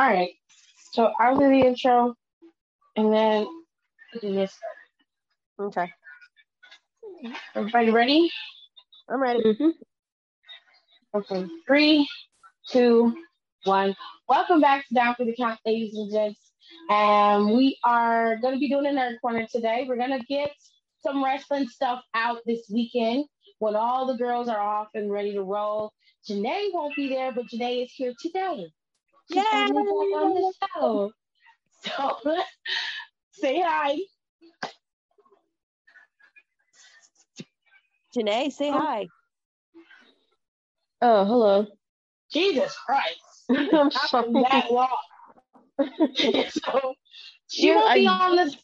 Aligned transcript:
All 0.00 0.06
right. 0.06 0.30
So 0.92 1.12
I'll 1.20 1.36
do 1.36 1.50
the 1.50 1.60
intro 1.60 2.14
and 2.96 3.12
then 3.12 3.46
do 4.22 4.32
this. 4.34 4.50
Okay. 5.60 5.92
Everybody 7.54 7.90
ready? 7.90 8.30
I'm 9.10 9.20
ready. 9.20 9.42
Mm-hmm. 9.42 9.68
Okay. 11.18 11.46
Three, 11.66 12.08
two, 12.70 13.14
one. 13.64 13.94
Welcome 14.26 14.62
back 14.62 14.88
to 14.88 14.94
Down 14.94 15.16
for 15.16 15.26
the 15.26 15.36
Count, 15.36 15.60
ladies 15.66 15.94
and 15.94 16.10
gents. 16.10 16.40
And 16.88 17.54
we 17.54 17.76
are 17.84 18.38
going 18.38 18.54
to 18.54 18.58
be 18.58 18.70
doing 18.70 18.86
a 18.86 18.98
nerd 18.98 19.20
corner 19.20 19.46
today. 19.52 19.84
We're 19.86 19.98
going 19.98 20.18
to 20.18 20.24
get 20.24 20.50
some 21.02 21.22
wrestling 21.22 21.68
stuff 21.68 22.00
out 22.14 22.38
this 22.46 22.70
weekend 22.72 23.26
when 23.58 23.76
all 23.76 24.06
the 24.06 24.16
girls 24.16 24.48
are 24.48 24.60
off 24.60 24.88
and 24.94 25.12
ready 25.12 25.34
to 25.34 25.42
roll. 25.42 25.92
Janae 26.26 26.72
won't 26.72 26.96
be 26.96 27.10
there, 27.10 27.32
but 27.32 27.48
Janae 27.52 27.84
is 27.84 27.92
here 27.92 28.14
today. 28.18 28.66
She's 29.30 29.36
Yay! 29.36 29.42
on 29.52 30.34
the 30.34 30.52
show. 30.74 31.12
So 31.84 32.20
say 33.32 33.60
hi. 33.64 33.96
Janae, 38.16 38.52
say 38.52 38.70
oh. 38.70 38.78
hi. 38.78 39.06
Oh, 41.02 41.24
hello. 41.24 41.66
Jesus 42.32 42.76
Christ. 42.84 43.20
I'm 43.50 43.86
It's 43.88 44.10
sorry. 44.10 44.32
that 44.32 44.70
long. 44.70 44.88
so 46.50 46.94
she 47.48 47.68
Yeah, 47.68 47.76
won't 47.76 47.94
be 47.94 48.06
I- 48.06 48.28
on 48.28 48.36
this 48.36 48.56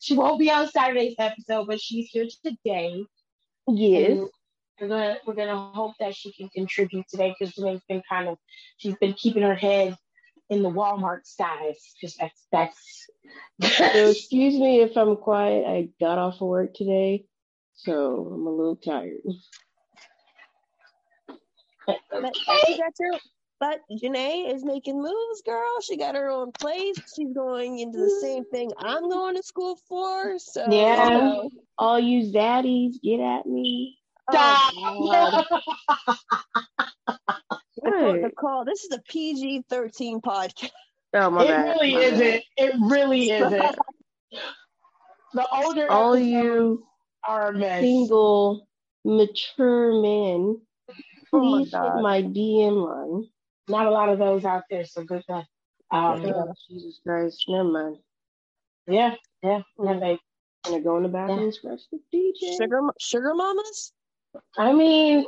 she 0.00 0.14
won't 0.16 0.40
be 0.40 0.50
on 0.50 0.68
Saturday's 0.68 1.14
episode, 1.18 1.68
but 1.68 1.80
she's 1.80 2.08
here 2.10 2.26
today. 2.44 3.04
Yes. 3.68 4.18
And 4.80 4.90
We're 4.90 4.96
gonna 4.96 5.16
we're 5.26 5.34
gonna 5.34 5.72
hope 5.72 5.94
that 6.00 6.14
she 6.14 6.32
can 6.32 6.48
contribute 6.48 7.06
today 7.08 7.34
because 7.38 7.54
Janae's 7.54 7.82
been 7.88 8.02
kind 8.08 8.28
of 8.28 8.38
she's 8.78 8.96
been 8.96 9.14
keeping 9.14 9.42
her 9.42 9.54
head 9.54 9.96
in 10.50 10.62
the 10.62 10.70
Walmart 10.70 11.24
skies 11.24 11.78
because 12.00 12.16
that's 12.16 12.46
that's 12.52 13.08
So 13.92 14.10
excuse 14.10 14.54
me 14.54 14.80
if 14.80 14.96
I'm 14.96 15.16
quiet. 15.16 15.66
I 15.66 15.88
got 16.00 16.18
off 16.18 16.40
of 16.40 16.48
work 16.48 16.74
today, 16.74 17.24
so 17.74 18.30
I'm 18.34 18.46
a 18.46 18.50
little 18.50 18.76
tired. 18.76 19.20
But, 21.86 21.98
but 22.10 22.68
you 22.68 22.76
got 22.76 22.92
your, 23.00 23.18
but 23.60 23.80
Janae 23.90 24.52
is 24.54 24.64
making 24.64 25.00
moves, 25.00 25.42
girl. 25.44 25.80
She 25.82 25.96
got 25.96 26.14
her 26.14 26.28
own 26.28 26.52
place. 26.52 26.98
She's 27.16 27.32
going 27.32 27.78
into 27.78 27.98
the 27.98 28.10
same 28.10 28.44
thing 28.44 28.70
I'm 28.78 29.08
going 29.08 29.36
to 29.36 29.42
school 29.42 29.78
for. 29.88 30.38
So 30.38 30.66
Yeah. 30.70 31.06
you 31.06 31.10
know. 31.20 31.50
All 31.78 31.98
you 31.98 32.32
zaddies, 32.32 33.00
get 33.02 33.20
at 33.20 33.46
me. 33.46 33.98
Oh, 34.28 35.08
God. 35.10 35.44
Nicole, 37.84 38.12
What? 38.12 38.20
Nicole, 38.20 38.64
this 38.64 38.84
is 38.84 38.92
a 38.92 39.00
PG 39.08 39.64
13 39.68 40.20
podcast. 40.20 40.70
Oh 41.14 41.30
my 41.30 41.44
it 41.44 41.48
bad. 41.48 41.64
really 41.76 41.92
my 41.94 42.00
isn't. 42.00 42.42
It 42.56 42.74
really 42.80 43.30
isn't. 43.30 43.76
The 45.34 45.46
older 45.52 45.90
All 45.90 46.16
you 46.18 46.86
are 47.26 47.48
a 47.48 47.58
mess. 47.58 47.80
single, 47.82 48.66
mature 49.04 50.00
men, 50.00 50.60
Oh 51.32 51.40
my 51.40 51.58
please 51.58 51.72
hit 51.72 51.72
God. 51.72 52.02
my 52.02 52.22
DM 52.22 52.76
line. 52.86 53.28
Not 53.68 53.86
a 53.86 53.90
lot 53.90 54.08
of 54.08 54.18
those 54.18 54.44
out 54.44 54.64
there, 54.70 54.84
so 54.84 55.04
good 55.04 55.22
luck. 55.28 55.46
Um, 55.90 56.22
Yeah. 56.22 56.32
Oh, 56.36 56.52
Jesus 56.68 57.00
Christ, 57.06 57.44
never 57.48 57.64
mind. 57.68 57.96
yeah, 58.86 59.14
yeah, 59.42 59.62
yeah, 59.82 59.94
babe. 59.94 60.18
Gonna 60.64 60.80
go 60.80 60.96
in 60.98 61.02
the 61.04 61.08
bathroom 61.08 61.40
and 61.40 61.54
scratch 61.54 61.80
the 61.90 61.98
DJ. 62.14 62.56
Sugar, 62.56 62.80
sugar 63.00 63.34
mamas? 63.34 63.92
I 64.56 64.72
mean, 64.72 65.24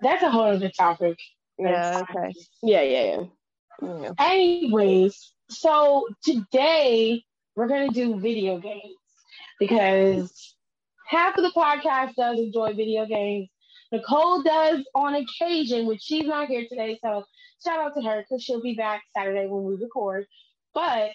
that's 0.00 0.22
a 0.22 0.30
whole 0.30 0.44
other 0.44 0.70
topic. 0.70 1.18
Yeah, 1.58 2.02
okay. 2.10 2.32
Yeah, 2.62 2.82
yeah, 2.82 3.04
yeah. 3.04 3.24
Yeah. 3.82 4.12
Anyways, 4.18 5.34
so 5.48 6.06
today 6.22 7.24
we're 7.56 7.68
gonna 7.68 7.90
do 7.90 8.18
video 8.18 8.58
games 8.58 8.96
because 9.58 10.54
half 11.06 11.36
of 11.36 11.44
the 11.44 11.52
podcast 11.56 12.14
does 12.14 12.38
enjoy 12.38 12.74
video 12.74 13.06
games. 13.06 13.48
Nicole 13.92 14.42
does 14.42 14.84
on 14.94 15.14
occasion, 15.14 15.86
which 15.86 16.02
she's 16.02 16.26
not 16.26 16.48
here 16.48 16.66
today, 16.68 16.98
so 17.02 17.24
shout 17.64 17.80
out 17.80 17.94
to 17.94 18.02
her 18.02 18.22
because 18.22 18.42
she'll 18.42 18.62
be 18.62 18.74
back 18.74 19.02
Saturday 19.16 19.46
when 19.46 19.64
we 19.64 19.76
record. 19.76 20.26
But 20.74 21.12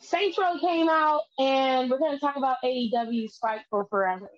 Saints 0.00 0.38
Row 0.38 0.58
came 0.58 0.88
out, 0.88 1.22
and 1.38 1.90
we're 1.90 1.98
going 1.98 2.12
to 2.12 2.18
talk 2.18 2.36
about 2.36 2.56
AEW's 2.64 3.36
Fight 3.36 3.60
for 3.70 3.86
Forever. 3.86 4.30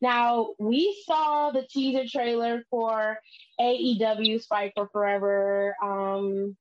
Now, 0.00 0.54
we 0.58 1.02
saw 1.06 1.50
the 1.50 1.62
teaser 1.62 2.06
trailer 2.08 2.62
for 2.70 3.18
AEW's 3.60 4.46
Fight 4.46 4.72
for 4.74 4.88
Forever. 4.92 5.76
Um, 5.82 6.56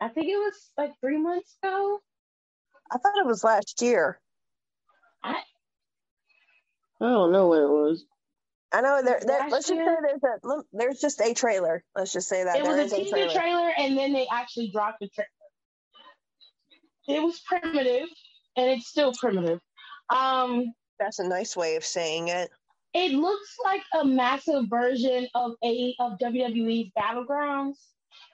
I 0.00 0.08
think 0.08 0.26
it 0.28 0.36
was 0.36 0.70
like 0.76 0.92
three 1.00 1.18
months 1.18 1.56
ago. 1.62 2.00
I 2.90 2.98
thought 2.98 3.18
it 3.18 3.26
was 3.26 3.44
last 3.44 3.80
year. 3.82 4.20
I 5.22 5.36
I 7.00 7.06
don't 7.06 7.32
know 7.32 7.48
what 7.48 7.58
it 7.60 7.68
was. 7.68 8.04
I 8.72 8.80
know 8.80 9.02
there. 9.04 9.20
there 9.24 9.48
let's 9.50 9.68
just 9.68 9.78
say 9.78 9.84
there's 9.84 10.22
a 10.22 10.62
there's 10.72 11.00
just 11.00 11.20
a 11.20 11.32
trailer. 11.34 11.84
Let's 11.94 12.12
just 12.12 12.28
say 12.28 12.44
that 12.44 12.56
It 12.58 12.64
there 12.64 12.76
was 12.76 12.92
is 12.92 12.92
a 12.92 12.96
a 12.96 13.04
teaser 13.04 13.16
trailer. 13.16 13.32
trailer, 13.32 13.72
and 13.78 13.96
then 13.96 14.12
they 14.12 14.26
actually 14.32 14.70
dropped 14.70 15.00
the 15.00 15.08
trailer. 15.08 15.28
It 17.06 17.22
was 17.22 17.40
primitive, 17.40 18.08
and 18.56 18.70
it's 18.70 18.88
still 18.88 19.12
primitive. 19.12 19.60
Um, 20.10 20.72
That's 21.04 21.18
a 21.18 21.28
nice 21.28 21.54
way 21.54 21.76
of 21.76 21.84
saying 21.84 22.28
it. 22.28 22.50
it 22.94 23.12
looks 23.12 23.56
like 23.62 23.82
a 24.00 24.04
massive 24.04 24.64
version 24.70 25.28
of 25.34 25.52
a 25.62 25.94
of 26.00 26.18
WWE's 26.18 26.90
Battlegrounds. 26.98 27.76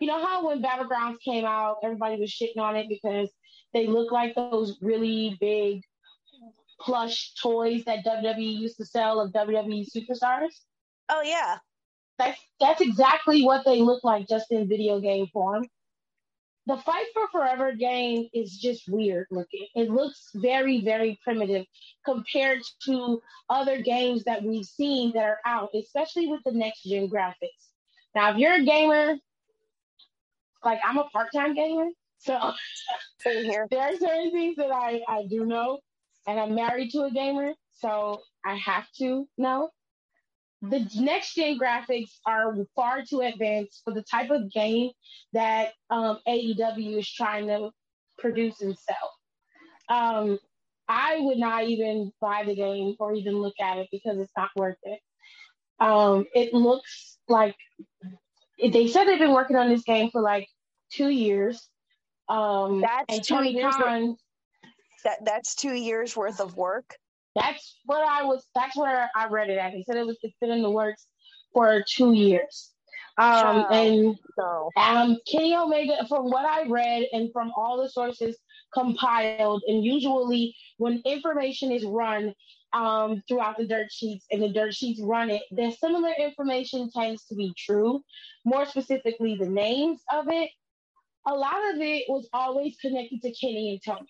You 0.01 0.07
know 0.07 0.25
how 0.25 0.47
when 0.47 0.63
Battlegrounds 0.63 1.17
came 1.25 1.45
out, 1.45 1.79
everybody 1.83 2.21
was 2.21 2.31
shitting 2.31 2.61
on 2.61 2.77
it 2.77 2.89
because 2.89 3.29
they 3.73 3.89
look 3.89 4.13
like 4.13 4.35
those 4.37 4.79
really 4.81 5.37
big 5.41 5.83
plush 6.81 7.35
toys 7.43 7.85
that 7.87 8.05
WWE 8.05 8.59
used 8.61 8.77
to 8.77 8.85
sell 8.85 9.21
of 9.21 9.33
WWE 9.33 9.87
superstars. 9.95 10.53
Oh 11.09 11.23
yeah, 11.23 11.59
That's 12.19 12.39
that's 12.61 12.81
exactly 12.81 13.43
what 13.45 13.65
they 13.65 13.81
look 13.81 14.05
like, 14.05 14.29
just 14.29 14.53
in 14.53 14.69
video 14.69 15.01
game 15.01 15.27
form. 15.33 15.67
The 16.71 16.77
Fight 16.77 17.07
for 17.13 17.27
Forever 17.33 17.73
game 17.73 18.29
is 18.33 18.57
just 18.57 18.89
weird 18.89 19.27
looking. 19.33 19.67
It 19.75 19.91
looks 19.91 20.31
very, 20.37 20.81
very 20.81 21.19
primitive 21.25 21.67
compared 22.05 22.61
to 22.85 23.21
other 23.49 23.83
games 23.83 24.23
that 24.23 24.45
we've 24.45 24.65
seen 24.65 25.11
that 25.15 25.25
are 25.25 25.41
out, 25.45 25.71
especially 25.75 26.29
with 26.29 26.43
the 26.45 26.53
next 26.53 26.85
gen 26.85 27.11
graphics. 27.11 27.73
Now, 28.15 28.31
if 28.31 28.37
you're 28.37 28.55
a 28.55 28.65
gamer, 28.65 29.17
like 30.65 30.79
I'm 30.85 30.99
a 30.99 31.09
part 31.09 31.31
time 31.35 31.57
gamer, 31.57 31.89
so 32.19 32.39
here. 33.25 33.67
there 33.73 33.81
are 33.81 33.97
certain 33.97 34.31
things 34.31 34.55
that 34.55 34.71
I, 34.71 35.01
I 35.09 35.25
do 35.29 35.47
know, 35.47 35.81
and 36.29 36.39
I'm 36.39 36.55
married 36.55 36.93
to 36.93 37.03
a 37.03 37.11
gamer, 37.11 37.53
so 37.73 38.21
I 38.45 38.55
have 38.55 38.87
to 38.99 39.27
know. 39.37 39.71
The 40.63 40.87
next 40.97 41.35
gen 41.35 41.59
graphics 41.59 42.11
are 42.27 42.55
far 42.77 43.03
too 43.03 43.21
advanced 43.21 43.81
for 43.85 43.95
the 43.95 44.03
type 44.03 44.31
of 44.31 44.53
game 44.53 44.91
that 45.33 45.73
um, 45.89 46.19
AEW 46.29 46.99
is 46.99 47.11
trying 47.11 47.47
to 47.47 47.71
produce 48.19 48.61
and 48.61 48.77
sell. 48.77 49.11
Um, 49.89 50.39
I 50.87 51.19
would 51.21 51.39
not 51.39 51.65
even 51.65 52.13
buy 52.21 52.45
the 52.45 52.55
game 52.55 52.97
or 52.99 53.15
even 53.15 53.35
look 53.35 53.55
at 53.61 53.79
it 53.79 53.89
because 53.91 54.19
it's 54.19 54.33
not 54.37 54.51
worth 54.57 54.77
it. 54.83 55.01
Um, 55.79 56.27
it 56.35 56.53
looks 56.53 57.17
like 57.29 57.57
they 58.61 58.89
said 58.89 59.05
they've 59.05 59.19
been 59.19 59.33
working 59.33 59.57
on 59.57 59.71
this 59.71 59.83
game 59.83 60.11
for 60.11 60.21
like 60.21 60.47
two 60.93 61.09
years. 61.09 61.69
Um, 62.29 62.83
That's 62.83 63.27
two 63.27 63.35
Tony 63.35 63.55
years 63.55 63.75
Khan, 63.75 64.17
That 65.05 65.25
that's 65.25 65.55
two 65.55 65.73
years 65.73 66.17
worth 66.17 66.41
of 66.41 66.57
work. 66.57 66.97
That's 67.35 67.79
what 67.85 68.07
I 68.07 68.25
was. 68.25 68.47
That's 68.55 68.77
where 68.77 69.11
I 69.15 69.27
read 69.29 69.51
it 69.51 69.59
at. 69.59 69.73
They 69.73 69.85
said 69.85 69.97
it 69.97 70.07
was 70.07 70.19
it's 70.23 70.37
been 70.41 70.51
in 70.51 70.63
the 70.63 70.71
works 70.71 71.07
for 71.53 71.85
two 71.89 72.13
years. 72.13 72.71
Um, 73.19 73.67
and 73.71 74.19
So 74.37 74.71
um, 74.77 75.19
Kenny 75.31 75.55
Omega, 75.55 76.07
from 76.09 76.31
what 76.31 76.47
I 76.47 76.67
read 76.69 77.07
and 77.13 77.31
from 77.33 77.53
all 77.57 77.83
the 77.83 77.89
sources 77.89 78.37
compiled, 78.73 79.63
and 79.67 79.85
usually 79.85 80.55
when 80.79 81.03
information 81.05 81.71
is 81.71 81.85
run 81.85 82.35
um, 82.73 83.23
throughout 83.29 83.59
the 83.59 83.67
dirt 83.67 83.93
sheets 83.93 84.25
and 84.31 84.43
the 84.43 84.49
dirt 84.49 84.75
sheets 84.75 85.01
run 85.03 85.29
it, 85.29 85.43
the 85.51 85.71
similar 85.73 86.13
information 86.19 86.91
tends 86.91 87.27
to 87.27 87.35
be 87.35 87.53
true. 87.59 88.03
More 88.45 88.65
specifically, 88.65 89.37
the 89.37 89.49
names 89.49 90.01
of 90.13 90.29
it. 90.29 90.51
A 91.27 91.35
lot 91.35 91.75
of 91.75 91.81
it 91.81 92.05
was 92.09 92.27
always 92.33 92.77
connected 92.81 93.21
to 93.21 93.33
Kenny 93.33 93.73
and 93.73 93.83
Tony. 93.85 94.09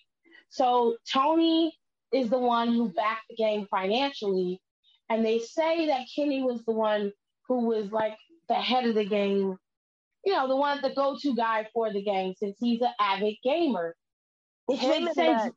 So 0.50 0.97
Tony 1.12 1.77
is 2.12 2.31
the 2.31 2.39
one 2.39 2.69
who 2.69 2.91
backed 2.91 3.25
the 3.29 3.37
game 3.37 3.67
financially, 3.71 4.61
and 5.09 5.25
they 5.25 5.39
say 5.39 5.87
that 5.87 6.07
Kenny 6.15 6.43
was 6.43 6.65
the 6.65 6.73
one 6.73 7.12
who 7.49 7.67
was 7.67 7.91
like 7.91 8.17
the 8.49 8.55
head 8.55 8.87
of 8.87 8.95
the 8.95 9.05
game 9.05 9.57
you 10.25 10.33
know, 10.35 10.49
the 10.49 10.57
one, 10.57 10.81
the 10.83 10.91
go-to 10.91 11.35
guy 11.35 11.67
for 11.73 11.93
the 11.93 12.03
game 12.03 12.35
since 12.37 12.57
he's 12.61 12.81
an 12.83 12.93
avid 13.01 13.37
gamer. 13.43 13.97
Him 14.71 15.09
and 15.09 15.17
that, 15.17 15.53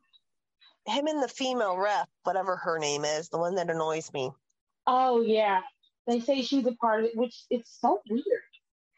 him 0.86 1.06
and 1.06 1.22
the 1.22 1.28
female 1.28 1.76
rep, 1.76 2.08
whatever 2.24 2.56
her 2.56 2.78
name 2.78 3.04
is, 3.04 3.28
the 3.28 3.38
one 3.38 3.54
that 3.56 3.70
annoys 3.70 4.12
me. 4.12 4.30
Oh 4.86 5.22
yeah, 5.22 5.60
they 6.06 6.20
say 6.20 6.42
she's 6.42 6.66
a 6.66 6.72
part 6.72 7.00
of 7.00 7.06
it, 7.06 7.16
which 7.16 7.44
it's 7.50 7.78
so 7.80 8.00
weird. 8.10 8.24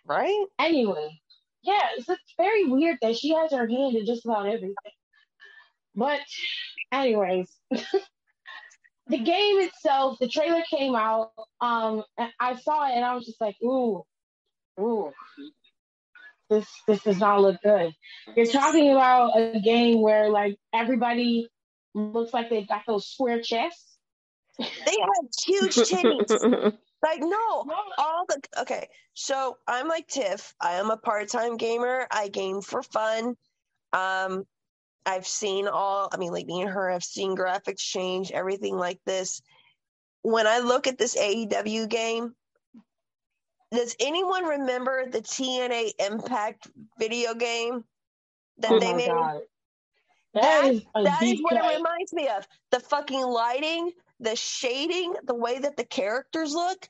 Right? 0.07 0.47
Anyway, 0.59 1.21
yeah, 1.63 1.83
it's, 1.97 2.09
it's 2.09 2.35
very 2.39 2.65
weird 2.65 2.99
that 3.03 3.17
she 3.17 3.35
has 3.35 3.51
her 3.51 3.69
hand 3.69 3.97
in 3.97 4.07
just 4.07 4.25
about 4.25 4.47
everything. 4.47 4.75
But, 5.97 6.21
anyways, 6.93 7.51
the 7.71 9.19
game 9.19 9.61
itself, 9.61 10.19
the 10.21 10.29
trailer 10.29 10.63
came 10.71 10.95
out. 10.95 11.33
Um, 11.61 12.05
I 12.39 12.57
saw 12.57 12.89
it 12.89 12.95
and 12.95 13.05
I 13.05 13.15
was 13.15 13.25
just 13.25 13.41
like, 13.41 13.57
ooh, 13.63 14.05
ooh, 14.79 15.13
this 16.51 16.67
this 16.87 17.03
does 17.03 17.19
not 17.19 17.41
look 17.41 17.61
good. 17.63 17.93
You're 18.37 18.47
talking 18.47 18.91
about 18.91 19.37
a 19.37 19.61
game 19.61 20.01
where 20.01 20.31
like 20.31 20.57
everybody 20.73 21.49
looks 21.95 22.33
like 22.33 22.51
they've 22.51 22.69
got 22.69 22.83
those 22.87 23.09
square 23.09 23.41
chests. 23.41 23.97
They 24.59 24.65
have 24.65 25.29
huge 25.47 25.75
titties. 25.75 26.31
like 27.03 27.21
no, 27.21 27.65
all 27.99 28.27
the 28.29 28.41
okay. 28.61 28.89
So 29.15 29.57
I'm 29.67 29.89
like 29.89 30.07
Tiff. 30.09 30.55
I 30.61 30.75
am 30.75 30.91
a 30.91 30.97
part-time 30.97 31.57
gamer. 31.57 32.07
I 32.11 32.29
game 32.29 32.61
for 32.61 32.83
fun. 32.83 33.37
Um, 33.93 34.45
I've 35.07 35.27
seen 35.27 35.69
all. 35.69 36.09
I 36.13 36.17
mean, 36.17 36.33
like 36.33 36.47
me 36.47 36.63
and 36.63 36.71
her 36.71 36.91
have 36.91 37.05
seen 37.05 37.37
graphics 37.37 37.79
change, 37.79 38.33
everything 38.33 38.77
like 38.77 39.01
this. 39.07 39.41
When 40.23 40.47
I 40.49 40.59
look 40.59 40.89
at 40.89 40.99
this 40.99 41.17
AEW 41.17 41.89
game, 41.89 42.35
does 43.71 43.95
anyone 44.01 44.45
remember 44.45 45.07
the 45.09 45.23
TNA 45.23 45.93
Impact 46.01 46.69
video 46.99 47.35
game 47.35 47.85
that 48.59 48.73
Oh 48.73 48.81
they 48.81 48.95
made? 48.95 49.07
god. 49.07 49.41
That, 50.35 50.43
That 50.43 50.65
is 50.67 50.83
that 50.95 51.23
is 51.23 51.41
what 51.41 51.55
it 51.55 51.77
reminds 51.77 52.13
me 52.13 52.29
of. 52.29 52.47
The 52.71 52.81
fucking 52.81 53.23
lighting, 53.23 53.93
the 54.21 54.37
shading, 54.37 55.15
the 55.25 55.35
way 55.35 55.59
that 55.61 55.77
the 55.77 55.85
characters 55.85 56.53
look, 56.53 56.89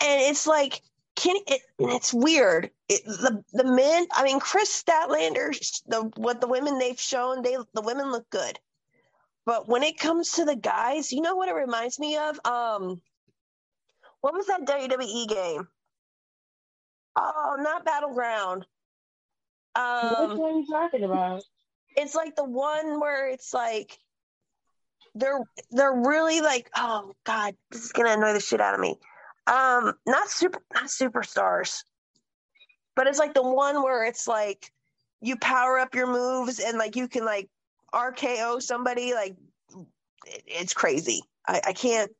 and 0.00 0.20
it's 0.20 0.46
like, 0.46 0.82
can 1.22 1.36
it? 1.46 1.62
It's 1.78 2.12
weird. 2.12 2.70
It, 2.88 3.04
the 3.04 3.44
the 3.52 3.64
men. 3.64 4.06
I 4.12 4.24
mean, 4.24 4.40
Kris 4.40 4.82
Statlander. 4.82 5.50
The 5.86 6.10
what 6.16 6.40
the 6.40 6.48
women 6.48 6.78
they've 6.78 6.98
shown, 7.00 7.42
they 7.42 7.56
the 7.74 7.82
women 7.82 8.10
look 8.10 8.28
good, 8.30 8.58
but 9.46 9.68
when 9.68 9.82
it 9.82 9.98
comes 9.98 10.32
to 10.32 10.44
the 10.44 10.56
guys, 10.56 11.12
you 11.12 11.20
know 11.20 11.36
what 11.36 11.48
it 11.48 11.54
reminds 11.54 11.98
me 11.98 12.16
of? 12.16 12.38
Um, 12.44 13.00
what 14.20 14.34
was 14.34 14.46
that 14.46 14.66
WWE 14.66 15.28
game? 15.28 15.68
Oh, 17.16 17.56
not 17.58 17.84
Battleground. 17.84 18.66
Which 19.74 19.82
Um, 19.82 20.38
one 20.38 20.54
are 20.54 20.58
you 20.58 20.66
talking 20.66 21.04
about? 21.04 21.42
it's 21.96 22.14
like 22.14 22.36
the 22.36 22.44
one 22.44 23.00
where 23.00 23.28
it's 23.28 23.52
like 23.54 23.98
they're 25.14 25.40
they're 25.70 25.92
really 26.06 26.40
like 26.40 26.70
oh 26.74 27.12
god 27.24 27.54
this 27.70 27.84
is 27.84 27.92
gonna 27.92 28.10
annoy 28.10 28.32
the 28.32 28.40
shit 28.40 28.62
out 28.62 28.72
of 28.74 28.80
me 28.80 28.98
um 29.46 29.92
not 30.06 30.28
super 30.28 30.60
not 30.74 30.84
superstars 30.84 31.82
but 32.94 33.06
it's 33.06 33.18
like 33.18 33.34
the 33.34 33.42
one 33.42 33.82
where 33.82 34.04
it's 34.04 34.28
like 34.28 34.70
you 35.20 35.36
power 35.36 35.78
up 35.78 35.94
your 35.94 36.06
moves 36.06 36.58
and 36.58 36.78
like 36.78 36.96
you 36.96 37.08
can 37.08 37.24
like 37.24 37.48
rko 37.94 38.60
somebody 38.60 39.14
like 39.14 39.36
it, 40.26 40.42
it's 40.46 40.74
crazy. 40.74 41.22
I, 41.46 41.60
I 41.68 41.72
can't 41.72 42.10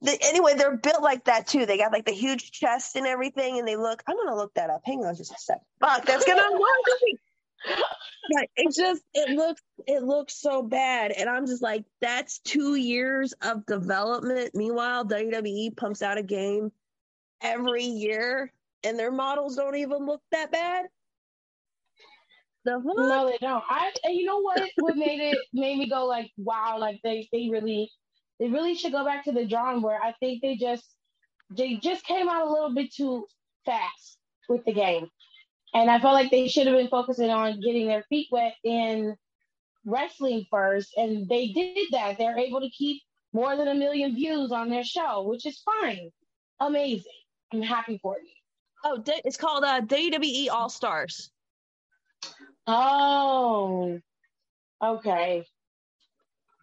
the, 0.00 0.16
anyway 0.22 0.54
they're 0.54 0.76
built 0.76 1.02
like 1.02 1.24
that 1.24 1.48
too. 1.48 1.66
They 1.66 1.76
got 1.76 1.92
like 1.92 2.04
the 2.04 2.12
huge 2.12 2.52
chest 2.52 2.94
and 2.96 3.06
everything 3.06 3.58
and 3.58 3.66
they 3.66 3.76
look 3.76 4.02
i'm 4.06 4.16
gonna 4.16 4.36
look 4.36 4.54
that 4.54 4.70
up. 4.70 4.82
Hang 4.84 5.04
on 5.04 5.16
just 5.16 5.32
a 5.32 5.38
sec. 5.38 5.58
Fuck 5.80 6.04
that's 6.06 6.24
gonna 6.24 6.42
me 7.02 7.18
Right. 8.34 8.50
It 8.56 8.74
just 8.74 9.02
it 9.14 9.30
looks 9.30 9.62
it 9.86 10.02
looks 10.02 10.34
so 10.34 10.62
bad. 10.62 11.12
And 11.12 11.30
I'm 11.30 11.46
just 11.46 11.62
like, 11.62 11.84
that's 12.00 12.40
two 12.40 12.74
years 12.74 13.32
of 13.40 13.64
development. 13.64 14.50
Meanwhile, 14.54 15.06
WWE 15.06 15.76
pumps 15.76 16.02
out 16.02 16.18
a 16.18 16.22
game 16.22 16.70
every 17.40 17.84
year 17.84 18.52
and 18.84 18.98
their 18.98 19.10
models 19.10 19.56
don't 19.56 19.76
even 19.76 20.06
look 20.06 20.22
that 20.32 20.52
bad. 20.52 20.86
The? 22.64 22.80
No, 22.84 23.30
they 23.30 23.38
don't. 23.38 23.64
I 23.68 23.92
and 24.04 24.14
you 24.14 24.26
know 24.26 24.40
what? 24.40 24.62
What 24.78 24.96
made 24.96 25.20
it 25.20 25.38
made 25.52 25.78
me 25.78 25.88
go 25.88 26.04
like, 26.06 26.30
wow, 26.36 26.76
like 26.78 27.00
they 27.02 27.28
they 27.32 27.48
really 27.50 27.90
they 28.38 28.48
really 28.48 28.74
should 28.74 28.92
go 28.92 29.04
back 29.04 29.24
to 29.24 29.32
the 29.32 29.46
drawing 29.46 29.80
board. 29.80 30.00
I 30.02 30.12
think 30.20 30.42
they 30.42 30.56
just 30.56 30.84
they 31.50 31.76
just 31.76 32.04
came 32.04 32.28
out 32.28 32.46
a 32.46 32.50
little 32.50 32.74
bit 32.74 32.92
too 32.92 33.26
fast 33.64 34.18
with 34.48 34.64
the 34.64 34.72
game. 34.72 35.08
And 35.74 35.90
I 35.90 36.00
felt 36.00 36.14
like 36.14 36.30
they 36.30 36.48
should 36.48 36.66
have 36.66 36.76
been 36.76 36.88
focusing 36.88 37.30
on 37.30 37.60
getting 37.60 37.88
their 37.88 38.04
feet 38.08 38.28
wet 38.30 38.54
in 38.64 39.16
wrestling 39.84 40.46
first. 40.50 40.94
And 40.96 41.28
they 41.28 41.48
did 41.48 41.88
that. 41.92 42.16
They're 42.18 42.38
able 42.38 42.60
to 42.60 42.70
keep 42.70 43.02
more 43.32 43.56
than 43.56 43.68
a 43.68 43.74
million 43.74 44.14
views 44.14 44.52
on 44.52 44.70
their 44.70 44.84
show, 44.84 45.22
which 45.22 45.44
is 45.46 45.60
fine. 45.60 46.10
Amazing. 46.60 47.12
I'm 47.52 47.62
happy 47.62 47.98
for 48.02 48.16
you. 48.16 48.30
Oh, 48.84 49.02
it's 49.24 49.36
called 49.36 49.64
uh, 49.64 49.80
WWE 49.82 50.48
All 50.50 50.68
Stars. 50.68 51.30
Oh, 52.66 53.98
okay. 54.82 55.44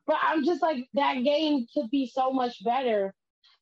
But 0.08 0.18
I'm 0.22 0.46
just 0.46 0.62
like 0.62 0.88
that 0.94 1.24
game 1.24 1.66
could 1.74 1.90
be 1.90 2.08
so 2.08 2.31
much 2.31 2.63
better 2.63 3.13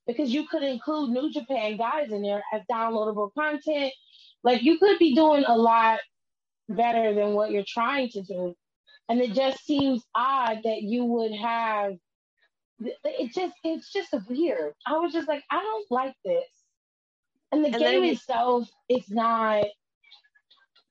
because 0.05 0.29
you 0.29 0.45
could 0.47 0.63
include 0.63 1.11
New 1.11 1.31
Japan 1.31 1.77
guys 1.77 2.11
in 2.11 2.21
there 2.21 2.43
as 2.53 2.61
downloadable 2.69 3.33
content. 3.33 3.93
Like 4.43 4.61
you 4.63 4.77
could 4.77 4.99
be 4.99 5.15
doing 5.15 5.43
a 5.47 5.55
lot 5.57 5.99
better 6.69 7.13
than 7.13 7.33
what 7.33 7.51
you're 7.51 7.63
trying 7.67 8.09
to 8.09 8.21
do. 8.21 8.55
And 9.09 9.19
it 9.21 9.33
just 9.33 9.65
seems 9.65 10.03
odd 10.15 10.59
that 10.63 10.81
you 10.81 11.05
would 11.05 11.33
have 11.33 11.93
it 12.79 13.33
just 13.33 13.53
it's 13.63 13.91
just 13.91 14.13
weird. 14.29 14.73
I 14.85 14.97
was 14.97 15.13
just 15.13 15.27
like, 15.27 15.43
I 15.51 15.61
don't 15.61 15.89
like 15.91 16.15
this. 16.25 16.43
And 17.51 17.63
the 17.63 17.69
And 17.69 17.77
game 17.79 18.01
then- 18.01 18.09
itself 18.13 18.69
is 18.89 19.09
not 19.09 19.65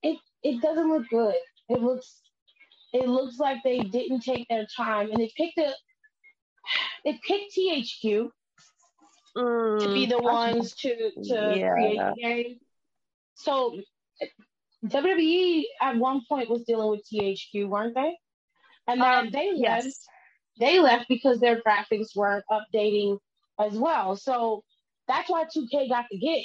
it 0.02 0.18
it 0.42 0.60
doesn't 0.62 0.88
look 0.88 1.08
good. 1.08 1.34
It 1.68 1.80
looks 1.82 2.20
it 2.92 3.08
looks 3.08 3.38
like 3.38 3.58
they 3.64 3.80
didn't 3.80 4.20
take 4.20 4.46
their 4.48 4.66
time 4.76 5.10
and 5.10 5.18
they 5.18 5.30
picked 5.36 5.58
a 5.58 5.72
they 7.04 7.18
picked 7.26 7.54
THQ 7.56 8.00
to 8.00 8.30
be 9.94 10.06
Mm, 10.06 10.08
the 10.10 10.18
ones 10.18 10.74
to 10.76 11.10
to 11.24 11.54
Yeah. 11.56 11.72
create 11.72 11.98
the 11.98 12.14
game. 12.20 12.60
So 13.34 13.78
WWE 14.86 15.62
at 15.80 15.96
one 15.96 16.22
point 16.28 16.50
was 16.50 16.64
dealing 16.64 16.90
with 16.90 17.06
THQ, 17.12 17.68
weren't 17.68 17.94
they? 17.94 18.16
And 18.88 19.00
then 19.00 19.26
Um, 19.26 19.30
they 19.30 19.52
left. 19.54 19.86
They 20.58 20.80
left 20.80 21.08
because 21.08 21.40
their 21.40 21.62
graphics 21.62 22.14
weren't 22.16 22.44
updating 22.50 23.18
as 23.58 23.72
well. 23.74 24.16
So 24.16 24.64
that's 25.08 25.30
why 25.30 25.44
2K 25.44 25.88
got 25.88 26.06
the 26.10 26.18
gig. 26.18 26.44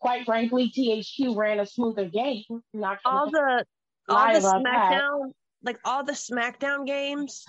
Quite 0.00 0.24
frankly, 0.24 0.70
THQ 0.76 1.36
ran 1.36 1.60
a 1.60 1.66
smoother 1.66 2.08
game. 2.08 2.44
Not 2.72 2.98
all 3.04 3.30
the 3.30 3.64
all 4.08 4.32
the 4.32 4.38
about 4.38 4.64
that. 4.64 4.92
SmackDown, 4.92 5.32
like 5.62 5.78
all 5.84 6.04
the 6.04 6.12
SmackDown 6.12 6.86
games, 6.86 7.44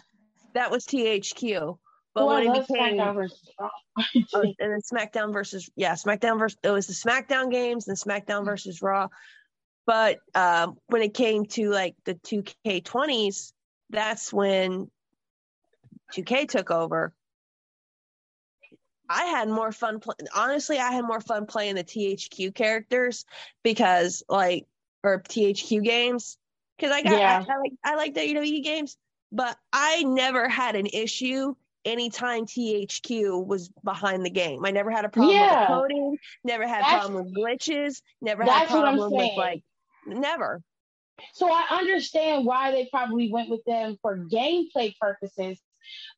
that 0.54 0.70
was 0.70 0.86
THQ. 0.86 1.78
But 2.14 2.24
Oh, 2.24 2.30
I 2.30 2.46
when 2.46 2.56
it 2.56 2.68
became 2.68 2.98
SmackDown 2.98 3.16
versus 3.16 3.50
Raw. 3.60 3.70
Oh, 4.34 4.42
and 4.42 4.56
then 4.60 4.80
SmackDown 4.82 5.34
versus 5.34 5.70
yeah, 5.76 5.94
SmackDown 5.94 6.40
versus 6.40 6.58
it 6.64 6.70
was 6.72 6.88
the 6.88 6.94
SmackDown 6.94 7.52
games 7.52 7.88
and 7.88 7.98
SmackDown 7.98 8.46
versus 8.46 8.82
Raw. 8.82 9.08
But 9.86 10.20
um, 10.36 10.78
when 10.88 11.02
it 11.02 11.14
came 11.14 11.46
to 11.48 11.70
like 11.70 11.96
the 12.06 12.16
2K20s, 12.16 13.54
that's 13.90 14.32
when 14.32 14.90
2K 16.14 16.48
took 16.48 16.72
over. 16.72 17.14
I 19.10 19.26
had 19.26 19.50
more 19.50 19.72
fun. 19.72 20.00
Pl- 20.00 20.16
Honestly, 20.34 20.80
I 20.80 20.92
had 20.92 21.04
more 21.04 21.20
fun 21.20 21.46
playing 21.46 21.76
the 21.76 21.84
THQ 21.84 22.56
characters 22.56 23.26
because 23.64 24.24
like 24.30 24.66
or 25.04 25.22
THQ 25.22 25.84
games 25.84 26.38
because 26.78 26.96
I 26.96 27.02
got 27.02 27.20
Yeah. 27.20 27.44
I, 27.48 27.54
I 27.54 27.58
like 27.58 27.74
I 27.84 27.96
like 27.96 28.16
WWE 28.16 28.64
games, 28.64 28.98
but 29.32 29.58
I 29.74 30.04
never 30.04 30.48
had 30.48 30.76
an 30.76 30.86
issue 30.86 31.56
anytime 31.86 32.46
THQ 32.46 33.46
was 33.46 33.70
behind 33.84 34.26
the 34.26 34.30
game. 34.30 34.66
I 34.66 34.72
never 34.72 34.92
had 34.92 35.06
a 35.06 35.10
problem 35.10 35.36
Yeah. 35.36 35.62
with 35.62 35.80
coding, 35.80 36.18
never 36.44 36.68
had 36.68 36.80
a 36.80 36.84
That's- 36.84 37.00
problem 37.06 37.26
with 37.26 37.36
glitches, 37.36 38.02
never 38.22 38.44
had 38.44 38.50
a 38.50 38.60
That's 38.60 38.72
what 38.72 38.86
I'm 38.86 38.96
problem 38.98 39.12
with 39.12 39.22
saying. 39.22 39.38
like 39.38 39.64
never. 40.06 40.62
So 41.34 41.52
I 41.52 41.66
understand 41.72 42.46
why 42.46 42.72
they 42.72 42.88
probably 42.88 43.32
went 43.32 43.50
with 43.50 43.64
them 43.66 43.98
for 44.02 44.18
gameplay 44.18 44.96
purposes, 45.00 45.60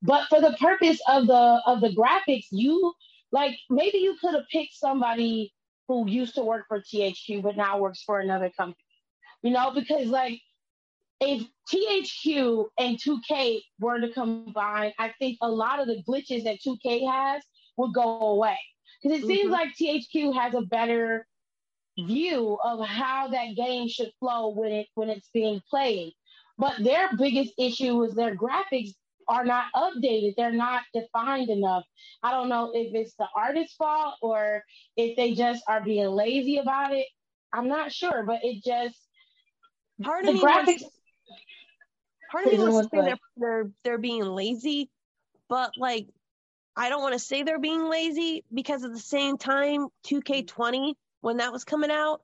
but 0.02 0.28
for 0.30 0.40
the 0.42 0.54
purpose 0.60 1.02
of 1.08 1.28
the 1.28 1.62
of 1.66 1.82
the 1.82 1.90
graphics, 1.90 2.48
you 2.52 2.94
like 3.32 3.58
maybe 3.70 3.98
you 3.98 4.16
could 4.22 4.34
have 4.36 4.48
picked 4.52 4.74
somebody 4.74 5.54
who 5.88 6.08
used 6.10 6.36
to 6.36 6.44
work 6.44 6.66
for 6.68 6.80
THQ 6.80 7.42
but 7.42 7.58
now 7.58 7.78
works 7.78 8.02
for 8.04 8.20
another 8.20 8.50
company. 8.50 8.78
You 9.42 9.52
know, 9.52 9.72
because 9.72 10.08
like 10.08 10.40
if 11.24 11.48
THQ 11.72 12.66
and 12.80 12.98
2K 12.98 13.62
were 13.80 14.00
to 14.00 14.10
combine, 14.10 14.94
I 15.00 15.14
think 15.20 15.38
a 15.42 15.50
lot 15.50 15.80
of 15.80 15.88
the 15.88 16.04
glitches 16.08 16.44
that 16.44 16.60
2K 16.62 17.06
has 17.06 17.44
would 17.78 17.94
go 17.94 18.20
away. 18.20 18.60
Because 19.02 19.20
it 19.20 19.26
seems 19.26 19.50
Mhm. 19.50 19.52
like 19.52 19.76
THQ 19.76 20.34
has 20.34 20.54
a 20.56 20.62
better 20.62 21.28
view 21.98 22.58
of 22.64 22.86
how 22.86 23.28
that 23.30 23.56
game 23.56 23.88
should 23.88 24.12
flow 24.20 24.50
when 24.50 24.72
it 24.72 24.88
when 24.96 25.10
it's 25.10 25.30
being 25.34 25.62
played. 25.70 26.14
But 26.58 26.84
their 26.84 27.10
biggest 27.18 27.54
issue 27.58 28.04
is 28.04 28.14
their 28.16 28.36
graphics 28.36 28.94
are 29.28 29.46
not 29.46 29.66
updated. 29.76 30.36
They're 30.36 30.52
not 30.52 30.84
defined 30.94 31.50
enough. 31.50 31.84
I 32.24 32.32
don't 32.32 32.50
know 32.50 32.72
if 32.74 32.94
it's 32.94 33.16
the 33.16 33.28
artist's 33.36 33.76
fault 33.76 34.16
or 34.22 34.64
if 34.98 35.16
they 35.16 35.34
just 35.34 35.64
are 35.68 35.82
being 35.82 36.08
lazy 36.08 36.58
about 36.58 36.94
it. 36.94 37.08
I'm 37.54 37.68
not 37.68 37.92
sure, 37.92 38.24
but 38.26 38.44
it 38.44 38.64
just 38.64 38.98
part 40.02 40.26
the 40.26 40.32
of 40.32 40.34
me 40.34 40.46
graphics. 40.46 40.48
wants, 40.48 40.84
part 42.32 42.46
of 42.46 42.52
me 42.52 42.60
wants 42.60 42.90
to 42.90 42.98
say 42.98 43.06
they're, 43.06 43.20
they're 43.38 43.72
they're 43.84 43.98
being 43.98 44.24
lazy, 44.24 44.90
but 45.50 45.72
like 45.78 46.08
I 46.76 46.90
don't 46.90 47.02
want 47.02 47.14
to 47.14 47.20
say 47.20 47.44
they're 47.44 47.60
being 47.60 47.90
lazy 47.90 48.44
because 48.54 48.84
at 48.84 48.92
the 48.92 49.00
same 49.00 49.38
time, 49.38 49.88
2K20 50.08 50.96
when 51.22 51.38
that 51.38 51.54
was 51.54 51.64
coming 51.64 51.92
out, 51.92 52.22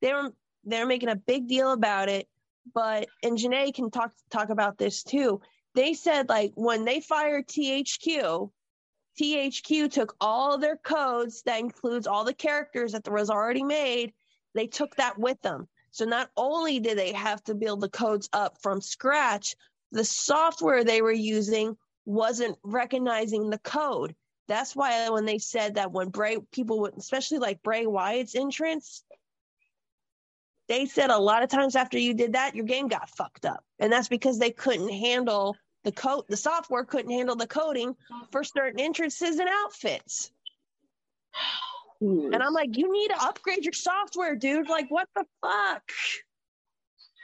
they 0.00 0.12
were 0.12 0.32
they're 0.64 0.86
making 0.86 1.08
a 1.08 1.16
big 1.16 1.46
deal 1.46 1.72
about 1.72 2.08
it. 2.08 2.26
But 2.74 3.08
and 3.22 3.38
Janae 3.38 3.74
can 3.74 3.90
talk 3.90 4.12
talk 4.30 4.48
about 4.48 4.78
this 4.78 5.02
too. 5.02 5.40
They 5.74 5.94
said 5.94 6.28
like 6.28 6.52
when 6.54 6.84
they 6.84 7.00
fired 7.00 7.46
THQ, 7.46 8.50
THQ 9.20 9.90
took 9.90 10.16
all 10.20 10.58
their 10.58 10.76
codes 10.76 11.42
that 11.42 11.60
includes 11.60 12.06
all 12.06 12.24
the 12.24 12.34
characters 12.34 12.92
that 12.92 13.08
was 13.08 13.30
already 13.30 13.62
made. 13.62 14.12
They 14.54 14.66
took 14.66 14.96
that 14.96 15.18
with 15.18 15.40
them. 15.42 15.68
So 15.94 16.04
not 16.04 16.28
only 16.36 16.80
did 16.80 16.98
they 16.98 17.12
have 17.12 17.40
to 17.44 17.54
build 17.54 17.80
the 17.80 17.88
codes 17.88 18.28
up 18.32 18.60
from 18.60 18.80
scratch, 18.80 19.54
the 19.92 20.04
software 20.04 20.82
they 20.82 21.02
were 21.02 21.12
using 21.12 21.76
wasn't 22.04 22.58
recognizing 22.64 23.48
the 23.48 23.58
code. 23.58 24.16
That's 24.48 24.74
why 24.74 25.08
when 25.10 25.24
they 25.24 25.38
said 25.38 25.76
that 25.76 25.92
when 25.92 26.08
Bray 26.08 26.38
people 26.50 26.80
would, 26.80 26.94
especially 26.98 27.38
like 27.38 27.62
Bray 27.62 27.86
Wyatt's 27.86 28.34
entrance, 28.34 29.04
they 30.66 30.86
said 30.86 31.10
a 31.10 31.16
lot 31.16 31.44
of 31.44 31.48
times 31.48 31.76
after 31.76 31.96
you 31.96 32.12
did 32.12 32.32
that, 32.32 32.56
your 32.56 32.66
game 32.66 32.88
got 32.88 33.08
fucked 33.10 33.46
up, 33.46 33.64
and 33.78 33.92
that's 33.92 34.08
because 34.08 34.40
they 34.40 34.50
couldn't 34.50 34.92
handle 34.92 35.56
the 35.84 35.92
code. 35.92 36.24
The 36.28 36.36
software 36.36 36.84
couldn't 36.84 37.12
handle 37.12 37.36
the 37.36 37.46
coding 37.46 37.94
for 38.32 38.42
certain 38.42 38.80
entrances 38.80 39.38
and 39.38 39.48
outfits. 39.48 40.32
Hmm. 42.00 42.32
And 42.32 42.42
I'm 42.42 42.52
like, 42.52 42.76
you 42.76 42.92
need 42.92 43.08
to 43.08 43.22
upgrade 43.22 43.64
your 43.64 43.72
software, 43.72 44.36
dude. 44.36 44.68
Like, 44.68 44.90
what 44.90 45.08
the 45.14 45.24
fuck? 45.42 45.82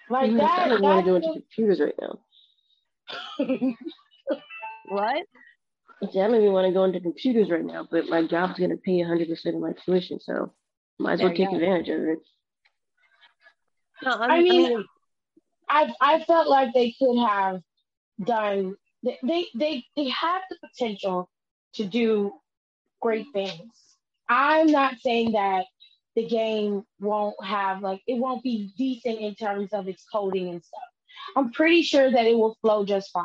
Like 0.08 0.30
I 0.30 0.34
that. 0.34 0.68
don't 0.68 0.82
want 0.82 1.04
to 1.04 1.10
go 1.10 1.16
into 1.16 1.32
computers 1.32 1.80
right 1.80 1.94
now. 2.00 2.18
What? 4.88 5.24
See, 6.12 6.20
I 6.20 6.26
don't 6.26 6.36
even 6.36 6.52
want 6.52 6.66
to 6.66 6.72
go 6.72 6.84
into 6.84 7.00
computers 7.00 7.50
right 7.50 7.64
now, 7.64 7.86
but 7.88 8.08
my 8.08 8.26
job's 8.26 8.58
gonna 8.58 8.76
pay 8.76 8.98
100% 9.02 9.54
of 9.54 9.60
my 9.60 9.72
tuition, 9.84 10.18
so 10.18 10.52
might 10.98 11.14
as 11.14 11.20
well 11.20 11.28
There 11.28 11.36
you 11.36 11.44
take 11.44 11.50
go. 11.50 11.56
advantage 11.56 11.88
of 11.90 12.00
it. 12.02 12.18
No, 14.02 14.12
I 14.12 14.24
I 14.26 14.42
mean, 14.42 14.50
I 14.50 14.54
mean, 14.54 14.68
mean, 14.68 14.84
I 15.68 15.92
I 16.00 16.24
felt 16.24 16.48
like 16.48 16.72
they 16.74 16.94
could 16.98 17.18
have 17.18 17.60
done 18.24 18.74
they 19.02 19.18
they 19.22 19.46
they, 19.54 19.84
they 19.96 20.08
have 20.08 20.42
the 20.50 20.56
potential 20.68 21.30
to 21.74 21.84
do 21.84 22.32
great 23.00 23.26
things. 23.32 23.72
I'm 24.30 24.68
not 24.68 24.98
saying 25.00 25.32
that 25.32 25.66
the 26.16 26.26
game 26.26 26.84
won't 27.00 27.36
have 27.44 27.82
like 27.82 28.02
it 28.06 28.18
won't 28.18 28.44
be 28.44 28.72
decent 28.78 29.18
in 29.20 29.34
terms 29.34 29.72
of 29.74 29.88
its 29.88 30.04
coding 30.12 30.50
and 30.50 30.64
stuff. 30.64 30.80
I'm 31.36 31.52
pretty 31.52 31.82
sure 31.82 32.10
that 32.10 32.26
it 32.26 32.36
will 32.38 32.56
flow 32.62 32.84
just 32.86 33.10
fine. 33.12 33.24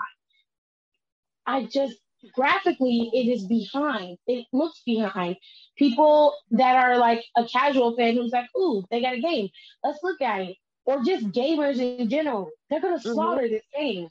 I 1.46 1.66
just 1.66 1.96
graphically 2.34 3.12
it 3.14 3.28
is 3.32 3.46
behind. 3.46 4.18
It 4.28 4.48
looks 4.52 4.82
behind. 4.86 5.38
People 5.78 6.36
that 6.52 6.76
are 6.76 6.98
like 6.98 7.24
a 7.38 7.46
casual 7.46 7.96
fan 7.96 8.16
who's 8.16 8.32
like, 8.34 8.50
ooh, 8.58 8.84
they 8.92 9.02
got 9.02 9.16
a 9.16 9.22
game. 9.22 9.50
Let's 9.84 10.00
look 10.04 10.22
at 10.22 10.42
it. 10.42 10.58
Or 10.86 11.04
just 11.04 11.28
gamers 11.32 11.80
in 11.80 12.10
general. 12.10 12.52
They're 12.70 12.82
gonna 12.82 12.98
Mhm. 13.00 13.14
slaughter 13.14 13.48
this 13.50 13.66
game. 13.78 14.10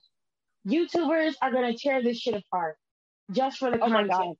YouTubers 0.66 1.34
are 1.42 1.50
gonna 1.52 1.76
tear 1.76 2.02
this 2.02 2.18
shit 2.20 2.34
apart 2.34 2.76
just 3.32 3.58
for 3.58 3.70
the 3.72 3.82
Oh 3.82 3.88
my 3.88 4.02
content. 4.04 4.10
God. 4.10 4.36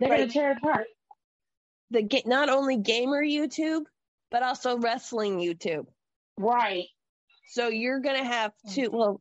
They're 0.00 0.08
gonna 0.10 0.28
tear 0.28 0.52
it 0.52 0.58
apart. 0.58 0.86
The 1.90 2.22
not 2.26 2.48
only 2.48 2.76
gamer 2.76 3.22
YouTube, 3.22 3.84
but 4.30 4.42
also 4.42 4.78
wrestling 4.78 5.38
YouTube. 5.38 5.86
Right. 6.38 6.86
So 7.48 7.68
you're 7.68 8.00
gonna 8.00 8.24
have 8.24 8.52
to. 8.74 8.88
Well, 8.88 9.20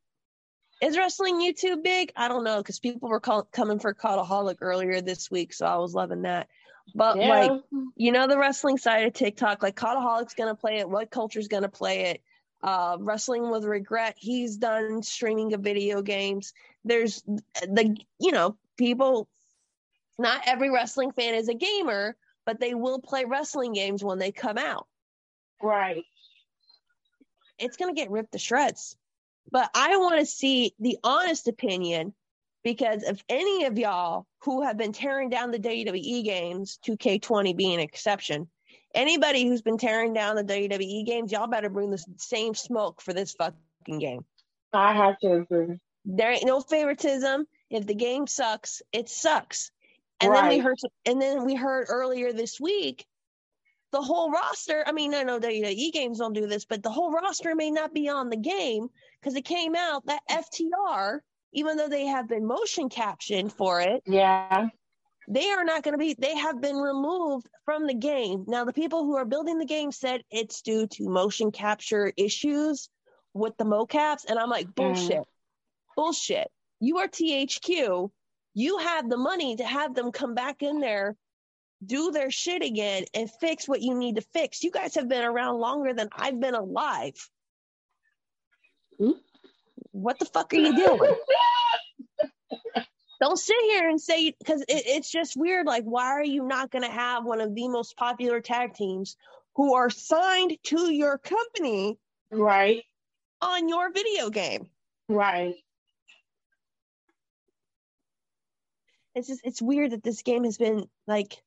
is 0.81 0.97
wrestling 0.97 1.41
YouTube 1.41 1.83
big? 1.83 2.11
I 2.15 2.27
don't 2.27 2.43
know 2.43 2.57
because 2.57 2.79
people 2.79 3.09
were 3.09 3.19
call, 3.19 3.43
coming 3.43 3.79
for 3.79 3.93
Cultaholic 3.93 4.57
earlier 4.61 5.01
this 5.01 5.29
week, 5.29 5.51
so 5.53 5.65
I 5.65 5.77
was 5.77 5.93
loving 5.93 6.21
that. 6.21 6.47
But 6.95 7.17
Yeah. 7.17 7.27
like, 7.27 7.51
you 7.95 8.11
know, 8.11 8.27
the 8.27 8.37
wrestling 8.37 8.77
side 8.77 9.05
of 9.05 9.13
TikTok, 9.13 9.61
like 9.63 9.75
Cultaholic's 9.75 10.35
gonna 10.35 10.55
play 10.55 10.77
it. 10.77 10.87
WhatCulture's 10.87 11.47
gonna 11.47 11.69
play 11.69 12.11
it? 12.11 12.23
Uh, 12.61 12.97
wrestling 12.99 13.49
with 13.49 13.63
regret. 13.63 14.15
He's 14.17 14.57
done 14.57 15.01
streaming 15.01 15.53
of 15.53 15.61
video 15.61 16.01
games. 16.01 16.53
There's 16.83 17.23
the 17.23 17.97
you 18.19 18.31
know 18.31 18.57
people. 18.77 19.27
Not 20.17 20.41
every 20.45 20.69
wrestling 20.69 21.13
fan 21.13 21.33
is 21.33 21.47
a 21.47 21.53
gamer, 21.53 22.17
but 22.45 22.59
they 22.59 22.73
will 22.73 22.99
play 22.99 23.25
wrestling 23.25 23.73
games 23.73 24.03
when 24.03 24.19
they 24.19 24.31
come 24.31 24.57
out 24.57 24.87
right. 25.61 26.03
it's 27.57 27.77
going 27.77 27.93
to 27.93 27.99
get 27.99 28.11
ripped 28.11 28.31
to 28.33 28.39
shreds. 28.39 28.95
But 29.51 29.69
I 29.73 29.97
want 29.97 30.19
to 30.19 30.25
see 30.25 30.73
the 30.79 30.97
honest 31.03 31.47
opinion 31.47 32.13
because 32.63 33.03
if 33.03 33.23
any 33.29 33.65
of 33.65 33.77
y'all 33.77 34.27
who 34.43 34.63
have 34.63 34.77
been 34.77 34.93
tearing 34.93 35.29
down 35.29 35.51
the 35.51 35.59
WWE 35.59 36.23
games, 36.23 36.79
2K20 36.85 37.55
being 37.55 37.75
an 37.75 37.79
exception, 37.79 38.47
anybody 38.93 39.47
who's 39.47 39.61
been 39.61 39.77
tearing 39.77 40.13
down 40.13 40.35
the 40.35 40.43
WWE 40.43 41.05
games, 41.05 41.31
y'all 41.31 41.47
better 41.47 41.69
bring 41.69 41.89
the 41.89 42.03
same 42.17 42.53
smoke 42.53 43.01
for 43.01 43.13
this 43.13 43.33
fucking 43.33 43.99
game. 43.99 44.25
I 44.73 44.93
have 44.93 45.17
to 45.19 45.33
agree. 45.33 45.79
There 46.05 46.31
ain't 46.31 46.45
no 46.45 46.61
favoritism. 46.61 47.45
If 47.69 47.85
the 47.85 47.95
game 47.95 48.27
sucks, 48.27 48.81
it 48.91 49.09
sucks. 49.09 49.71
And 50.21 50.33
then 50.33 50.49
we 50.49 50.57
heard, 50.59 50.77
and 51.05 51.21
then 51.21 51.45
we 51.45 51.55
heard 51.55 51.87
earlier 51.89 52.33
this 52.33 52.59
week, 52.59 53.05
the 53.91 54.01
whole 54.01 54.31
roster. 54.31 54.83
I 54.85 54.91
mean, 54.91 55.13
I 55.13 55.23
know 55.23 55.39
WWE 55.39 55.91
games 55.93 56.19
don't 56.19 56.33
do 56.33 56.47
this, 56.47 56.65
but 56.65 56.83
the 56.83 56.91
whole 56.91 57.11
roster 57.11 57.55
may 57.55 57.71
not 57.71 57.93
be 57.93 58.09
on 58.09 58.29
the 58.29 58.37
game 58.37 58.87
because 59.19 59.35
it 59.35 59.45
came 59.45 59.75
out 59.75 60.05
that 60.05 60.21
FTR, 60.29 61.19
even 61.53 61.77
though 61.77 61.87
they 61.87 62.05
have 62.05 62.27
been 62.27 62.45
motion 62.45 62.89
captioned 62.89 63.53
for 63.53 63.81
it, 63.81 64.03
Yeah. 64.05 64.67
they 65.27 65.49
are 65.51 65.63
not 65.63 65.83
going 65.83 65.93
to 65.93 65.97
be. 65.97 66.15
They 66.17 66.35
have 66.35 66.61
been 66.61 66.77
removed 66.77 67.47
from 67.65 67.87
the 67.87 67.93
game. 67.93 68.45
Now, 68.47 68.65
the 68.65 68.73
people 68.73 69.05
who 69.05 69.15
are 69.15 69.25
building 69.25 69.57
the 69.57 69.65
game 69.65 69.91
said 69.91 70.23
it's 70.29 70.61
due 70.61 70.87
to 70.87 71.09
motion 71.09 71.51
capture 71.51 72.11
issues 72.17 72.89
with 73.33 73.55
the 73.57 73.65
mocaps, 73.65 74.25
and 74.27 74.37
I'm 74.37 74.49
like, 74.49 74.67
mm. 74.67 74.75
bullshit, 74.75 75.23
bullshit. 75.95 76.49
You 76.79 76.99
are 76.99 77.07
THQ. 77.07 78.11
You 78.53 78.77
have 78.79 79.09
the 79.09 79.17
money 79.17 79.55
to 79.57 79.63
have 79.63 79.93
them 79.95 80.11
come 80.11 80.33
back 80.33 80.61
in 80.63 80.79
there, 80.79 81.15
do 81.85 82.11
their 82.11 82.31
shit 82.31 82.63
again, 82.63 83.05
and 83.13 83.29
fix 83.39 83.67
what 83.67 83.81
you 83.81 83.95
need 83.95 84.15
to 84.15 84.21
fix. 84.33 84.63
You 84.63 84.71
guys 84.71 84.95
have 84.95 85.07
been 85.07 85.23
around 85.23 85.59
longer 85.59 85.93
than 85.93 86.09
I've 86.11 86.39
been 86.39 86.55
alive. 86.55 87.13
Hmm? 88.99 89.11
What 89.91 90.19
the 90.19 90.25
fuck 90.25 90.53
are 90.53 90.57
you 90.57 90.75
doing? 90.75 90.99
Don't 93.21 93.37
sit 93.37 93.57
here 93.63 93.89
and 93.89 93.99
say 93.99 94.33
because 94.39 94.61
it, 94.61 94.83
it's 94.85 95.11
just 95.11 95.35
weird. 95.35 95.65
Like, 95.65 95.83
why 95.83 96.05
are 96.05 96.23
you 96.23 96.47
not 96.47 96.71
going 96.71 96.83
to 96.85 96.91
have 96.91 97.25
one 97.25 97.41
of 97.41 97.53
the 97.53 97.67
most 97.67 97.97
popular 97.97 98.39
tag 98.39 98.73
teams 98.75 99.17
who 99.55 99.73
are 99.75 99.89
signed 99.89 100.57
to 100.65 100.91
your 100.91 101.17
company 101.17 101.97
Right. 102.31 102.83
on 103.41 103.67
your 103.67 103.91
video 103.91 104.29
game? 104.29 104.67
Right. 105.09 105.55
It's 109.15 109.27
just 109.27 109.41
it's 109.43 109.61
weird 109.61 109.91
that 109.91 110.03
this 110.03 110.21
game 110.21 110.43
has 110.43 110.57
been 110.57 110.85
like 111.07 111.41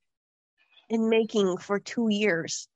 in 0.88 1.08
making 1.08 1.58
for 1.58 1.78
two 1.78 2.08
years. 2.10 2.68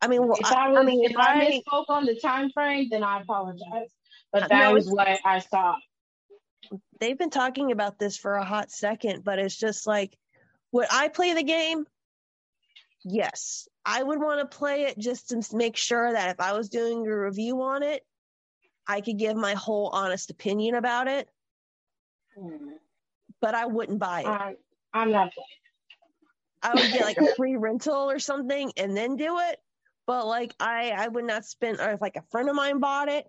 I 0.00 0.08
mean, 0.08 0.26
well, 0.26 0.38
If 0.38 0.52
I, 0.52 0.66
I 0.66 0.68
was, 0.70 0.78
I 0.78 0.84
mean, 0.84 1.04
if 1.04 1.16
I 1.16 1.62
misspoke 1.68 1.84
on 1.88 2.06
the 2.06 2.18
time 2.18 2.50
frame, 2.50 2.88
then 2.90 3.02
I 3.02 3.20
apologize. 3.20 3.90
But 4.32 4.48
that 4.48 4.70
No, 4.70 4.76
is 4.76 4.90
what 4.90 5.08
I 5.24 5.38
saw. 5.38 5.76
they've 7.00 7.18
been 7.18 7.30
talking 7.30 7.70
about 7.72 7.98
this 7.98 8.16
for 8.16 8.34
a 8.34 8.44
hot 8.44 8.70
second, 8.70 9.24
but 9.24 9.38
it's 9.38 9.56
just 9.56 9.86
like, 9.86 10.16
would 10.72 10.86
I 10.90 11.08
play 11.08 11.34
the 11.34 11.42
game? 11.42 11.86
Yes, 13.04 13.68
I 13.84 14.02
would 14.02 14.20
want 14.20 14.40
to 14.40 14.56
play 14.56 14.84
it 14.84 14.98
just 14.98 15.28
to 15.28 15.40
make 15.56 15.76
sure 15.76 16.12
that 16.12 16.30
if 16.30 16.40
I 16.40 16.54
was 16.54 16.68
doing 16.68 17.06
a 17.06 17.16
review 17.16 17.62
on 17.62 17.82
it, 17.84 18.04
I 18.86 19.00
could 19.00 19.18
give 19.18 19.36
my 19.36 19.54
whole 19.54 19.88
honest 19.88 20.30
opinion 20.30 20.74
about 20.74 21.06
it. 21.06 21.28
But 23.40 23.54
I 23.54 23.66
wouldn't 23.66 23.98
buy 23.98 24.20
it. 24.20 24.26
I, 24.26 24.54
I'm 24.92 25.12
not. 25.12 25.32
I 26.62 26.74
would 26.74 26.92
get 26.92 27.04
like 27.04 27.18
a 27.18 27.32
free 27.36 27.56
rental 27.56 28.10
or 28.10 28.18
something 28.18 28.72
and 28.76 28.96
then 28.96 29.16
do 29.16 29.38
it. 29.38 29.60
But 30.06 30.26
like 30.26 30.54
I, 30.60 30.90
I 30.90 31.08
would 31.08 31.24
not 31.24 31.44
spend, 31.44 31.80
or 31.80 31.90
if 31.90 32.00
like 32.00 32.16
a 32.16 32.24
friend 32.30 32.48
of 32.48 32.54
mine 32.54 32.78
bought 32.78 33.08
it, 33.08 33.26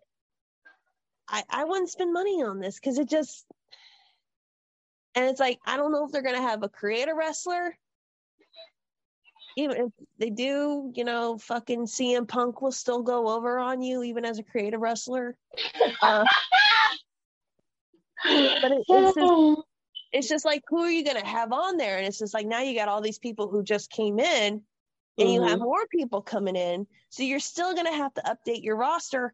I, 1.27 1.43
I 1.49 1.63
wouldn't 1.65 1.89
spend 1.89 2.13
money 2.13 2.43
on 2.43 2.59
this 2.59 2.75
because 2.75 2.99
it 2.99 3.09
just, 3.09 3.45
and 5.15 5.25
it's 5.25 5.39
like 5.39 5.59
I 5.65 5.77
don't 5.77 5.91
know 5.91 6.05
if 6.05 6.11
they're 6.11 6.21
gonna 6.21 6.41
have 6.41 6.63
a 6.63 6.69
creator 6.69 7.15
wrestler. 7.15 7.75
Even 9.57 9.77
if 9.77 9.91
they 10.19 10.29
do, 10.29 10.91
you 10.95 11.03
know, 11.03 11.39
fucking 11.39 11.87
CM 11.87 12.27
Punk 12.27 12.61
will 12.61 12.71
still 12.71 13.01
go 13.01 13.27
over 13.27 13.57
on 13.57 13.81
you 13.81 14.03
even 14.03 14.23
as 14.23 14.37
a 14.37 14.43
creative 14.43 14.79
wrestler. 14.79 15.35
Uh, 16.01 16.23
but 18.23 18.71
it, 18.71 18.77
it's 18.79 18.87
just 18.87 19.17
oh. 19.19 19.63
it's 20.11 20.27
just 20.27 20.45
like 20.45 20.63
who 20.67 20.83
are 20.83 20.91
you 20.91 21.03
going 21.03 21.19
to 21.19 21.25
have 21.25 21.51
on 21.51 21.77
there 21.77 21.97
and 21.97 22.05
it's 22.05 22.19
just 22.19 22.33
like 22.33 22.47
now 22.47 22.61
you 22.61 22.75
got 22.75 22.87
all 22.87 23.01
these 23.01 23.19
people 23.19 23.47
who 23.47 23.63
just 23.63 23.89
came 23.89 24.19
in 24.19 24.63
and 25.17 25.31
you 25.31 25.41
have 25.41 25.57
mm-hmm. 25.57 25.63
more 25.63 25.87
people 25.87 26.21
coming 26.21 26.55
in. 26.55 26.85
So 27.09 27.23
you're 27.23 27.39
still 27.39 27.73
going 27.73 27.87
to 27.87 27.93
have 27.93 28.13
to 28.15 28.21
update 28.21 28.63
your 28.63 28.75
roster. 28.75 29.33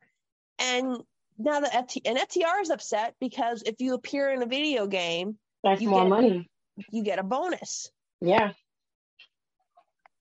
And 0.59 0.97
now 1.37 1.59
the 1.59 1.67
FT 1.67 2.01
and 2.05 2.17
FTR 2.17 2.61
is 2.61 2.69
upset 2.69 3.15
because 3.19 3.63
if 3.65 3.75
you 3.79 3.93
appear 3.93 4.31
in 4.31 4.41
a 4.41 4.45
video 4.45 4.87
game, 4.87 5.37
That's 5.63 5.81
you 5.81 5.89
more 5.89 6.03
get, 6.03 6.09
money. 6.09 6.49
You 6.91 7.03
get 7.03 7.19
a 7.19 7.23
bonus. 7.23 7.91
Yeah. 8.21 8.51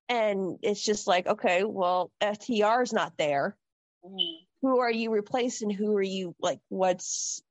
And 0.09 0.59
it's 0.62 0.83
just 0.83 1.07
like, 1.07 1.26
okay, 1.26 1.64
well, 1.64 2.11
FTR 2.21 2.83
is 2.83 2.92
not 2.92 3.12
there. 3.16 3.57
Mm-hmm. 4.04 4.45
Who 4.62 4.81
are 4.81 4.90
you 4.90 5.11
replacing? 5.11 5.71
Who 5.71 5.97
are 5.97 6.02
you 6.02 6.35
like? 6.40 6.61
What's 6.69 7.42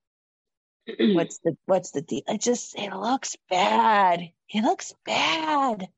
what's 0.99 1.39
the 1.39 1.57
what's 1.65 1.91
the 1.91 2.01
deal? 2.01 2.23
It 2.27 2.41
just 2.41 2.77
it 2.77 2.93
looks 2.93 3.35
bad. 3.49 4.21
It 4.49 4.63
looks 4.63 4.93
bad. 5.05 5.89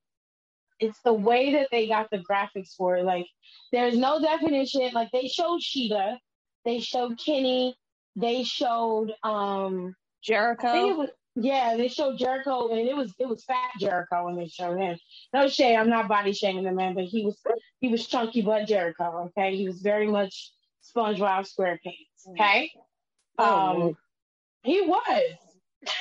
It's 0.80 1.00
the 1.06 1.14
way 1.14 1.54
that 1.54 1.70
they 1.72 1.88
got 1.88 2.10
the 2.12 2.18
graphics 2.20 2.76
for 2.76 2.98
it. 2.98 3.06
Like, 3.06 3.28
there's 3.72 3.98
no 3.98 4.22
definition. 4.22 4.92
Like, 4.94 5.10
they 5.12 5.28
showed 5.28 5.62
Shida, 5.62 6.18
they 6.66 6.80
showed 6.80 7.20
Kenny, 7.24 7.76
they 8.16 8.44
showed 8.44 9.14
um 9.24 9.96
I 10.60 10.66
think 10.66 10.90
it 10.90 10.98
Jericho. 10.98 10.98
was 10.98 11.10
yeah, 11.36 11.78
they 11.78 11.88
showed 11.90 12.18
Jericho 12.20 12.70
and 12.70 12.88
it 12.88 12.96
was 12.96 13.14
it 13.20 13.28
was 13.28 13.44
fat 13.44 13.72
Jericho 13.80 14.26
when 14.26 14.36
they 14.36 14.48
showed 14.48 14.78
him. 14.80 14.98
No 15.34 15.48
shame, 15.50 15.80
I'm 15.80 15.90
not 15.90 16.08
body 16.08 16.34
shaming 16.34 16.64
the 16.64 16.72
man, 16.72 16.96
but 16.96 17.06
he 17.06 17.26
was 17.26 17.38
he 17.82 17.90
was 17.90 18.08
chunky 18.08 18.42
butt 18.42 18.68
Jericho, 18.68 19.32
okay? 19.38 19.56
He 19.56 19.66
was 19.68 19.82
very 19.82 20.08
much 20.08 20.52
SpongeBob 20.96 21.48
SquarePants, 21.52 22.30
okay? 22.32 22.72
Oh, 23.40 23.44
Um 23.44 23.78
Lord. 23.78 23.96
He 24.64 24.82
was. 24.82 25.24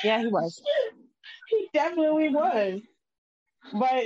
yeah, 0.03 0.19
he 0.19 0.27
was. 0.27 0.61
he 1.49 1.69
definitely 1.73 2.29
was. 2.29 2.81
But 3.71 4.05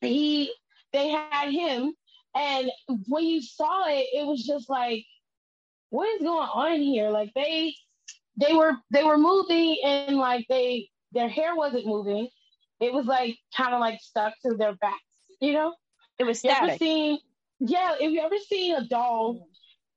he 0.00 0.52
they 0.92 1.08
had 1.10 1.50
him 1.50 1.94
and 2.34 2.70
when 3.08 3.24
you 3.24 3.42
saw 3.42 3.88
it, 3.88 4.06
it 4.12 4.26
was 4.26 4.44
just 4.44 4.68
like, 4.70 5.04
what 5.90 6.08
is 6.14 6.22
going 6.22 6.48
on 6.48 6.80
here? 6.80 7.10
Like 7.10 7.32
they 7.34 7.74
they 8.36 8.54
were 8.54 8.76
they 8.90 9.02
were 9.02 9.18
moving 9.18 9.76
and 9.84 10.16
like 10.16 10.46
they 10.48 10.88
their 11.12 11.28
hair 11.28 11.56
wasn't 11.56 11.86
moving. 11.86 12.28
It 12.80 12.92
was 12.92 13.06
like 13.06 13.36
kind 13.56 13.74
of 13.74 13.80
like 13.80 14.00
stuck 14.00 14.34
to 14.46 14.56
their 14.56 14.74
backs, 14.74 14.96
you 15.40 15.52
know? 15.52 15.74
It 16.18 16.24
was 16.24 16.42
You 16.44 16.50
ever 16.50 16.76
seen 16.76 17.18
yeah, 17.58 17.96
if 18.00 18.10
you 18.10 18.20
ever 18.20 18.38
seen 18.38 18.76
a 18.76 18.86
doll, 18.86 19.48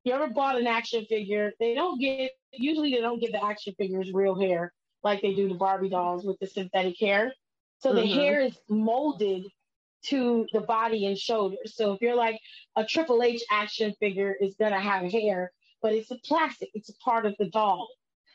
you 0.04 0.14
ever 0.14 0.28
bought 0.28 0.60
an 0.60 0.68
action 0.68 1.06
figure, 1.06 1.54
they 1.60 1.76
don't 1.76 2.00
get 2.00 2.32
usually 2.54 2.92
they 2.92 3.02
don't 3.02 3.20
get 3.20 3.32
the 3.32 3.44
action 3.44 3.74
figures 3.78 4.12
real 4.14 4.36
hair 4.40 4.72
like 5.04 5.22
they 5.22 5.34
do 5.34 5.50
the 5.50 5.56
Barbie 5.56 5.90
dolls 5.90 6.24
with 6.26 6.40
the 6.40 6.48
synthetic 6.48 6.98
hair. 7.00 7.34
So 7.80 7.94
the 7.94 8.02
Mhm. 8.02 8.14
hair 8.14 8.42
is 8.42 8.58
molded 8.70 9.44
to 10.04 10.48
the 10.54 10.62
body 10.62 11.06
and 11.06 11.18
shoulders. 11.18 11.76
So 11.76 11.94
if 11.94 12.02
you're 12.02 12.16
like 12.16 12.40
a 12.76 12.86
Triple 12.86 13.22
H 13.24 13.44
action 13.52 13.94
figure 14.00 14.34
is 14.40 14.56
gonna 14.56 14.80
have 14.80 15.12
hair, 15.12 15.52
but 15.82 15.94
it's 15.94 16.12
a 16.12 16.18
plastic, 16.20 16.70
it's 16.74 16.90
a 16.90 16.96
part 17.04 17.26
of 17.26 17.36
the 17.38 17.50
doll. 17.50 17.90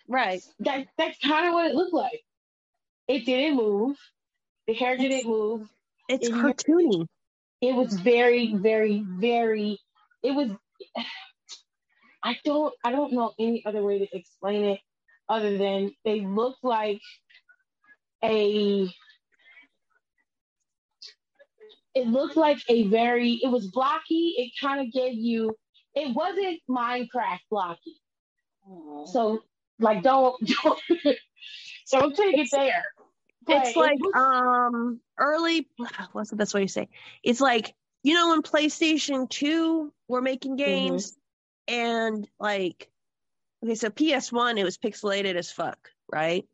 Right. 0.07 0.43
That 0.61 0.89
that's 0.97 1.19
kind 1.21 1.47
of 1.49 1.55
what 1.55 1.67
it 1.71 1.75
looked 1.75 1.95
like. 1.95 2.23
It 3.07 3.25
didn't 3.25 3.57
move. 3.57 3.99
The 4.67 4.75
hair 4.75 4.95
It's- 4.95 5.09
didn't 5.09 5.31
move 5.31 5.71
It's 6.09 6.29
It- 6.29 6.35
cartoony. 6.35 7.07
it 7.61 7.75
was 7.75 7.95
very 7.95 8.55
very 8.55 9.03
very 9.07 9.79
it 10.23 10.33
was 10.33 10.51
i 12.29 12.37
don't 12.45 12.75
i 12.85 12.93
don't 12.93 13.13
know 13.13 13.33
any 13.39 13.65
other 13.67 13.83
way 13.83 13.99
to 14.01 14.17
explain 14.17 14.65
it 14.65 14.81
other 15.29 15.59
than 15.59 15.93
they 16.05 16.21
looked 16.23 16.65
like 16.65 17.01
a 18.25 18.89
it 21.95 22.07
looked 22.09 22.37
like 22.37 22.59
a 22.69 22.89
very 22.89 23.41
it 23.43 23.51
was 23.51 23.69
blocky. 23.69 24.35
It 24.39 24.53
kind 24.61 24.81
of 24.87 24.93
gave 24.93 25.15
you 25.15 25.57
it 25.95 26.15
wasn't 26.15 26.61
minecraft 26.71 27.41
blocky. 27.51 28.01
So 29.07 29.41
like 29.81 30.03
don't, 30.05 30.37
don't 30.65 30.81
so 31.87 32.01
don't 32.01 32.17
take 32.17 32.39
it 32.39 32.49
there. 32.53 32.85
But 33.47 33.69
It's 33.69 33.77
it 33.77 33.77
like 33.77 33.99
was- 34.01 34.15
um 34.15 35.01
early 35.19 35.69
what's 36.13 36.31
the 36.31 36.37
best 36.37 36.55
way 36.55 36.67
to 36.67 36.73
say? 36.73 36.89
It's 37.25 37.43
like 37.43 37.75
you 38.05 38.15
know 38.15 38.31
when 38.31 38.43
PlayStation 38.43 39.31
2 39.31 39.93
were 40.09 40.23
making 40.23 40.57
games 40.57 41.18
and 41.69 42.29
like 42.41 42.91
okay, 43.63 43.75
so 43.75 43.91
PS1 43.91 44.59
it 44.59 44.65
was 44.65 44.79
pixelated 44.79 45.37
as 45.37 45.53
fuck, 45.53 45.91
right? 46.11 46.47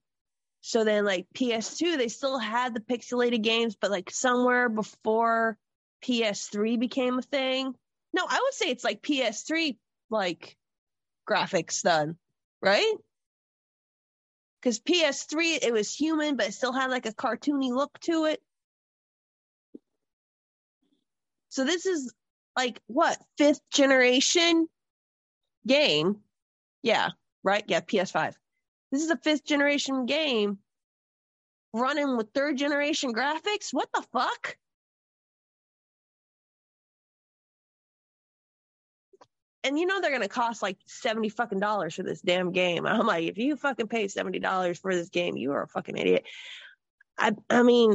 So 0.61 0.85
then 0.85 1.05
like 1.05 1.27
PS2 1.35 1.97
they 1.97 2.09
still 2.09 2.39
had 2.39 2.75
the 2.75 2.81
pixelated 2.81 3.43
games 3.43 3.77
but 3.81 3.91
like 3.91 4.11
somewhere 4.11 4.69
before 4.69 5.57
PS3 6.05 6.79
became 6.79 7.19
a 7.19 7.23
thing. 7.23 7.75
No, 8.13 8.25
I 8.29 8.41
would 8.43 8.55
say 8.55 8.67
it's 8.69 8.85
like 8.85 9.03
PS3 9.03 9.77
like 10.11 10.57
graphics 11.29 11.83
done, 11.83 12.17
right? 12.61 12.95
Because 14.61 14.81
PS3 14.81 15.59
it 15.63 15.73
was 15.73 15.95
human, 15.95 16.37
but 16.37 16.49
it 16.49 16.55
still 16.55 16.73
had 16.73 16.91
like 16.91 17.07
a 17.07 17.13
cartoony 17.13 17.71
look 17.71 17.99
to 18.01 18.25
it. 18.25 18.41
So 21.51 21.65
this 21.65 21.87
is 21.87 22.13
like 22.57 22.81
what 22.87 23.19
fifth 23.37 23.61
generation 23.71 24.67
game? 25.67 26.17
Yeah, 26.83 27.11
right. 27.43 27.65
Yeah, 27.67 27.81
PS5. 27.81 28.35
This 28.93 29.03
is 29.03 29.11
a 29.11 29.17
fifth 29.17 29.45
generation 29.45 30.07
game 30.07 30.59
running 31.73 32.17
with 32.17 32.31
third 32.33 32.57
generation 32.57 33.13
graphics. 33.13 33.73
What 33.73 33.89
the 33.93 34.03
fuck? 34.13 34.57
And 39.65 39.79
you 39.79 39.87
know 39.87 40.01
they're 40.01 40.13
gonna 40.13 40.29
cost 40.29 40.63
like 40.63 40.77
seventy 40.87 41.31
fucking 41.31 41.59
dollars 41.59 41.95
for 41.95 42.03
this 42.03 42.21
damn 42.21 42.53
game. 42.53 42.87
I'm 42.87 43.07
like, 43.07 43.25
if 43.25 43.39
you 43.39 43.57
fucking 43.57 43.89
pay 43.89 44.09
seventy 44.09 44.39
dollars 44.39 44.79
for 44.79 44.95
this 44.95 45.09
game, 45.09 45.37
you 45.37 45.53
are 45.53 45.63
a 45.63 45.69
fucking 45.69 45.97
idiot. 45.97 46.25
I 47.19 47.33
I 47.49 47.63
mean, 47.63 47.95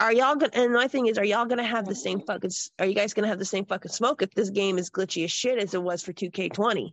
are 0.00 0.12
y'all 0.12 0.36
gonna? 0.36 0.52
And 0.54 0.72
my 0.72 0.88
thing 0.88 1.06
is, 1.06 1.18
are 1.18 1.24
y'all 1.24 1.46
gonna 1.46 1.64
have 1.66 1.86
the 1.86 1.94
same 1.94 2.20
fucking? 2.20 2.50
Are 2.78 2.86
you 2.86 2.94
guys 2.94 3.14
gonna 3.14 3.28
have 3.28 3.38
the 3.38 3.44
same 3.44 3.64
fucking 3.66 3.90
smoke 3.90 4.22
if 4.22 4.32
this 4.34 4.50
game 4.50 4.78
is 4.78 4.90
glitchy 4.90 5.24
as 5.24 5.30
shit 5.32 5.58
as 5.58 5.74
it 5.74 5.82
was 5.82 6.02
for 6.02 6.12
2K20? 6.12 6.92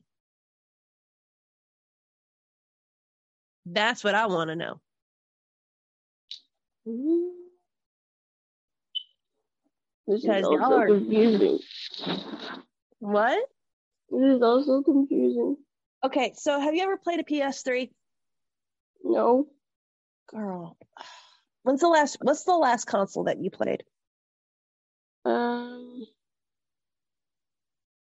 That's 3.67 4.03
what 4.03 4.15
I 4.15 4.27
want 4.27 4.49
to 4.49 4.55
know. 4.55 4.79
This 10.07 10.17
is 10.17 10.21
Because 10.25 10.45
also 10.45 10.75
are- 10.75 10.87
confusing. 10.87 11.59
What? 12.99 13.43
This 14.09 14.35
is 14.35 14.41
also 14.41 14.83
confusing. 14.83 15.57
Okay, 16.03 16.33
so 16.35 16.59
have 16.59 16.75
you 16.75 16.83
ever 16.83 16.97
played 16.97 17.19
a 17.19 17.23
PS3? 17.23 17.91
No. 19.03 19.47
Girl, 20.27 20.77
when's 21.65 21.81
the 21.81 21.89
last? 21.89 22.17
What's 22.21 22.43
the 22.43 22.53
last 22.53 22.85
console 22.85 23.23
that 23.23 23.39
you 23.39 23.49
played? 23.49 23.83
Um. 25.25 26.05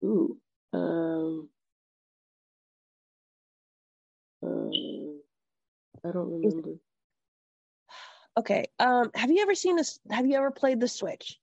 Ooh. 0.03 0.37
Um. 0.73 1.49
Um. 4.41 5.21
I 6.03 6.11
don't 6.11 6.31
remember. 6.31 6.69
Okay, 8.37 8.67
um, 8.79 9.11
have 9.13 9.29
you 9.29 9.41
ever 9.41 9.55
seen 9.55 9.75
this? 9.75 9.99
Have 10.09 10.25
you 10.25 10.37
ever 10.37 10.51
played 10.51 10.79
the 10.79 10.87
Switch? 10.87 11.37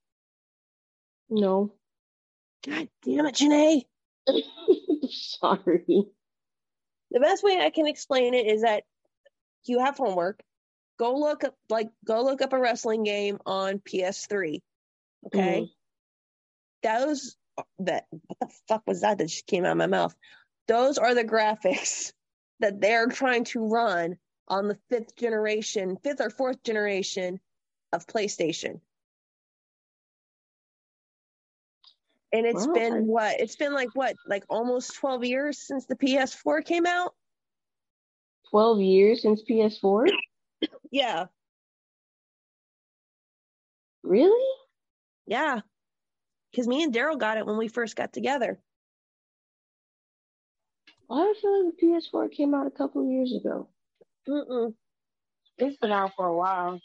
No. 1.29 1.71
God 2.65 2.89
damn 3.03 3.27
it, 3.27 3.35
Janae! 3.35 3.85
Sorry. 5.11 5.85
The 7.11 7.19
best 7.19 7.43
way 7.43 7.59
I 7.61 7.69
can 7.69 7.85
explain 7.85 8.33
it 8.33 8.47
is 8.47 8.63
that 8.63 8.83
you 9.65 9.79
have 9.79 9.97
homework. 9.97 10.41
Go 10.99 11.15
look 11.15 11.43
up, 11.45 11.55
like, 11.69 11.89
go 12.05 12.23
look 12.23 12.41
up 12.41 12.53
a 12.53 12.59
wrestling 12.59 13.03
game 13.03 13.39
on 13.45 13.79
PS3. 13.79 14.61
Okay. 15.27 15.61
Mm-hmm. 15.61 15.63
those 16.83 17.35
that 17.79 18.05
what 18.11 18.39
the 18.39 18.47
fuck 18.67 18.83
was 18.87 19.01
that 19.01 19.17
that 19.17 19.27
just 19.27 19.45
came 19.47 19.65
out 19.65 19.71
of 19.71 19.77
my 19.77 19.85
mouth 19.87 20.15
those 20.67 20.97
are 20.97 21.13
the 21.13 21.25
graphics 21.25 22.13
that 22.61 22.79
they're 22.79 23.07
trying 23.07 23.43
to 23.43 23.67
run 23.67 24.17
on 24.47 24.69
the 24.69 24.77
fifth 24.89 25.13
generation 25.17 25.97
fifth 26.03 26.21
or 26.21 26.29
fourth 26.29 26.63
generation 26.63 27.37
of 27.91 28.07
playstation 28.07 28.79
and 32.31 32.45
it's 32.45 32.65
Wow. 32.65 32.73
been 32.73 33.07
what 33.07 33.39
it's 33.41 33.57
been 33.57 33.73
like 33.73 33.89
what 33.93 34.15
like 34.25 34.45
almost 34.49 34.95
12 34.95 35.25
years 35.25 35.59
since 35.59 35.85
the 35.85 35.95
ps4 35.95 36.63
came 36.63 36.85
out 36.85 37.13
Twelve 38.49 38.81
years 38.81 39.21
since 39.21 39.43
PS4. 39.43 40.09
Yeah 40.91 41.25
Really? 44.03 44.55
yeah 45.27 45.61
because 46.51 46.67
me 46.67 46.83
and 46.83 46.93
daryl 46.93 47.17
got 47.19 47.37
it 47.37 47.45
when 47.45 47.57
we 47.57 47.67
first 47.67 47.95
got 47.95 48.13
together 48.13 48.59
Why 51.07 51.17
do 51.23 51.29
I 51.29 51.33
feel 51.41 51.65
like 51.65 51.75
the 51.77 51.85
PS4 51.87 52.31
came 52.31 52.53
out 52.53 52.67
a 52.67 52.71
couple 52.71 53.03
of 53.03 53.09
years 53.11 53.33
ago? 53.35 53.67
Mm-mm. 54.27 54.73
it's 55.57 55.77
been 55.77 55.91
out 55.91 56.11
for 56.15 56.27
a 56.27 56.35
while 56.35 56.79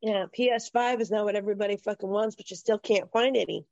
Yeah, 0.00 0.26
PS5 0.36 1.00
is 1.00 1.10
not 1.10 1.24
what 1.24 1.34
everybody 1.36 1.76
fucking 1.76 2.08
wants, 2.08 2.36
but 2.36 2.50
you 2.50 2.56
still 2.56 2.78
can't 2.78 3.10
find 3.10 3.36
any. 3.36 3.66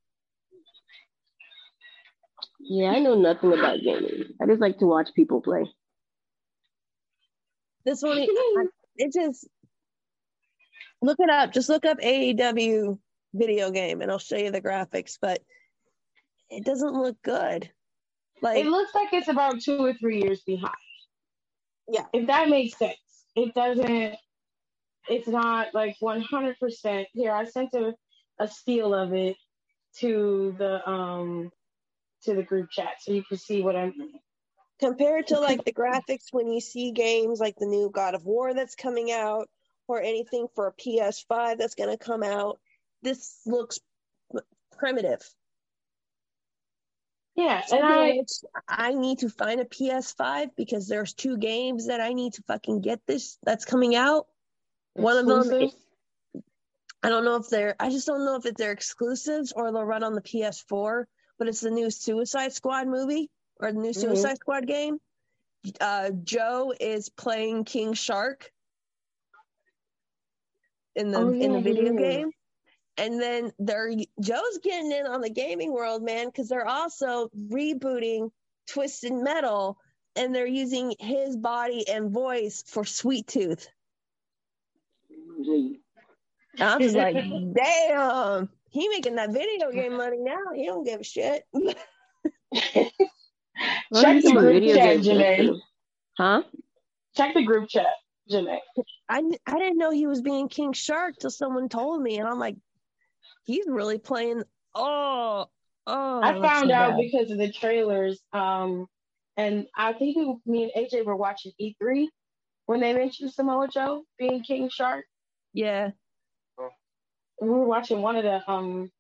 Yeah, 2.61 2.91
I 2.91 3.01
know 3.01 3.15
nothing 3.15 3.53
about 3.53 3.81
gaming. 3.83 4.25
I 4.41 4.47
just 4.47 4.61
like 4.61 4.79
to 4.79 4.87
watch 4.87 5.09
people 5.15 5.41
play. 5.43 5.65
This 7.85 8.03
one, 8.03 8.19
it 8.97 9.13
just 9.13 9.47
look 11.03 11.19
it 11.21 11.31
up. 11.31 11.53
Just 11.53 11.69
look 11.69 11.85
up 11.85 11.99
AEW 11.99 12.99
video 13.35 13.71
game, 13.71 14.01
and 14.01 14.11
I'll 14.11 14.19
show 14.19 14.37
you 14.37 14.51
the 14.51 14.63
graphics. 14.63 15.19
But 15.21 15.43
it 16.51 16.65
doesn't 16.65 16.95
look 16.95 17.17
good. 17.23 17.71
Like 18.41 18.59
it 18.59 18.67
looks 18.67 18.95
like 18.95 19.13
it's 19.13 19.29
about 19.29 19.61
two 19.61 19.85
or 19.85 19.95
three 19.95 20.23
years 20.23 20.43
behind. 20.47 20.75
Yeah. 21.89 22.07
If 22.13 22.27
that 22.29 22.49
makes 22.49 22.79
sense. 22.79 22.97
It 23.35 23.55
doesn't 23.55 24.17
it's 25.09 25.29
not 25.29 25.75
like 25.75 25.97
100% 26.01 27.07
here 27.13 27.33
i 27.33 27.45
sent 27.45 27.75
a, 27.75 27.93
a 28.39 28.49
steal 28.49 28.95
of 28.95 29.13
it 29.13 29.37
to 29.99 30.55
the 30.59 30.89
um 30.89 31.51
to 32.23 32.35
the 32.35 32.43
group 32.43 32.71
chat 32.71 32.95
so 33.01 33.13
you 33.13 33.23
can 33.25 33.37
see 33.37 33.63
what 33.63 33.77
i'm 33.77 33.93
compared 34.81 35.27
to 35.27 35.39
like 35.39 35.65
the 35.65 35.73
graphics 35.73 36.27
when 36.31 36.49
you 36.49 36.61
see 36.61 36.93
games 36.93 37.41
like 37.41 37.57
the 37.59 37.67
new 37.67 37.91
god 37.93 38.15
of 38.15 38.25
war 38.25 38.55
that's 38.55 38.75
coming 38.75 39.11
out 39.11 39.49
or 39.97 40.03
anything 40.03 40.47
for 40.55 40.67
a 40.67 40.73
ps5 40.73 41.59
that's 41.59 41.75
going 41.75 41.91
to 41.91 42.03
come 42.03 42.23
out 42.23 42.59
this 43.03 43.41
looks 43.47 43.79
primitive 44.79 45.23
yeah, 47.35 47.63
and 47.73 47.81
I 47.83 48.21
I 48.69 48.93
need 48.93 49.21
to 49.21 49.31
find 49.31 49.61
a 49.61 49.65
PS5 49.65 50.51
because 50.55 50.87
there's 50.87 51.15
two 51.15 51.39
games 51.39 51.87
that 51.87 52.01
I 52.01 52.13
need 52.13 52.35
to 52.35 52.43
fucking 52.43 52.83
get 52.83 53.01
this 53.07 53.39
that's 53.43 53.65
coming 53.65 53.95
out. 53.95 54.27
One 54.93 55.17
of 55.17 55.27
them, 55.27 55.71
I 57.03 57.09
don't 57.09 57.25
know 57.25 57.37
if 57.37 57.49
they're, 57.49 57.75
I 57.81 57.89
just 57.89 58.07
don't 58.07 58.27
know 58.27 58.37
if 58.37 58.45
it's 58.45 58.59
they're 58.59 58.73
exclusives 58.73 59.53
or 59.53 59.73
they'll 59.73 59.85
run 59.85 60.05
on 60.05 60.15
the 60.15 60.21
PS4, 60.21 61.05
but 61.39 61.49
it's 61.49 61.61
the 61.61 61.71
new 61.71 61.91
Suicide 61.91 62.53
Squad 62.53 62.87
movie 62.87 63.31
or 63.59 63.73
the 63.73 63.79
new 63.79 63.91
mm-hmm. 63.91 64.01
Suicide 64.01 64.29
mm-hmm. 64.29 64.37
Squad 64.37 64.67
game. 64.67 64.99
Uh, 65.81 66.11
Joe 66.23 66.75
is 66.79 67.09
playing 67.09 67.65
King 67.65 67.95
Shark 67.95 68.51
in 70.97 71.11
the 71.11 71.19
oh, 71.19 71.31
yeah, 71.31 71.45
in 71.45 71.53
the 71.53 71.61
video 71.61 71.95
game. 71.95 72.31
And 72.99 73.21
then 73.21 73.53
they're 73.59 73.91
Joe's 74.21 74.59
getting 74.63 74.93
in 74.93 75.07
on 75.07 75.23
the 75.23 75.31
gaming 75.31 75.73
world, 75.73 76.03
man, 76.03 76.27
because 76.27 76.49
they're 76.49 76.69
also 76.69 77.31
rebooting 77.51 78.31
Twisted 78.69 79.13
Metal 79.13 79.79
and 80.17 80.35
they're 80.35 80.47
using 80.47 80.95
his 80.99 81.37
body 81.37 81.89
and 81.89 82.11
voice 82.11 82.63
for 82.67 82.85
Sweet 82.85 83.27
Tooth. 83.27 83.69
I 86.61 86.77
was 86.77 86.95
like, 86.95 87.15
damn, 87.15 88.51
he 88.71 88.89
making 88.89 89.17
that 89.17 89.33
video 89.33 89.71
game 89.73 89.97
money 89.97 90.19
now. 90.21 90.53
He 90.55 90.67
don't 90.67 90.85
give 90.85 91.01
a 91.01 91.05
shit. 91.05 91.45
Check 92.55 94.23
the 94.23 94.33
group 94.33 94.65
chat, 94.75 94.99
Janae. 95.01 95.59
Huh? 96.17 96.43
Check 97.17 97.35
the 97.35 97.43
group 97.43 97.69
chat, 97.69 97.87
Janae. 98.31 98.59
I, 99.09 99.23
I 99.47 99.59
didn't 99.59 99.79
know 99.79 99.91
he 99.91 100.07
was 100.07 100.23
being 100.23 100.49
King 100.49 100.73
Shark 100.73 101.17
till 101.19 101.31
someone 101.31 101.69
told 101.69 102.03
me, 102.03 102.19
and 102.19 102.29
I'm 102.29 102.39
like, 102.39 102.57
he's 103.45 103.67
really 103.67 103.99
playing. 103.99 104.43
Oh, 104.75 105.47
oh. 105.87 106.21
I 106.23 106.33
found 106.41 106.71
so 106.71 106.75
out 106.75 106.91
bad. 106.91 106.99
because 106.99 107.31
of 107.31 107.39
the 107.39 107.53
trailers. 107.53 108.21
Um, 108.33 108.87
and 109.37 109.67
I 109.77 109.93
think 109.93 110.17
we, 110.17 110.37
me 110.53 110.73
and 110.75 110.87
AJ 110.87 111.05
were 111.05 111.17
watching 111.17 111.53
E3 111.61 112.07
when 112.67 112.81
they 112.81 112.93
mentioned 112.93 113.33
Samoa 113.33 113.69
Joe 113.69 114.05
being 114.19 114.43
King 114.43 114.69
Shark. 114.71 115.05
Yeah. 115.53 115.91
We 117.41 117.49
were 117.49 117.67
watching 117.67 118.03
one 118.03 118.17
of 118.17 118.23
the 118.23 118.49
um 118.49 118.91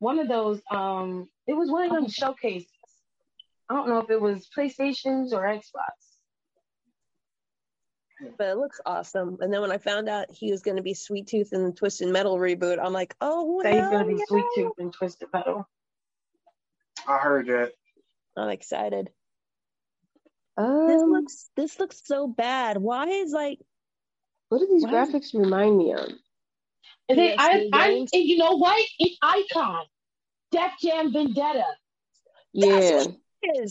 one 0.00 0.18
of 0.18 0.28
those 0.28 0.60
um 0.70 1.28
it 1.46 1.54
was 1.54 1.70
one 1.70 1.84
of 1.84 1.92
them 1.92 2.08
showcases. 2.08 2.68
I 3.70 3.74
don't 3.74 3.88
know 3.88 3.98
if 3.98 4.10
it 4.10 4.20
was 4.20 4.48
PlayStations 4.56 5.32
or 5.32 5.42
Xbox. 5.42 6.05
But 8.38 8.48
it 8.48 8.56
looks 8.56 8.80
awesome. 8.86 9.38
And 9.40 9.52
then 9.52 9.60
when 9.60 9.72
I 9.72 9.78
found 9.78 10.08
out 10.08 10.30
he 10.30 10.50
was 10.50 10.62
going 10.62 10.78
to 10.78 10.82
be 10.82 10.94
Sweet 10.94 11.26
Tooth 11.26 11.52
in 11.52 11.64
the 11.64 11.72
Twisted 11.72 12.08
Metal 12.08 12.38
reboot, 12.38 12.78
I'm 12.82 12.92
like, 12.92 13.14
oh, 13.20 13.60
so 13.62 13.68
he's 13.70 13.80
going 13.80 14.06
to 14.06 14.12
be 14.12 14.18
yeah. 14.18 14.24
Sweet 14.28 14.44
Tooth 14.54 14.72
in 14.78 14.90
Twisted 14.90 15.28
Metal. 15.32 15.68
I 17.06 17.18
heard 17.18 17.46
that. 17.48 17.72
I'm 18.36 18.48
excited. 18.48 19.10
Um, 20.56 20.86
this 20.86 21.02
looks 21.02 21.50
this 21.56 21.78
looks 21.78 22.02
so 22.04 22.26
bad. 22.26 22.78
Why 22.78 23.06
is 23.08 23.32
like 23.32 23.58
what 24.48 24.58
do 24.58 24.66
these 24.66 24.84
what? 24.84 24.92
graphics 24.92 25.34
remind 25.34 25.76
me 25.76 25.92
of? 25.92 26.08
And 27.08 27.18
then 27.18 27.36
I, 27.38 27.68
I, 27.72 27.88
and 27.90 28.08
you 28.12 28.38
know 28.38 28.56
what? 28.56 28.82
It's 28.98 29.16
Icon, 29.22 29.84
Def 30.50 30.72
Jam 30.82 31.12
Vendetta. 31.12 31.64
Yeah, 32.52 32.80
That's 32.80 33.06
what, 33.06 33.70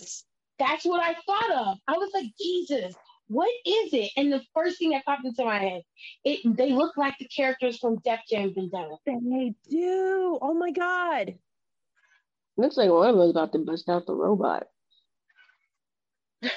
That's 0.59 0.85
what 0.85 1.01
I 1.03 1.15
thought 1.25 1.51
of. 1.51 1.77
I 1.87 1.93
was 1.93 2.11
like, 2.13 2.27
Jesus, 2.39 2.95
what 3.27 3.49
is 3.65 3.93
it? 3.93 4.11
And 4.17 4.31
the 4.31 4.41
first 4.53 4.77
thing 4.77 4.91
that 4.91 5.05
popped 5.05 5.25
into 5.25 5.43
my 5.45 5.57
head, 5.57 5.81
it 6.23 6.39
they 6.57 6.71
look 6.71 6.95
like 6.97 7.15
the 7.19 7.27
characters 7.27 7.77
from 7.79 7.97
Def 7.97 8.19
Jam 8.29 8.53
Vendetta. 8.53 8.97
They 9.05 9.53
do. 9.69 10.37
Oh 10.41 10.53
my 10.53 10.71
god. 10.71 11.35
Looks 12.57 12.77
like 12.77 12.89
one 12.89 13.09
of 13.09 13.15
them 13.15 13.25
is 13.25 13.31
about 13.31 13.51
to 13.53 13.59
bust 13.59 13.89
out 13.89 14.05
the 14.05 14.13
robot. 14.13 14.67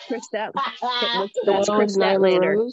Kris 0.07 0.29
that. 0.33 0.53
that's 0.55 1.69
Kris 1.69 1.97
Statlander. 1.97 2.71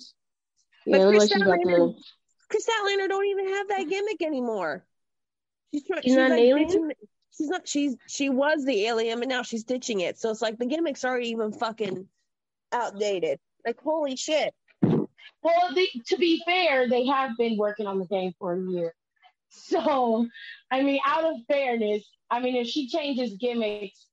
But 0.85 0.99
yeah, 0.99 1.09
Kris, 1.09 1.31
like 1.31 1.41
Statlander, 1.41 1.93
to... 1.93 2.01
Kris 2.49 2.67
Statlander 2.67 3.07
don't 3.07 3.25
even 3.25 3.47
have 3.47 3.67
that 3.69 3.89
gimmick 3.89 4.21
anymore. 4.21 4.85
She's, 5.73 5.83
trying, 5.85 6.01
she's, 6.03 6.11
she's 6.11 6.17
not 6.17 6.29
like 6.29 6.39
alien. 6.39 6.91
She's 7.37 7.49
not. 7.49 7.67
She's 7.67 7.95
she 8.07 8.29
was 8.29 8.63
the 8.65 8.85
alien, 8.85 9.19
but 9.19 9.27
now 9.27 9.41
she's 9.41 9.63
ditching 9.63 10.01
it. 10.01 10.19
So 10.19 10.29
it's 10.29 10.41
like 10.41 10.57
the 10.57 10.65
gimmick's 10.65 11.03
already 11.03 11.29
even 11.29 11.51
fucking 11.51 12.07
outdated. 12.71 13.39
Like 13.65 13.79
holy 13.81 14.15
shit. 14.15 14.53
Well, 14.81 15.73
they, 15.73 15.87
to 16.07 16.17
be 16.17 16.41
fair, 16.45 16.89
they 16.89 17.05
have 17.05 17.31
been 17.37 17.57
working 17.57 17.87
on 17.87 17.99
the 17.99 18.05
game 18.05 18.33
for 18.39 18.53
a 18.53 18.61
year. 18.61 18.93
So, 19.49 20.27
I 20.71 20.81
mean, 20.81 20.99
out 21.05 21.23
of 21.23 21.37
fairness, 21.47 22.03
I 22.29 22.39
mean, 22.39 22.55
if 22.55 22.67
she 22.67 22.89
changes 22.89 23.37
gimmicks, 23.39 24.07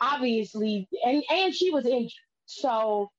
obviously, 0.00 0.88
and 1.04 1.22
and 1.30 1.54
she 1.54 1.70
was 1.70 1.86
injured, 1.86 2.12
so 2.46 3.10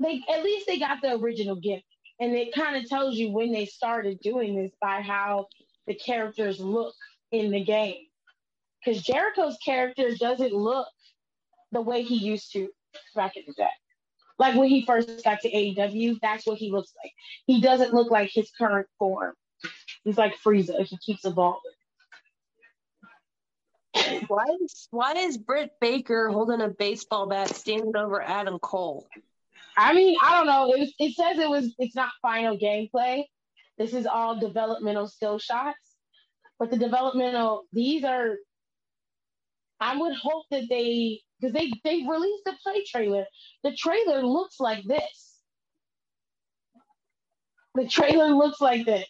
they 0.00 0.22
at 0.32 0.42
least 0.42 0.66
they 0.66 0.78
got 0.78 1.00
the 1.02 1.14
original 1.16 1.56
gimmick. 1.56 1.84
And 2.18 2.34
it 2.34 2.54
kind 2.54 2.76
of 2.76 2.88
tells 2.88 3.16
you 3.16 3.30
when 3.30 3.52
they 3.52 3.66
started 3.66 4.20
doing 4.20 4.56
this 4.56 4.72
by 4.80 5.02
how 5.02 5.46
the 5.86 5.94
characters 5.94 6.58
look 6.58 6.94
in 7.30 7.50
the 7.50 7.62
game. 7.62 8.06
Because 8.84 9.02
Jericho's 9.02 9.58
character 9.64 10.14
doesn't 10.18 10.52
look 10.52 10.88
the 11.72 11.80
way 11.82 12.02
he 12.02 12.16
used 12.16 12.52
to 12.52 12.68
back 13.14 13.36
in 13.36 13.42
the 13.46 13.52
day. 13.52 13.68
Like 14.38 14.54
when 14.54 14.68
he 14.68 14.84
first 14.84 15.24
got 15.24 15.40
to 15.40 15.50
AEW, 15.50 16.18
that's 16.20 16.46
what 16.46 16.58
he 16.58 16.70
looks 16.70 16.92
like. 17.02 17.12
He 17.46 17.60
doesn't 17.60 17.94
look 17.94 18.10
like 18.10 18.30
his 18.32 18.50
current 18.58 18.86
form. 18.98 19.34
He's 20.04 20.18
like 20.18 20.34
Frieza. 20.44 20.84
He 20.84 20.98
keeps 20.98 21.24
evolving. 21.24 21.72
Why 24.28 24.44
is 24.62 24.88
why 24.90 25.12
is 25.12 25.38
Britt 25.38 25.72
Baker 25.80 26.28
holding 26.28 26.60
a 26.60 26.68
baseball 26.68 27.26
bat 27.28 27.48
standing 27.54 27.96
over 27.96 28.20
Adam 28.20 28.58
Cole? 28.58 29.06
I 29.76 29.94
mean, 29.94 30.16
I 30.22 30.36
don't 30.36 30.46
know. 30.46 30.72
It, 30.72 30.80
was, 30.80 30.94
it 30.98 31.14
says 31.14 31.38
it 31.38 31.48
was. 31.48 31.74
It's 31.78 31.94
not 31.94 32.10
final 32.22 32.58
gameplay. 32.58 33.24
This 33.78 33.92
is 33.92 34.06
all 34.06 34.38
developmental 34.38 35.06
still 35.06 35.38
shots. 35.38 35.78
But 36.58 36.70
the 36.70 36.78
developmental, 36.78 37.64
these 37.72 38.04
are. 38.04 38.36
I 39.78 39.98
would 39.98 40.14
hope 40.14 40.44
that 40.50 40.64
they, 40.70 41.20
because 41.40 41.52
they 41.52 41.70
they 41.84 42.06
released 42.08 42.44
the 42.44 42.54
play 42.62 42.84
trailer. 42.86 43.24
The 43.64 43.74
trailer 43.76 44.22
looks 44.22 44.60
like 44.60 44.84
this. 44.84 45.40
The 47.74 47.86
trailer 47.86 48.28
looks 48.28 48.60
like 48.60 48.86
this, 48.86 49.06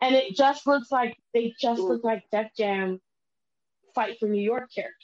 and 0.00 0.14
it 0.14 0.34
just 0.36 0.66
looks 0.66 0.90
like 0.90 1.16
they 1.34 1.52
just 1.60 1.80
look 1.80 2.04
like 2.04 2.24
Def 2.32 2.48
Jam 2.56 3.00
fight 3.94 4.18
for 4.18 4.28
New 4.28 4.42
York 4.42 4.70
characters. 4.74 4.94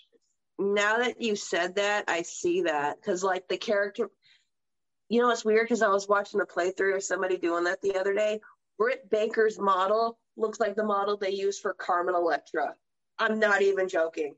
Now 0.59 0.99
that 0.99 1.21
you 1.21 1.37
said 1.37 1.77
that, 1.77 2.05
I 2.09 2.23
see 2.23 2.63
that 2.63 2.97
because 2.97 3.23
like 3.23 3.49
the 3.49 3.59
character 3.59 4.09
you 5.09 5.21
know 5.21 5.31
it's 5.31 5.45
weird? 5.45 5.65
Because 5.65 5.83
I 5.83 5.89
was 5.89 6.09
watching 6.09 6.41
a 6.41 6.47
playthrough 6.47 6.97
of 6.97 7.03
somebody 7.03 7.37
doing 7.37 7.65
that 7.65 7.83
the 7.83 7.99
other 7.99 8.15
day. 8.15 8.41
Britt 8.79 9.09
Baker's 9.11 9.59
model 9.59 10.19
looks 10.37 10.59
like 10.59 10.75
the 10.75 10.85
model 10.85 11.17
they 11.17 11.31
use 11.31 11.59
for 11.59 11.75
Carmen 11.75 12.15
Electra. 12.15 12.75
I'm 13.19 13.39
not 13.39 13.63
even 13.63 13.89
joking. 13.89 14.35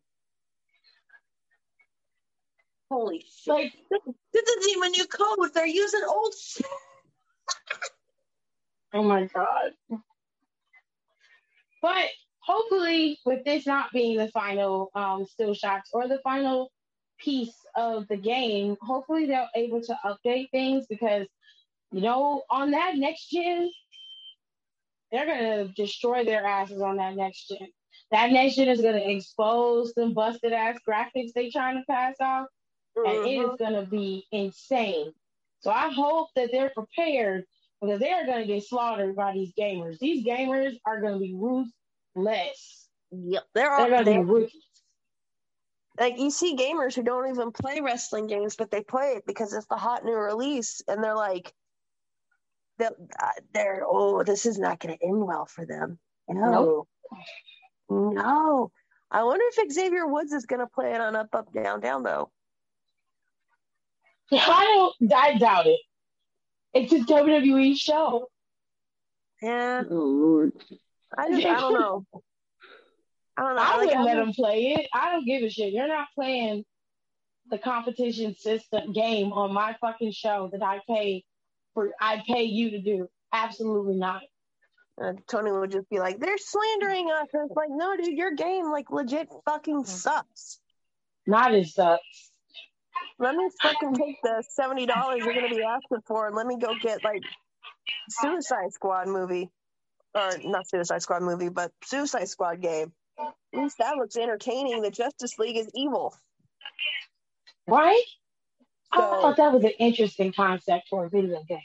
Holy 2.91 3.25
shit. 3.29 3.53
Like, 3.53 3.73
this 3.91 4.43
isn't 4.49 4.71
even 4.77 4.91
new 4.93 5.07
code. 5.07 5.53
They're 5.55 5.67
using 5.67 6.03
old 6.09 6.35
shit. 6.35 6.67
oh 8.95 9.03
my 9.03 9.25
God. 9.27 9.73
But 11.83 12.07
hopefully, 12.41 13.19
with 13.25 13.45
this 13.45 13.67
not 13.67 13.93
being 13.93 14.17
the 14.17 14.29
final 14.29 14.91
um, 14.95 15.27
still 15.27 15.55
shots 15.55 15.91
or 15.93 16.07
the 16.09 16.21
final 16.23 16.71
piece 17.19 17.55
of 17.75 18.07
the 18.09 18.17
game, 18.17 18.77
hopefully 18.81 19.27
they're 19.27 19.49
able 19.55 19.83
to 19.83 19.99
update 20.05 20.51
things 20.51 20.87
because, 20.89 21.27
you 21.93 22.01
know, 22.01 22.43
on 22.51 22.71
that 22.71 22.97
next 22.97 23.29
gen, 23.31 23.71
they're 25.11 25.27
gonna 25.27 25.69
destroy 25.77 26.25
their 26.25 26.45
asses 26.45 26.81
on 26.81 26.97
that 26.97 27.17
next 27.17 27.49
gen. 27.49 27.69
That 28.11 28.31
next 28.31 28.57
gen 28.57 28.69
is 28.69 28.81
gonna 28.81 28.99
expose 28.99 29.93
them 29.95 30.15
busted 30.15 30.53
ass 30.53 30.79
graphics 30.89 31.33
they 31.35 31.51
trying 31.51 31.77
to 31.77 31.85
pass 31.89 32.17
off, 32.21 32.47
and 32.97 33.07
it 33.07 33.39
Mhm. 33.39 33.59
gonna 33.59 33.87
be 33.87 34.27
insane. 34.33 35.15
So 35.61 35.71
I 35.71 35.91
hope 35.91 36.29
that 36.35 36.51
they're 36.53 36.71
prepared 36.71 37.47
because 37.81 38.01
they 38.01 38.13
are 38.13 38.25
gonna 38.27 38.47
get 38.47 38.65
slaughtered 38.65 39.17
by 39.17 39.33
these 39.33 39.53
gamers. 39.53 39.99
These 39.99 40.25
gamers 40.25 40.81
are 40.87 41.01
gonna 41.01 41.19
be 41.19 41.35
ruthless. 41.35 42.89
Yep, 43.11 43.45
they're 43.55 43.77
They're 43.77 43.91
gonna 43.91 44.05
be 44.05 44.19
ruthless. 44.19 44.83
like 45.99 46.19
you 46.19 46.31
see 46.31 46.57
gamers 46.57 46.95
who 46.95 47.03
don't 47.03 47.29
even 47.29 47.53
play 47.53 47.81
wrestling 47.81 48.27
games, 48.27 48.57
but 48.57 48.71
they 48.71 48.83
play 48.83 49.15
it 49.17 49.27
because 49.27 49.53
it's 49.53 49.67
the 49.67 49.77
hot 49.77 50.05
new 50.05 50.15
release, 50.15 50.83
and 50.89 51.03
they're 51.03 51.17
like, 51.17 51.55
they're, 52.79 52.91
uh, 53.23 53.31
they're 53.55 53.83
oh, 53.87 54.23
this 54.23 54.47
is 54.47 54.59
not 54.59 54.81
going 54.81 54.99
to 54.99 55.05
end 55.05 55.27
well 55.27 55.47
for 55.47 55.65
them. 55.65 55.99
No, 56.29 56.87
no. 57.89 58.73
I 59.11 59.23
wonder 59.25 59.45
if 59.49 59.73
Xavier 59.73 60.07
Woods 60.07 60.33
is 60.33 60.47
going 60.47 60.61
to 60.61 60.67
play 60.67 60.93
it 60.95 61.01
on 61.01 61.17
Up 61.17 61.29
Up 61.33 61.53
Down 61.53 61.81
Down 61.81 62.03
though. 62.03 62.31
I 64.33 64.95
don't. 65.01 65.13
I 65.13 65.39
doubt 65.39 65.67
it. 65.67 65.81
It's 66.75 66.93
a 66.93 66.99
WWE 66.99 67.77
show. 67.77 68.29
Yeah, 69.43 69.83
Oh 69.91 69.95
Lord. 69.95 70.53
I 71.17 71.31
just 71.31 71.47
I 71.47 71.61
don't 71.61 71.75
know. 71.75 72.07
I 73.37 73.43
don't 73.43 73.57
know. 73.57 73.63
I 73.63 73.71
like, 73.77 73.81
wouldn't 73.81 73.97
I'm- 73.97 74.05
let 74.05 74.15
them 74.17 74.33
play 74.33 74.75
it. 74.79 74.89
I 74.93 75.13
don't 75.13 75.25
give 75.25 75.43
a 75.43 75.51
shit. 75.51 75.73
You're 75.73 75.89
not 75.89 76.09
playing 76.15 76.65
the 77.49 77.59
competition 77.59 78.35
system 78.35 78.93
game 78.93 79.33
on 79.33 79.53
my 79.53 79.77
fucking 79.81 80.13
show 80.13 80.49
that 80.53 80.63
I 80.63 80.81
pay 80.89 81.25
for. 81.75 81.93
I 82.01 82.23
pay 82.27 82.45
you 82.45 82.71
to 82.71 82.81
do. 82.81 83.09
Absolutely 83.33 83.97
not. 83.97 84.23
Uh, 85.01 85.13
Tony 85.29 85.53
would 85.53 85.71
just 85.71 85.89
be 85.91 85.99
like, 85.99 86.19
"They're 86.19 86.39
slandering 86.39 87.11
us." 87.11 87.29
And 87.35 87.49
it's 87.49 87.57
like, 87.57 87.69
no, 87.71 87.97
dude, 87.97 88.17
your 88.17 88.33
game 88.33 88.71
like 88.71 88.91
legit 88.91 89.29
fucking 89.45 89.85
sucks. 89.85 90.59
Not 91.27 91.55
as 91.55 91.75
sucks. 91.75 92.31
Let 93.19 93.35
me 93.35 93.49
fucking 93.63 93.95
take 93.95 94.17
the 94.23 94.45
seventy 94.51 94.87
dollars 94.87 95.23
you're 95.25 95.35
gonna 95.35 95.49
be 95.49 95.63
asking 95.63 96.03
for, 96.07 96.27
and 96.27 96.37
let 96.37 96.47
me 96.47 96.59
go 96.59 96.75
get 96.81 97.03
like 97.03 97.23
Suicide 98.11 98.73
Squad 98.73 99.09
movie, 99.09 99.51
or 100.15 100.31
not 100.45 100.69
Suicide 100.69 101.03
Squad 101.03 101.23
movie, 101.23 101.49
but 101.49 101.73
Suicide 101.85 102.29
Squad 102.29 102.61
game. 102.61 102.93
At 103.19 103.35
least 103.55 103.79
that 103.79 103.97
looks 103.97 104.17
entertaining. 104.17 104.83
The 104.83 104.91
Justice 104.91 105.39
League 105.39 105.57
is 105.57 105.71
evil. 105.75 106.15
Right? 107.67 108.05
I 108.93 108.99
thought 108.99 109.37
that 109.39 109.53
was 109.53 109.65
an 109.65 109.73
interesting 109.79 110.33
concept 110.33 110.89
for 110.89 111.07
a 111.07 111.11
video 111.11 111.43
game. 111.49 111.59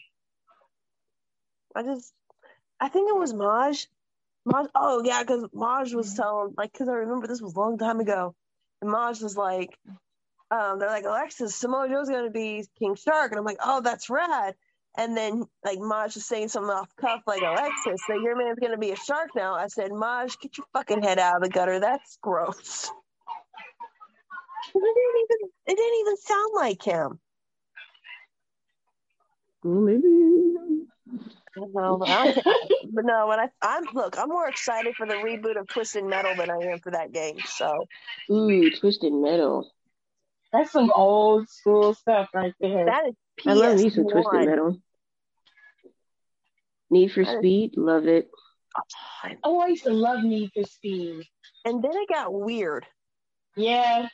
I 1.75 1.83
just, 1.83 2.13
I 2.79 2.89
think 2.89 3.09
it 3.09 3.17
was 3.17 3.33
Maj. 3.33 3.87
Maj, 4.45 4.67
oh 4.73 5.03
yeah, 5.03 5.21
because 5.21 5.47
Maj 5.53 5.93
was 5.93 6.07
mm-hmm. 6.07 6.21
telling, 6.21 6.53
like, 6.57 6.71
because 6.71 6.89
I 6.89 6.93
remember 6.93 7.27
this 7.27 7.41
was 7.41 7.55
a 7.55 7.59
long 7.59 7.77
time 7.77 7.99
ago, 7.99 8.35
and 8.81 8.89
Maj 8.89 9.21
was 9.21 9.37
like, 9.37 9.77
um, 10.51 10.79
they're 10.79 10.89
like, 10.89 11.05
Alexis, 11.05 11.55
Samoa 11.55 11.87
Joe's 11.89 12.09
gonna 12.09 12.29
be 12.29 12.65
King 12.77 12.95
Shark, 12.95 13.31
and 13.31 13.39
I'm 13.39 13.45
like, 13.45 13.59
oh, 13.63 13.81
that's 13.81 14.09
rad. 14.09 14.55
And 14.97 15.15
then 15.15 15.45
like 15.63 15.79
Maj 15.79 16.17
is 16.17 16.25
saying 16.25 16.49
something 16.49 16.69
off 16.69 16.93
cuff, 16.97 17.21
like 17.25 17.41
Alexis, 17.41 18.01
so 18.05 18.13
your 18.13 18.35
man's 18.35 18.59
gonna 18.59 18.77
be 18.77 18.91
a 18.91 18.97
shark 18.97 19.29
now. 19.35 19.55
I 19.55 19.67
said, 19.67 19.91
Maj, 19.93 20.37
get 20.39 20.57
your 20.57 20.67
fucking 20.73 21.01
head 21.01 21.17
out 21.17 21.37
of 21.37 21.43
the 21.43 21.49
gutter. 21.49 21.79
That's 21.79 22.17
gross. 22.21 22.91
It 24.73 24.79
didn't 24.79 25.23
even, 25.23 25.49
it 25.67 25.75
didn't 25.77 25.99
even 26.01 26.17
sound 26.17 26.51
like 26.55 26.83
him. 26.83 27.19
Well, 29.63 29.81
maybe. 29.81 30.07
No, 31.55 31.97
but, 31.97 32.09
I 32.09 32.33
but 32.93 33.05
no, 33.05 33.27
when 33.27 33.39
I 33.39 33.49
I'm 33.61 33.83
look, 33.93 34.17
I'm 34.17 34.29
more 34.29 34.47
excited 34.47 34.95
for 34.95 35.05
the 35.05 35.15
reboot 35.15 35.59
of 35.59 35.67
Twisted 35.67 36.03
Metal 36.03 36.35
than 36.35 36.49
I 36.49 36.71
am 36.71 36.79
for 36.79 36.91
that 36.91 37.11
game. 37.11 37.37
So 37.45 37.85
Ooh, 38.29 38.69
Twisted 38.71 39.13
Metal. 39.13 39.69
That's 40.53 40.71
some 40.71 40.91
old 40.93 41.47
school 41.49 41.93
stuff 41.93 42.29
right 42.33 42.53
there. 42.59 42.85
that 42.85 43.07
is 43.07 43.15
PS1. 43.39 43.51
I 43.51 43.53
love 43.53 43.79
me 43.79 43.89
some 43.89 44.07
Twisted 44.09 44.45
Metal. 44.49 44.77
Need 46.89 47.11
for 47.13 47.23
That 47.23 47.31
is- 47.35 47.37
Speed, 47.39 47.73
love 47.77 48.05
it. 48.07 48.29
oh, 49.43 49.59
I 49.61 49.67
used 49.67 49.83
to 49.85 49.93
love 49.93 50.23
Need 50.23 50.51
for 50.53 50.63
Speed. 50.63 51.23
And 51.65 51.81
then 51.83 51.91
it 51.93 52.09
got 52.09 52.33
weird. 52.33 52.85
Yeah. 53.55 54.07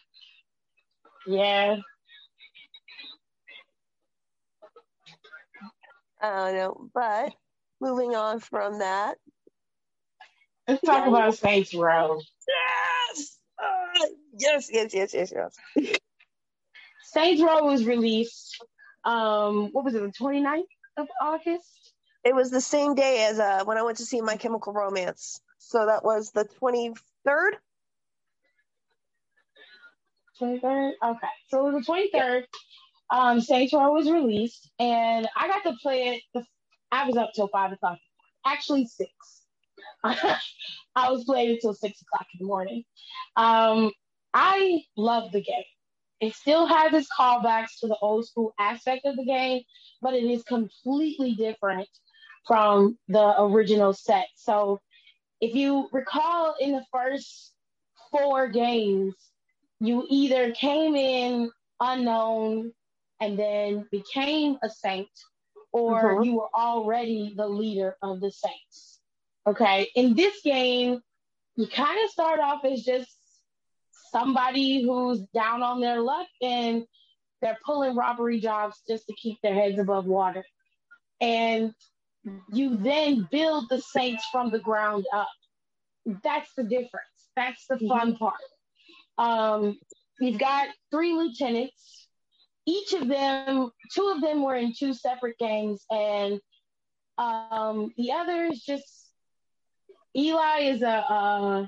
Yeah. 1.25 1.77
I 6.21 6.29
don't 6.29 6.55
know, 6.55 6.89
but 6.93 7.33
moving 7.79 8.15
on 8.15 8.39
from 8.39 8.79
that. 8.79 9.17
Let's 10.67 10.81
talk 10.81 11.05
Yeah. 11.05 11.09
about 11.09 11.35
Saints 11.35 11.73
Row. 11.73 12.19
Yes, 13.09 13.39
uh, 13.59 14.07
yes, 14.37 14.69
yes, 14.71 14.93
yes, 14.93 15.13
yes, 15.13 15.33
yes. 15.75 15.97
Saints 17.13 17.41
Row 17.41 17.63
was 17.63 17.85
released, 17.85 18.61
um, 19.05 19.69
what 19.71 19.85
was 19.85 19.95
it, 19.95 20.01
the 20.01 20.11
29th 20.11 20.63
of 20.97 21.07
August? 21.21 21.93
It 22.25 22.35
was 22.35 22.51
the 22.51 22.59
same 22.59 22.95
day 22.95 23.25
as 23.29 23.39
uh, 23.39 23.63
when 23.63 23.77
I 23.77 23.83
went 23.83 23.99
to 23.99 24.05
see 24.05 24.19
My 24.19 24.35
Chemical 24.35 24.73
Romance. 24.73 25.39
So 25.57 25.85
that 25.85 26.03
was 26.03 26.31
the 26.31 26.45
23rd. 26.61 27.51
23rd? 30.41 30.91
Okay. 31.03 31.27
So 31.47 31.67
it 31.67 31.73
was 31.73 31.85
the 31.85 32.09
23rd. 32.13 32.43
Um, 33.09 33.39
Saints 33.39 33.73
Row 33.73 33.93
was 33.93 34.11
released, 34.11 34.69
and 34.77 35.29
I 35.37 35.47
got 35.47 35.63
to 35.63 35.77
play 35.81 36.09
it. 36.09 36.23
The, 36.33 36.45
I 36.91 37.07
was 37.07 37.15
up 37.15 37.31
till 37.33 37.47
5 37.47 37.71
o'clock. 37.71 37.99
Actually, 38.45 38.85
6. 38.85 39.09
I 40.03 41.09
was 41.09 41.23
playing 41.23 41.51
until 41.51 41.73
6 41.73 42.01
o'clock 42.01 42.27
in 42.33 42.39
the 42.39 42.47
morning. 42.47 42.83
Um, 43.37 43.91
I 44.33 44.81
love 44.97 45.31
the 45.31 45.41
game. 45.41 45.63
It 46.19 46.33
still 46.35 46.65
has 46.65 46.93
its 46.93 47.09
callbacks 47.17 47.79
to 47.81 47.87
the 47.87 47.97
old 48.01 48.25
school 48.27 48.53
aspect 48.59 49.05
of 49.05 49.15
the 49.15 49.25
game, 49.25 49.63
but 50.01 50.13
it 50.13 50.23
is 50.23 50.43
completely 50.43 51.33
different 51.35 51.89
from 52.47 52.97
the 53.07 53.41
original 53.41 53.93
set. 53.93 54.27
So, 54.35 54.81
if 55.41 55.53
you 55.53 55.89
recall 55.91 56.55
in 56.59 56.71
the 56.71 56.85
first 56.91 57.53
four 58.11 58.47
games, 58.47 59.15
you 59.79 60.05
either 60.09 60.51
came 60.53 60.95
in 60.95 61.51
unknown 61.79 62.73
and 63.19 63.37
then 63.37 63.87
became 63.91 64.57
a 64.63 64.69
saint, 64.69 65.09
or 65.71 66.17
Mhm. 66.17 66.25
you 66.25 66.33
were 66.35 66.49
already 66.55 67.33
the 67.35 67.47
leader 67.47 67.97
of 68.01 68.19
the 68.21 68.31
saints. 68.31 68.99
Okay. 69.45 69.89
In 69.95 70.15
this 70.15 70.41
game, 70.41 71.01
you 71.55 71.67
kind 71.67 72.03
of 72.03 72.09
start 72.09 72.39
off 72.39 72.65
as 72.65 72.83
just 72.83 73.16
somebody 74.11 74.83
who's 74.83 75.21
down 75.33 75.63
on 75.63 75.81
their 75.81 76.01
luck 76.01 76.27
and 76.41 76.83
they're 77.41 77.57
pulling 77.65 77.95
robbery 77.95 78.39
jobs 78.39 78.81
just 78.87 79.07
to 79.07 79.13
keep 79.13 79.37
their 79.41 79.53
heads 79.53 79.79
above 79.79 80.05
water. 80.05 80.43
And 81.21 81.73
you 82.53 82.77
then 82.77 83.27
build 83.31 83.69
the 83.69 83.79
saints 83.79 84.25
from 84.31 84.49
the 84.49 84.59
ground 84.59 85.05
up. 85.13 85.29
That's 86.23 86.51
the 86.55 86.63
difference. 86.63 87.29
That's 87.35 87.65
the 87.67 87.77
fun 87.87 88.15
part. 88.17 88.35
Um, 89.17 89.79
you've 90.19 90.39
got 90.39 90.67
three 90.91 91.13
lieutenants. 91.13 92.07
Each 92.65 92.93
of 92.93 93.07
them, 93.07 93.71
two 93.93 94.13
of 94.15 94.21
them 94.21 94.43
were 94.43 94.55
in 94.55 94.73
two 94.77 94.93
separate 94.93 95.37
gangs, 95.37 95.85
and 95.89 96.39
um, 97.17 97.93
the 97.97 98.11
other 98.11 98.45
is 98.45 98.61
just 98.63 99.07
Eli 100.15 100.59
is 100.63 100.81
a. 100.81 100.89
Uh, 100.89 101.61
I 101.61 101.67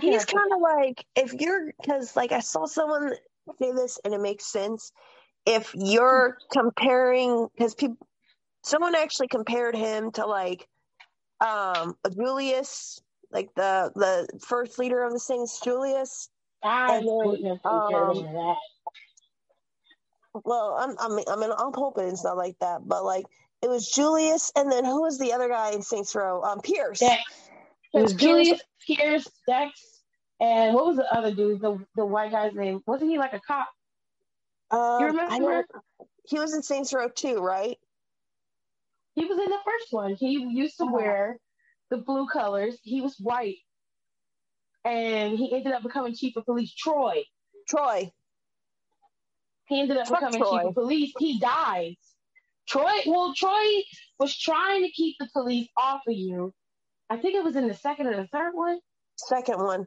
He's 0.00 0.24
kind 0.24 0.52
of 0.52 0.60
like 0.60 1.04
if 1.16 1.32
you're 1.34 1.72
because 1.80 2.16
like 2.16 2.32
I 2.32 2.40
saw 2.40 2.66
someone 2.66 3.12
say 3.58 3.72
this 3.72 3.98
and 4.04 4.14
it 4.14 4.20
makes 4.20 4.46
sense. 4.46 4.92
If 5.46 5.74
you're 5.74 6.36
comparing 6.52 7.48
because 7.56 7.74
people, 7.74 8.06
someone 8.62 8.94
actually 8.94 9.28
compared 9.28 9.74
him 9.74 10.10
to 10.12 10.26
like 10.26 10.68
um 11.40 11.96
Julius, 12.14 13.00
like 13.30 13.48
the 13.54 13.90
the 13.94 14.28
first 14.46 14.78
leader 14.78 15.02
of 15.02 15.12
the 15.12 15.20
Saints, 15.20 15.60
Julius. 15.60 16.28
I 16.62 17.00
wouldn't 17.02 17.46
have 17.46 17.62
compared 17.62 18.16
him 18.16 18.26
um, 18.26 18.34
that. 18.34 18.56
Well, 20.44 20.76
I'm 20.78 20.96
I 20.98 21.08
mean 21.14 21.24
I 21.30 21.36
mean 21.36 21.50
I'm 21.50 21.72
hoping 21.72 22.08
it's 22.08 22.24
not 22.24 22.36
like 22.36 22.56
that, 22.60 22.80
but 22.86 23.04
like 23.04 23.24
it 23.62 23.68
was 23.68 23.88
Julius, 23.90 24.52
and 24.54 24.70
then 24.70 24.84
who 24.84 25.02
was 25.02 25.18
the 25.18 25.32
other 25.32 25.48
guy 25.48 25.72
in 25.72 25.82
Saints 25.82 26.14
Row? 26.14 26.42
Um, 26.42 26.60
Pierce. 26.60 27.02
It 27.94 28.02
was 28.02 28.14
Julius 28.14 28.60
Pierce, 28.86 29.28
Dex, 29.46 30.02
and 30.40 30.74
what 30.74 30.86
was 30.86 30.96
the 30.96 31.12
other 31.12 31.34
dude? 31.34 31.60
The 31.60 31.78
the 31.96 32.04
white 32.06 32.30
guy's 32.32 32.54
name 32.54 32.82
wasn't 32.86 33.10
he 33.10 33.18
like 33.18 33.32
a 33.32 33.40
cop? 33.40 33.68
Um, 34.70 35.00
You 35.00 35.06
remember? 35.06 35.66
he 36.24 36.38
was 36.38 36.54
in 36.54 36.62
Saints 36.62 36.92
Row 36.92 37.08
too, 37.08 37.36
right? 37.38 37.78
He 39.14 39.24
was 39.24 39.38
in 39.38 39.50
the 39.50 39.58
first 39.64 39.86
one. 39.92 40.14
He 40.14 40.32
used 40.38 40.76
to 40.78 40.84
Oh. 40.84 40.92
wear 40.92 41.38
the 41.90 41.96
blue 41.98 42.26
colors. 42.28 42.78
He 42.82 43.00
was 43.00 43.18
white, 43.18 43.56
and 44.84 45.36
he 45.38 45.52
ended 45.54 45.72
up 45.72 45.82
becoming 45.82 46.14
chief 46.14 46.36
of 46.36 46.44
police. 46.44 46.72
Troy. 46.74 47.24
Troy. 47.68 48.12
He 49.66 49.80
ended 49.80 49.96
up 49.96 50.06
Fuck 50.08 50.20
becoming 50.20 50.40
Troy. 50.40 50.58
chief 50.58 50.68
of 50.68 50.74
police. 50.74 51.12
He 51.18 51.38
dies. 51.40 51.96
Troy. 52.68 52.92
Well, 53.06 53.34
Troy 53.34 53.82
was 54.18 54.36
trying 54.36 54.82
to 54.84 54.90
keep 54.90 55.16
the 55.18 55.28
police 55.32 55.68
off 55.76 56.02
of 56.06 56.14
you, 56.14 56.54
I 57.10 57.16
think 57.16 57.34
it 57.34 57.44
was 57.44 57.56
in 57.56 57.66
the 57.68 57.74
second 57.74 58.06
or 58.06 58.16
the 58.16 58.26
third 58.28 58.52
one, 58.54 58.78
Second 59.16 59.58
one. 59.62 59.86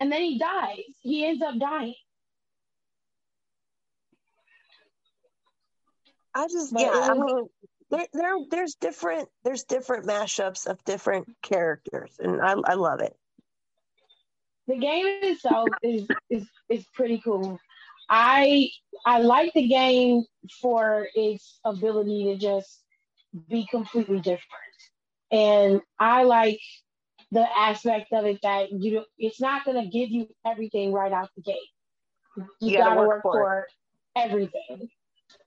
and 0.00 0.10
then 0.10 0.22
he 0.22 0.38
dies. 0.38 0.80
He 1.02 1.24
ends 1.26 1.42
up 1.42 1.58
dying. 1.58 1.94
I 6.34 6.46
just 6.48 6.72
But 6.72 6.82
yeah, 6.82 6.88
it 6.88 7.10
I 7.10 7.14
mean 7.14 7.48
there, 7.90 8.06
there 8.12 8.34
there's 8.50 8.74
different 8.74 9.28
there's 9.44 9.64
different 9.64 10.06
mashups 10.06 10.66
of 10.66 10.82
different 10.84 11.28
characters 11.42 12.16
and 12.18 12.40
I 12.42 12.54
I 12.64 12.74
love 12.74 13.00
it. 13.00 13.14
the 14.66 14.76
game 14.78 15.06
itself 15.22 15.68
is 15.82 16.06
is 16.30 16.48
is 16.68 16.84
pretty 16.94 17.20
cool. 17.22 17.58
I 18.10 18.68
I 19.06 19.20
like 19.20 19.52
the 19.54 19.68
game 19.68 20.24
for 20.60 21.08
its 21.14 21.60
ability 21.64 22.24
to 22.24 22.36
just 22.36 22.82
be 23.48 23.66
completely 23.70 24.18
different, 24.18 24.73
and 25.30 25.80
I 25.98 26.24
like 26.24 26.60
the 27.32 27.46
aspect 27.58 28.12
of 28.12 28.26
it 28.26 28.40
that 28.42 28.70
you 28.72 28.92
don't- 28.92 29.08
it's 29.18 29.40
not 29.40 29.64
going 29.64 29.82
to 29.82 29.90
give 29.90 30.10
you 30.10 30.28
everything 30.46 30.92
right 30.92 31.12
out 31.12 31.30
the 31.36 31.42
gate. 31.42 31.70
You, 32.60 32.70
You 32.70 32.76
gotta 32.78 32.96
work 32.96 33.08
work, 33.08 33.22
for 33.22 33.32
for 33.32 33.68
everything. 34.16 34.90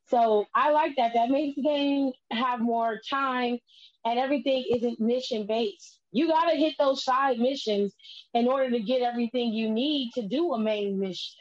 So 0.09 0.45
I 0.55 0.71
like 0.71 0.95
that. 0.97 1.13
That 1.13 1.29
makes 1.29 1.55
the 1.55 1.63
game 1.63 2.11
have 2.31 2.61
more 2.61 2.99
time, 3.09 3.59
and 4.05 4.19
everything 4.19 4.65
isn't 4.75 4.99
mission 4.99 5.47
based. 5.47 5.99
You 6.11 6.27
got 6.27 6.49
to 6.49 6.57
hit 6.57 6.75
those 6.79 7.03
side 7.03 7.39
missions 7.39 7.95
in 8.33 8.47
order 8.47 8.71
to 8.71 8.79
get 8.79 9.01
everything 9.01 9.53
you 9.53 9.69
need 9.71 10.11
to 10.13 10.27
do 10.27 10.53
a 10.53 10.59
main 10.59 10.99
mission. 10.99 11.37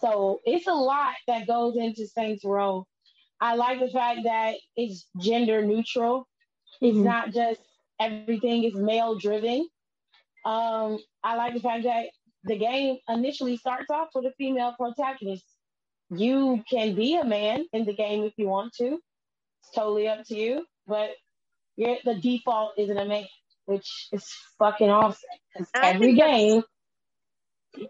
So 0.00 0.40
it's 0.44 0.66
a 0.68 0.72
lot 0.74 1.14
that 1.28 1.46
goes 1.46 1.76
into 1.76 2.06
Saints 2.06 2.44
Row. 2.44 2.86
I 3.40 3.56
like 3.56 3.80
the 3.80 3.90
fact 3.90 4.20
that 4.24 4.56
it's 4.76 5.08
gender 5.20 5.64
neutral. 5.64 6.28
It's 6.82 6.98
Mhm. 6.98 7.04
not 7.04 7.32
just 7.32 7.60
everything 8.00 8.64
is 8.64 8.74
male 8.74 9.16
driven. 9.16 9.68
Um, 10.44 10.98
I 11.22 11.36
like 11.36 11.54
the 11.54 11.60
fact 11.60 11.84
that 11.84 12.06
the 12.44 12.56
game 12.56 12.98
initially 13.08 13.56
starts 13.56 13.90
off 13.90 14.08
with 14.14 14.24
a 14.26 14.32
female 14.38 14.74
protagonist. 14.78 15.44
You 16.10 16.62
can 16.70 16.94
be 16.94 17.16
a 17.16 17.24
man 17.24 17.66
in 17.72 17.84
the 17.84 17.94
game 17.94 18.24
if 18.24 18.32
you 18.36 18.48
want 18.48 18.72
to. 18.74 18.98
It's 19.62 19.70
totally 19.74 20.08
up 20.08 20.24
to 20.26 20.36
you, 20.36 20.64
but 20.86 21.10
you're, 21.76 21.98
the 22.04 22.14
default 22.16 22.72
isn't 22.78 22.96
a 22.96 23.04
man, 23.04 23.26
which 23.66 24.08
is 24.12 24.26
fucking 24.58 24.90
awesome. 24.90 25.28
every 25.82 26.14
game, 26.14 26.62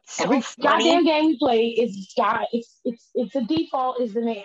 So 0.07 0.25
every 0.25 0.41
funny. 0.43 1.01
goddamn 1.01 1.05
game 1.05 1.27
we 1.27 1.39
play 1.39 1.67
is 1.69 2.13
got 2.17 2.47
it's 2.53 2.81
it's 2.85 3.11
it's 3.15 3.35
a 3.37 3.43
default 3.45 4.01
is 4.01 4.15
the 4.15 4.21
man 4.23 4.45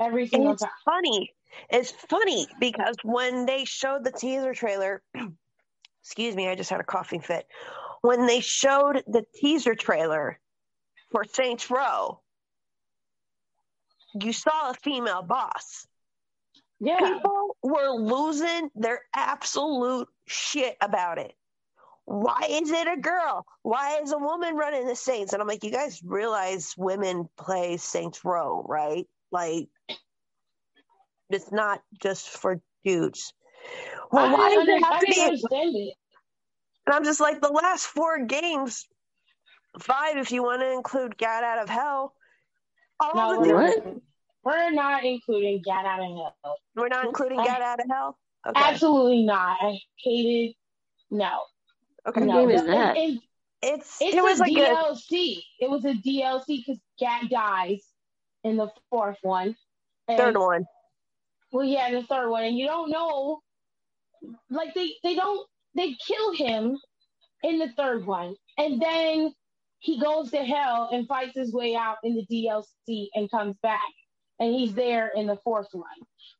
every 0.00 0.26
single 0.26 0.54
it's 0.54 0.62
time. 0.62 0.70
funny. 0.84 1.32
It's 1.70 1.90
funny 1.90 2.46
because 2.60 2.96
when 3.02 3.46
they 3.46 3.64
showed 3.64 4.04
the 4.04 4.12
teaser 4.12 4.54
trailer, 4.54 5.02
excuse 6.02 6.34
me, 6.34 6.48
I 6.48 6.54
just 6.54 6.70
had 6.70 6.80
a 6.80 6.84
coughing 6.84 7.20
fit. 7.20 7.46
When 8.02 8.26
they 8.26 8.40
showed 8.40 9.02
the 9.06 9.24
teaser 9.34 9.74
trailer 9.74 10.38
for 11.10 11.24
Saints 11.24 11.70
Row, 11.70 12.20
you 14.20 14.32
saw 14.32 14.70
a 14.70 14.74
female 14.74 15.22
boss. 15.22 15.86
Yeah, 16.80 16.98
People 16.98 17.56
were 17.62 17.90
losing 17.90 18.70
their 18.74 19.00
absolute 19.14 20.08
shit 20.26 20.76
about 20.80 21.18
it. 21.18 21.32
Why 22.04 22.46
is 22.50 22.70
it 22.70 22.86
a 22.86 23.00
girl? 23.00 23.46
Why 23.62 24.00
is 24.02 24.12
a 24.12 24.18
woman 24.18 24.56
running 24.56 24.86
the 24.86 24.96
Saints? 24.96 25.32
And 25.32 25.40
I'm 25.40 25.48
like, 25.48 25.64
you 25.64 25.70
guys 25.70 26.02
realize 26.04 26.74
women 26.76 27.28
play 27.38 27.78
Saints 27.78 28.24
Row, 28.24 28.64
right? 28.68 29.06
Like, 29.32 29.68
it's 31.34 31.52
not 31.52 31.82
just 32.00 32.28
for 32.28 32.60
dudes. 32.84 33.32
Well, 34.12 34.26
I 34.26 34.32
why 34.32 34.54
does 34.54 34.66
didn't 34.66 34.82
it 34.82 34.84
have 34.84 35.00
to 35.00 35.06
be? 35.06 35.14
didn't 35.14 35.76
it. 35.76 35.94
And 36.86 36.94
I'm 36.94 37.04
just 37.04 37.20
like, 37.20 37.40
the 37.40 37.48
last 37.48 37.86
four 37.86 38.24
games, 38.26 38.86
five 39.80 40.16
if 40.18 40.30
you 40.32 40.42
want 40.42 40.60
to 40.60 40.70
include 40.72 41.16
Gat 41.16 41.42
Out 41.42 41.62
of 41.62 41.68
Hell, 41.68 42.14
all 43.00 43.14
No, 43.14 43.42
the 43.42 43.48
we're, 43.52 43.64
What? 43.64 43.84
we're 44.44 44.70
not 44.70 45.04
including 45.04 45.62
Gat 45.64 45.86
Out 45.86 46.00
of 46.00 46.06
Hell. 46.06 46.56
we're 46.76 46.88
not 46.88 47.06
including 47.06 47.40
I- 47.40 47.46
Gat 47.46 47.62
Out 47.62 47.80
of 47.80 47.86
Hell. 47.90 48.18
Okay, 48.46 48.60
Absolutely 48.62 49.24
not. 49.24 49.56
I 49.62 49.78
hated. 49.96 50.54
No, 51.10 51.40
okay. 52.06 52.20
What 52.20 52.26
no. 52.26 52.46
game 52.46 52.50
is 52.50 52.66
that? 52.66 52.96
it- 52.96 53.20
It's, 53.62 53.96
it's 54.02 54.16
it 54.16 54.22
was 54.22 54.38
a 54.40 54.42
like 54.42 54.52
a 54.52 54.56
DLC. 54.56 55.38
It 55.58 55.70
was 55.70 55.84
a 55.86 55.94
DLC 55.94 56.58
because 56.58 56.78
Gat 56.98 57.30
dies 57.30 57.80
in 58.42 58.58
the 58.58 58.68
fourth 58.90 59.16
one. 59.22 59.56
And, 60.06 60.18
third 60.18 60.36
one. 60.36 60.66
Well, 61.54 61.64
yeah, 61.64 61.88
the 61.92 62.02
third 62.02 62.30
one, 62.30 62.42
and 62.42 62.58
you 62.58 62.66
don't 62.66 62.90
know. 62.90 63.38
Like 64.50 64.74
they, 64.74 64.90
they 65.04 65.14
don't. 65.14 65.46
They 65.76 65.94
kill 66.04 66.32
him 66.32 66.76
in 67.44 67.60
the 67.60 67.68
third 67.76 68.04
one, 68.04 68.34
and 68.58 68.82
then 68.82 69.32
he 69.78 70.00
goes 70.00 70.32
to 70.32 70.38
hell 70.38 70.88
and 70.92 71.06
fights 71.06 71.36
his 71.36 71.52
way 71.52 71.76
out 71.76 71.98
in 72.02 72.16
the 72.16 72.26
DLC 72.28 73.06
and 73.14 73.30
comes 73.30 73.54
back, 73.62 73.78
and 74.40 74.52
he's 74.52 74.74
there 74.74 75.12
in 75.14 75.28
the 75.28 75.36
fourth 75.44 75.68
one. 75.70 75.84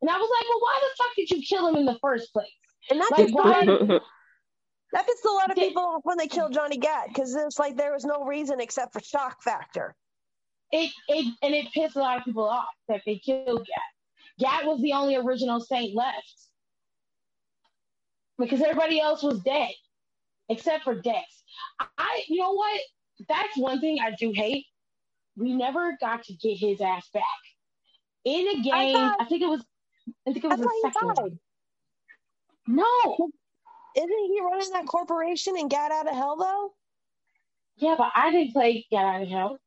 And 0.03 0.11
I 0.11 0.16
was 0.16 0.29
like, 0.37 0.48
well, 0.48 0.61
why 0.61 0.81
the 0.83 0.96
fuck 0.98 1.14
did 1.16 1.31
you 1.31 1.46
kill 1.46 1.68
him 1.68 1.77
in 1.77 1.85
the 1.85 1.98
first 2.03 2.33
place? 2.33 2.48
And 2.90 3.00
that 3.00 3.12
Like, 3.12 3.33
why- 3.33 4.00
that 4.94 5.07
pissed 5.07 5.24
a 5.24 5.31
lot 5.31 5.50
of 5.50 5.57
people 5.68 5.85
off 5.85 6.00
when 6.03 6.18
they 6.18 6.27
killed 6.27 6.53
Johnny 6.53 6.79
Gat 6.79 7.07
because 7.07 7.37
it's 7.37 7.61
like 7.61 7.77
there 7.77 7.92
was 7.92 8.05
no 8.05 8.24
reason 8.24 8.61
except 8.61 8.92
for 8.92 9.00
shock 9.00 9.44
factor. 9.44 9.94
It, 10.72 10.90
it, 11.07 11.33
and 11.40 11.55
it 11.55 11.66
pissed 11.72 11.94
a 11.94 12.00
lot 12.00 12.18
of 12.18 12.24
people 12.24 12.48
off 12.48 12.66
that 12.88 13.03
they 13.07 13.18
killed 13.18 13.64
Gat. 13.64 13.93
Gat 14.38 14.64
was 14.64 14.80
the 14.80 14.92
only 14.92 15.16
original 15.16 15.60
saint 15.60 15.94
left 15.94 16.32
because 18.38 18.60
everybody 18.60 19.00
else 19.00 19.22
was 19.22 19.40
dead 19.40 19.70
except 20.48 20.84
for 20.84 20.94
Dex. 21.00 21.24
I, 21.98 22.22
you 22.28 22.40
know 22.40 22.52
what? 22.52 22.80
That's 23.28 23.56
one 23.56 23.80
thing 23.80 23.98
I 24.02 24.10
do 24.18 24.32
hate. 24.34 24.66
We 25.36 25.52
never 25.52 25.96
got 26.00 26.24
to 26.24 26.34
get 26.34 26.58
his 26.58 26.80
ass 26.80 27.08
back 27.12 27.22
in 28.24 28.48
a 28.48 28.62
game. 28.62 28.72
I, 28.72 28.92
thought- 28.92 29.28
think 29.28 29.42
it 29.42 29.48
was. 29.48 29.64
I 30.28 30.32
think 30.32 30.44
it 30.44 30.48
was 30.48 30.60
the 30.60 30.92
second 30.92 31.38
No, 32.66 33.30
Isn't 33.96 34.10
he 34.10 34.40
running 34.42 34.70
that 34.72 34.86
corporation 34.86 35.54
and 35.58 35.70
Gat 35.70 35.92
Out 35.92 36.08
of 36.08 36.14
Hell 36.14 36.36
though? 36.36 36.72
yeah, 37.76 37.94
but 37.96 38.12
I 38.14 38.30
didn't 38.30 38.52
play 38.52 38.86
Gat 38.90 39.04
Out 39.04 39.22
of 39.22 39.28
Hell. 39.28 39.58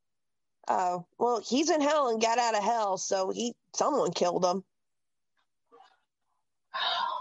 Oh, 0.69 1.06
well, 1.17 1.41
he's 1.47 1.69
in 1.69 1.80
hell 1.82 2.10
and 2.10 2.21
got 2.21 2.38
out 2.38 2.56
of 2.56 2.63
hell, 2.63 2.97
so 2.97 3.30
he 3.32 3.53
someone 3.78 4.12
killed 4.12 4.46
him. 4.46 4.63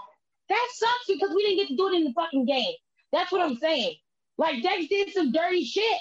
That 0.49 0.65
sucks 0.75 1.07
because 1.09 1.35
we 1.35 1.43
didn't 1.43 1.57
get 1.57 1.67
to 1.67 1.75
do 1.75 1.89
it 1.89 1.97
in 1.97 2.05
the 2.05 2.13
fucking 2.13 2.45
game. 2.45 2.73
That's 3.11 3.33
what 3.33 3.41
I'm 3.41 3.57
saying. 3.57 3.95
Like 4.37 4.63
Dex 4.63 4.87
did 4.87 5.11
some 5.11 5.33
dirty 5.33 5.65
shit. 5.65 5.99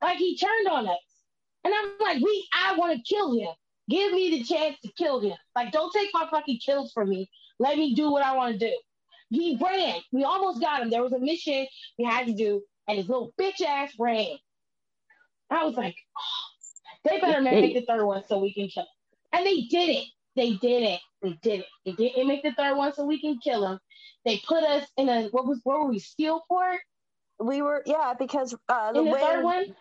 Like 0.00 0.16
he 0.16 0.38
turned 0.38 0.66
on 0.66 0.88
us. 0.88 0.96
And 1.64 1.74
I'm 1.74 1.90
like, 2.00 2.22
we 2.22 2.48
I 2.54 2.74
want 2.76 2.96
to 2.96 3.14
kill 3.14 3.38
him. 3.38 3.50
Give 3.90 4.12
me 4.12 4.30
the 4.30 4.44
chance 4.44 4.76
to 4.82 4.92
kill 4.96 5.20
him. 5.20 5.36
Like, 5.56 5.72
don't 5.72 5.92
take 5.92 6.10
my 6.14 6.26
fucking 6.30 6.60
kills 6.64 6.92
from 6.92 7.08
me. 7.08 7.28
Let 7.58 7.76
me 7.76 7.94
do 7.94 8.10
what 8.10 8.24
I 8.24 8.36
want 8.36 8.58
to 8.58 8.70
do. 8.70 8.74
He 9.30 9.58
ran. 9.60 9.96
We 10.12 10.24
almost 10.24 10.60
got 10.60 10.82
him. 10.82 10.90
There 10.90 11.02
was 11.02 11.12
a 11.12 11.18
mission 11.18 11.66
we 11.98 12.04
had 12.04 12.26
to 12.26 12.32
do, 12.32 12.62
and 12.88 12.98
his 12.98 13.08
little 13.08 13.34
bitch 13.38 13.60
ass 13.60 13.92
ran. 13.98 14.38
I 15.50 15.64
was 15.64 15.74
like, 15.74 15.96
oh, 16.16 17.00
they 17.04 17.20
better 17.20 17.40
make 17.40 17.74
the 17.74 17.84
third 17.84 18.04
one 18.04 18.22
so 18.28 18.38
we 18.38 18.54
can 18.54 18.68
kill 18.68 18.84
him. 18.84 18.88
And 19.32 19.46
they 19.46 19.62
did 19.62 19.88
it. 19.90 20.04
They 20.36 20.54
did 20.54 20.82
it. 20.82 21.00
They 21.22 21.38
did 21.42 21.60
it. 21.60 21.66
They 21.84 21.92
didn't 21.92 22.28
make 22.28 22.42
the 22.42 22.52
third 22.52 22.76
one 22.76 22.92
so 22.92 23.04
we 23.04 23.20
can 23.20 23.38
kill 23.42 23.62
them. 23.62 23.78
They 24.24 24.40
put 24.46 24.64
us 24.64 24.86
in 24.96 25.08
a 25.08 25.28
what 25.28 25.46
was 25.46 25.60
where 25.64 25.78
were 25.78 25.90
we? 25.90 26.00
Steelport 26.00 26.78
We 27.38 27.62
were 27.62 27.82
yeah 27.86 28.14
because 28.18 28.54
uh, 28.68 28.92
the 28.92 29.00
in 29.00 29.04
the 29.06 29.10
way 29.12 29.20
third 29.20 29.44
one. 29.44 29.74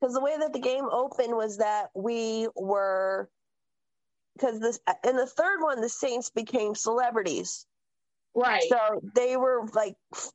because 0.00 0.14
the 0.14 0.20
way 0.20 0.36
that 0.38 0.52
the 0.52 0.58
game 0.60 0.84
opened 0.90 1.34
was 1.34 1.58
that 1.58 1.90
we 1.94 2.48
were 2.56 3.28
because 4.36 4.60
this 4.60 4.78
in 5.04 5.16
the 5.16 5.26
third 5.26 5.60
one 5.60 5.80
the 5.80 5.88
Saints 5.88 6.30
became 6.30 6.74
celebrities. 6.74 7.66
Right. 8.34 8.62
So 8.68 9.00
they 9.14 9.36
were 9.36 9.66
like 9.74 9.94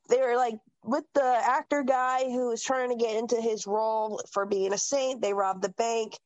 they 0.09 0.19
were 0.21 0.35
like 0.35 0.55
with 0.83 1.05
the 1.13 1.23
actor 1.23 1.83
guy 1.83 2.25
who 2.25 2.49
was 2.49 2.61
trying 2.61 2.89
to 2.89 3.01
get 3.03 3.15
into 3.15 3.39
his 3.39 3.65
role 3.65 4.21
for 4.31 4.45
being 4.45 4.73
a 4.73 4.77
saint. 4.77 5.21
They 5.21 5.33
robbed 5.33 5.61
the 5.61 5.69
bank, 5.69 6.17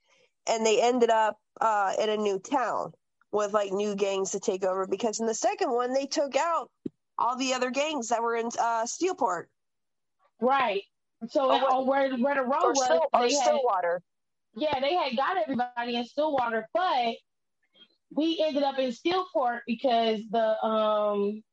and 0.49 0.65
they 0.65 0.81
ended 0.81 1.09
up 1.09 1.37
uh, 1.61 1.93
in 2.01 2.09
a 2.09 2.17
new 2.17 2.39
town 2.39 2.93
with 3.31 3.53
like 3.53 3.71
new 3.71 3.95
gangs 3.95 4.31
to 4.31 4.39
take 4.39 4.63
over. 4.63 4.87
Because 4.87 5.19
in 5.19 5.25
the 5.27 5.33
second 5.33 5.71
one, 5.71 5.93
they 5.93 6.05
took 6.05 6.35
out 6.35 6.69
all 7.17 7.35
the 7.37 7.53
other 7.53 7.71
gangs 7.71 8.09
that 8.09 8.21
were 8.21 8.35
in 8.35 8.47
uh, 8.59 8.85
Steelport 8.85 9.45
right. 10.39 10.83
So 11.29 11.49
Oh, 11.49 11.55
it- 11.55 11.61
what- 11.63 11.73
on 11.73 11.87
where 11.87 12.15
where 12.17 12.35
the 12.35 12.43
road 12.43 12.63
or, 12.63 12.69
was, 12.73 12.83
Still, 12.85 13.05
or 13.13 13.21
they 13.27 13.33
had, 13.33 13.43
Stillwater. 13.43 14.01
yeah, 14.55 14.79
they 14.79 14.93
had 14.93 15.15
got 15.17 15.37
everybody 15.37 15.95
in 15.95 16.05
Stillwater, 16.05 16.67
but 16.73 17.15
we 18.13 18.39
ended 18.39 18.63
up 18.63 18.77
in 18.77 18.91
Steelport 18.91 19.61
because 19.65 20.21
the 20.29 20.63
um 20.63 21.43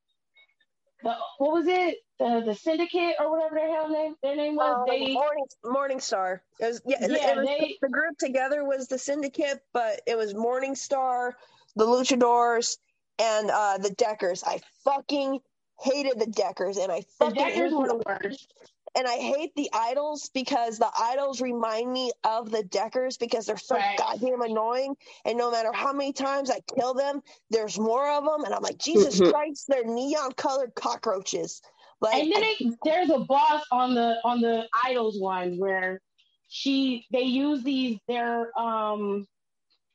the 1.05 1.15
what 1.39 1.53
was 1.53 1.67
it 1.69 1.99
the 2.19 2.43
the 2.45 2.55
syndicate 2.55 3.15
or 3.21 3.31
whatever 3.31 3.55
their 3.57 3.73
hell 3.73 3.89
name 3.89 4.15
their 4.23 4.37
name 4.37 4.57
was 4.57 4.77
Uh, 4.81 4.85
they 4.93 5.13
Morning 5.13 5.45
Morningstar. 5.65 6.41
It 6.61 6.67
was 6.67 6.83
yeah. 6.87 6.97
Yeah, 7.01 7.35
was, 7.37 7.47
they- 7.47 7.79
the 7.81 7.89
group 7.89 8.17
together 8.19 8.65
was 8.65 8.89
the 8.89 8.99
Syndicate, 8.99 9.61
but 9.73 10.01
it 10.07 10.17
was 10.17 10.35
Morningstar, 10.35 11.33
the 11.77 11.85
Luchadors, 11.87 12.79
and 13.19 13.51
uh, 13.51 13.79
the 13.79 13.91
Deckers. 13.91 14.43
I 14.45 14.61
fucking 14.85 15.41
hated 15.81 16.19
the 16.21 16.27
Deckers, 16.27 16.79
and 16.79 16.91
I 16.91 17.01
The 17.01 17.07
fucking 17.19 17.35
Deckers 17.35 17.73
were 17.75 17.89
the- 17.89 17.95
the 17.99 18.03
worst. 18.07 18.53
And 18.97 19.07
I 19.07 19.17
hate 19.17 19.55
the 19.57 19.69
idols 19.73 20.31
because 20.35 20.79
the 20.79 20.91
idols 20.99 21.41
remind 21.41 21.93
me 21.93 22.13
of 22.23 22.51
the 22.51 22.63
Deckers 22.63 23.17
because 23.17 23.47
they're 23.47 23.57
so 23.57 23.77
Right. 23.77 23.97
goddamn 23.99 24.43
annoying. 24.43 24.97
And 25.25 25.37
no 25.37 25.51
matter 25.51 25.73
how 25.73 25.93
many 25.93 26.13
times 26.13 26.51
I 26.51 26.61
kill 26.61 26.95
them, 26.95 27.23
there's 27.51 27.79
more 27.79 28.09
of 28.11 28.25
them. 28.25 28.45
And 28.45 28.55
I'm 28.55 28.63
like, 28.63 28.79
Jesus 28.79 29.21
Mhm. 29.21 29.31
Christ, 29.31 29.67
they're 29.69 29.85
neon 29.85 30.33
colored 30.33 30.75
cockroaches. 30.75 31.61
Like, 32.01 32.15
And 32.23 32.33
then 32.33 32.43
I- 32.45 32.57
they, 32.61 32.71
there's 32.85 33.11
a 33.11 33.19
boss 33.21 33.65
on 33.73 33.95
the 33.95 34.21
on 34.25 34.41
the 34.41 34.69
idols 34.85 35.19
one 35.19 35.59
where 35.59 36.01
she 36.49 37.07
they 37.11 37.23
use 37.23 37.63
these 37.65 37.99
their 38.07 38.57
um 38.59 39.27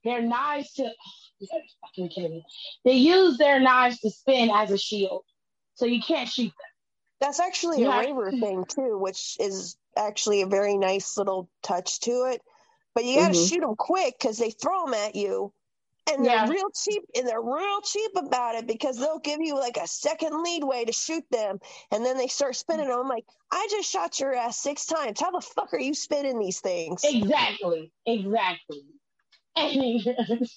their 0.04 0.22
knives 0.22 0.74
to 0.74 0.84
you 1.40 1.48
fucking 1.82 2.10
kidding 2.10 2.32
me. 2.32 2.46
They 2.84 2.94
use 2.94 3.38
their 3.38 3.60
knives 3.60 4.00
to 4.00 4.10
spin 4.10 4.50
as 4.50 4.72
a 4.72 4.78
shield, 4.78 5.24
so 5.76 5.86
you 5.86 6.02
can't 6.02 6.28
shoot 6.28 6.48
them. 6.48 6.69
That's 7.20 7.40
actually 7.40 7.82
you 7.82 7.92
a 7.92 7.98
raver 7.98 8.32
thing 8.32 8.66
too, 8.68 8.98
which 8.98 9.38
is 9.40 9.78
actually 9.98 10.42
a 10.42 10.48
very 10.48 10.78
nice 10.78 11.18
little 11.18 11.50
touch 11.64 12.00
to 12.02 12.30
it. 12.32 12.42
But 12.96 13.06
you 13.06 13.18
got 13.20 13.30
to 13.30 13.34
Mhm. 13.34 13.50
shoot 13.50 13.62
them 13.62 13.76
quick 13.76 14.16
because 14.20 14.38
they 14.38 14.52
throw 14.52 14.86
them 14.86 14.94
at 14.94 15.16
you. 15.16 15.54
And 16.12 16.26
they're 16.26 16.34
Yeah. 16.34 16.48
real 16.48 16.70
cheap, 16.72 17.04
and 17.16 17.28
they're 17.28 17.42
real 17.42 17.82
cheap 17.82 18.16
about 18.16 18.56
it 18.56 18.66
because 18.66 18.98
they'll 18.98 19.20
give 19.20 19.42
you 19.42 19.54
like 19.56 19.78
a 19.78 19.86
second 19.86 20.42
leadway 20.42 20.86
to 20.86 20.92
shoot 20.92 21.24
them, 21.30 21.60
and 21.92 22.04
then 22.04 22.18
they 22.18 22.28
start 22.28 22.56
spinning 22.56 22.88
them. 22.88 23.00
I'm 23.00 23.08
like, 23.08 23.26
I 23.52 23.68
just 23.70 23.92
shot 23.92 24.20
your 24.20 24.34
ass 24.34 24.58
six 24.58 24.86
times. 24.86 25.20
How 25.20 25.30
the 25.30 25.42
fuck 25.42 25.72
are 25.74 25.80
you 25.80 25.94
spinning 25.94 26.40
these 26.40 26.62
things? 26.62 27.04
Exactly, 27.04 27.92
exactly. 28.08 28.86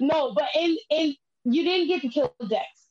no, 0.00 0.32
but 0.34 0.48
in 0.54 0.76
in 0.90 1.16
you 1.44 1.62
didn't 1.64 1.88
get 1.88 2.02
to 2.02 2.08
kill 2.08 2.34
Dex. 2.48 2.83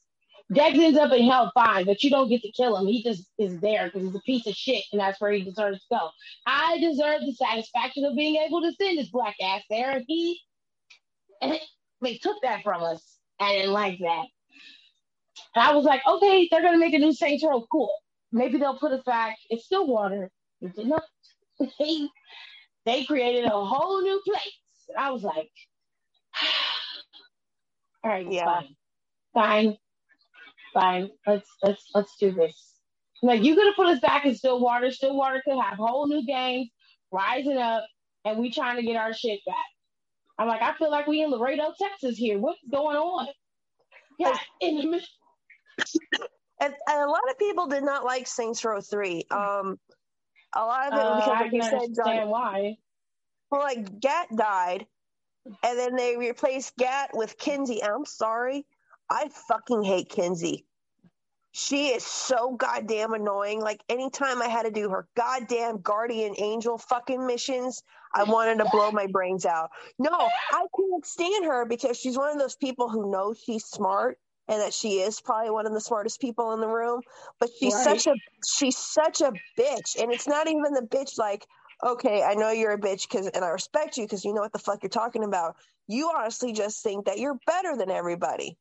Dex 0.54 0.78
ends 0.80 0.98
up 1.00 1.12
in 1.14 1.26
hell 1.30 1.52
fine, 1.56 1.86
but 1.86 2.04
you 2.04 2.10
don't 2.12 2.30
get 2.30 2.42
to 2.44 2.52
kill 2.52 2.78
him. 2.78 2.88
He 2.88 3.04
just 3.04 3.26
is 3.40 3.60
there 3.62 3.86
because 3.88 4.04
he's 4.04 4.16
a 4.16 4.22
piece 4.22 4.48
of 4.48 4.56
shit, 4.56 4.84
and 4.92 5.02
that's 5.02 5.22
where 5.22 5.32
he 5.32 5.44
deserves 5.44 5.80
to 5.82 5.86
go. 5.92 6.10
I 6.48 6.80
deserve 6.80 7.22
the 7.22 7.34
satisfaction 7.34 8.06
of 8.06 8.16
being 8.16 8.38
able 8.38 8.62
to 8.62 8.74
send 8.74 9.00
his 9.00 9.10
black 9.10 9.36
ass 9.44 9.64
there, 9.70 9.92
and 9.92 10.06
he 10.08 10.40
and 11.42 11.60
they 12.02 12.18
took 12.18 12.38
that 12.44 12.64
from 12.64 12.84
us. 12.84 13.20
I 13.40 13.54
didn't 13.58 13.74
like 13.74 14.00
that. 14.00 14.26
And 15.56 15.64
I 15.66 15.74
was 15.76 15.86
like, 15.86 16.02
okay, 16.08 16.48
they're 16.52 16.62
gonna 16.64 16.78
make 16.80 16.94
a 16.94 17.00
new 17.00 17.14
Saints 17.14 17.44
Row, 17.44 17.66
cool. 17.72 17.94
Maybe 18.32 18.58
they'll 18.60 18.78
put 18.80 18.94
us 18.94 19.04
back 19.06 19.38
in 19.50 19.60
Stillwater. 19.60 20.32
It 20.62 20.76
did 20.76 20.88
not. 20.88 21.04
They, 21.80 22.08
they 22.86 23.06
created 23.06 23.46
a 23.46 23.50
whole 23.52 24.02
new 24.02 24.22
place. 24.26 24.54
And 24.90 24.98
I 24.98 25.12
was 25.12 25.24
like, 25.24 25.52
all 28.04 28.12
right, 28.12 28.28
Yeah. 28.30 28.46
fine, 28.46 28.76
fine, 29.34 29.78
fine. 30.74 31.10
Let's 31.28 31.50
let's 31.64 31.86
let's 31.96 32.18
do 32.20 32.32
this. 32.34 32.74
Like 33.24 33.44
you 33.44 33.56
could 33.56 33.68
have 33.68 33.76
put 33.76 33.88
us 33.88 34.00
back 34.02 34.26
in 34.26 34.36
Stillwater. 34.36 34.92
Stillwater 34.92 35.42
could 35.46 35.60
have 35.62 35.78
whole 35.78 36.08
new 36.08 36.26
gangs 36.26 36.70
rising 37.12 37.58
up, 37.58 37.86
and 38.26 38.40
we 38.40 38.52
trying 38.52 38.78
to 38.78 38.84
get 38.84 38.98
our 38.98 39.14
shit 39.14 39.40
back. 39.46 39.56
I'm 40.40 40.48
like, 40.48 40.62
I 40.62 40.74
feel 40.76 40.92
like 40.92 41.08
we 41.08 41.24
in 41.24 41.32
Laredo, 41.32 41.74
Texas 41.80 42.18
here. 42.18 42.40
What's 42.40 42.60
going 42.72 42.98
on? 42.98 43.28
Yeah, 44.20 44.38
in 44.62 44.78
the 44.78 44.84
middle. 44.86 45.08
And, 46.62 46.74
and 46.90 47.02
a 47.02 47.08
lot 47.10 47.30
of 47.30 47.38
people 47.40 47.68
did 47.68 47.84
not 47.84 48.06
like 48.06 48.28
Saints 48.28 48.64
Row 48.66 48.82
3. 48.82 49.26
Um, 49.32 49.80
a 50.56 50.66
lot 50.66 50.88
of 50.94 51.00
it 51.00 51.06
Uh, 51.06 51.16
because, 51.16 51.28
like 51.42 51.54
you 51.54 51.62
said, 51.64 51.96
John, 51.96 52.30
why. 52.30 52.76
well, 53.52 53.62
like 53.62 54.00
Gat 54.00 54.28
died, 54.36 54.88
and 55.64 55.80
then 55.80 55.96
they 55.96 56.18
replaced 56.18 56.76
Gat 56.78 57.12
with 57.14 57.38
Kinzie. 57.38 57.84
I'm 57.84 58.06
sorry, 58.06 58.66
I 59.10 59.30
fucking 59.30 59.84
hate 59.84 60.10
Kinzie. 60.10 60.66
She 61.52 61.90
is 61.90 62.06
so 62.06 62.56
goddamn 62.56 63.14
annoying. 63.14 63.62
Like 63.62 63.84
anytime 63.90 64.42
I 64.42 64.50
had 64.50 64.64
to 64.64 64.72
do 64.72 64.90
her 64.92 65.08
goddamn 65.18 65.82
guardian 65.82 66.36
angel 66.38 66.78
fucking 66.78 67.26
missions, 67.28 67.84
I 68.16 68.26
wanted 68.26 68.60
to 68.60 68.68
blow 68.68 68.92
my 68.92 69.08
brains 69.08 69.46
out. 69.46 69.72
No, 70.00 70.34
I 70.52 70.66
can't 70.78 71.06
stand 71.06 71.46
her 71.46 71.66
because 71.66 72.00
she's 72.00 72.18
one 72.18 72.32
of 72.32 72.40
those 72.40 72.56
people 72.58 72.90
who 72.90 73.12
knows 73.12 73.40
she's 73.40 73.66
smart 73.66 74.20
and 74.48 74.62
that 74.62 74.74
she 74.76 75.00
is 75.02 75.22
probably 75.22 75.52
one 75.52 75.68
of 75.68 75.74
the 75.74 75.82
smartest 75.82 76.22
people 76.22 76.54
in 76.54 76.62
the 76.62 76.70
room. 76.70 77.04
But 77.40 77.52
she's 77.60 77.76
Right. 77.76 77.82
such 77.82 78.08
a 78.08 78.16
she's 78.46 78.78
such 78.78 79.22
a 79.22 79.40
bitch, 79.60 80.00
and 80.02 80.12
it's 80.12 80.28
not 80.28 80.48
even 80.48 80.74
the 80.74 80.88
bitch 80.90 81.18
like 81.18 81.48
okay, 81.86 82.24
I 82.24 82.36
know 82.36 82.52
you're 82.52 82.74
a 82.74 82.80
bitch 82.80 83.10
because, 83.10 83.28
and 83.28 83.46
I 83.46 83.50
respect 83.50 83.98
you 83.98 84.06
because 84.06 84.26
you 84.26 84.34
know 84.34 84.42
what 84.42 84.54
the 84.54 84.60
fuck 84.60 84.84
you're 84.84 84.90
talking 84.90 85.24
about. 85.24 85.56
You 85.88 86.12
honestly 86.16 86.54
just 86.54 86.84
think 86.84 87.06
that 87.06 87.20
you're 87.20 87.40
better 87.48 87.78
than 87.78 87.90
everybody. 87.92 88.58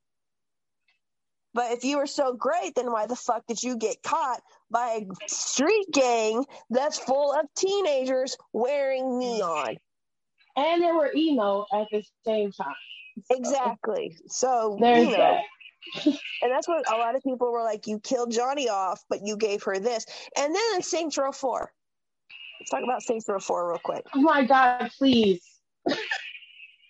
But 1.55 1.73
if 1.73 1.85
you 1.85 1.99
were 1.99 2.07
so 2.07 2.33
great, 2.35 2.75
then 2.75 2.91
why 2.91 3.07
the 3.07 3.17
fuck 3.17 3.47
did 3.47 3.63
you 3.63 3.77
get 3.77 4.03
caught 4.03 4.41
by 4.71 5.01
a 5.03 5.29
street 5.29 5.87
gang 5.93 6.45
that's 6.71 6.99
full 6.99 7.33
of 7.33 7.47
teenagers 7.55 8.37
wearing 8.53 9.19
neon? 9.19 9.77
And 10.57 10.83
they 10.83 10.93
were 10.93 11.11
emo 11.15 11.67
at 11.73 11.89
the 11.91 12.03
same 12.25 12.53
time. 12.53 12.75
Exactly. 13.31 14.17
So, 14.29 14.79
There's 14.81 15.07
you 15.09 15.17
know, 15.17 15.39
that. 15.97 16.07
and 16.43 16.51
that's 16.51 16.67
what 16.69 16.91
a 16.91 16.97
lot 16.97 17.17
of 17.17 17.23
people 17.23 17.53
were 17.53 17.63
like, 17.63 17.87
you 17.87 18.01
killed 18.01 18.33
Johnny 18.33 18.69
off, 18.69 19.03
but 19.11 19.21
you 19.23 19.37
gave 19.37 19.63
her 19.65 19.79
this. 19.79 20.07
And 20.37 20.55
then 20.55 20.63
in 20.77 20.83
Saints 20.83 21.19
Row 21.19 21.33
4. 21.33 21.71
Let's 22.61 22.71
talk 22.71 22.83
about 22.85 23.03
Saints 23.03 23.27
Row 23.29 23.41
4 23.41 23.71
real 23.71 23.81
quick. 23.83 24.07
Oh 24.15 24.21
my 24.21 24.45
God, 24.45 24.91
please. 24.97 25.43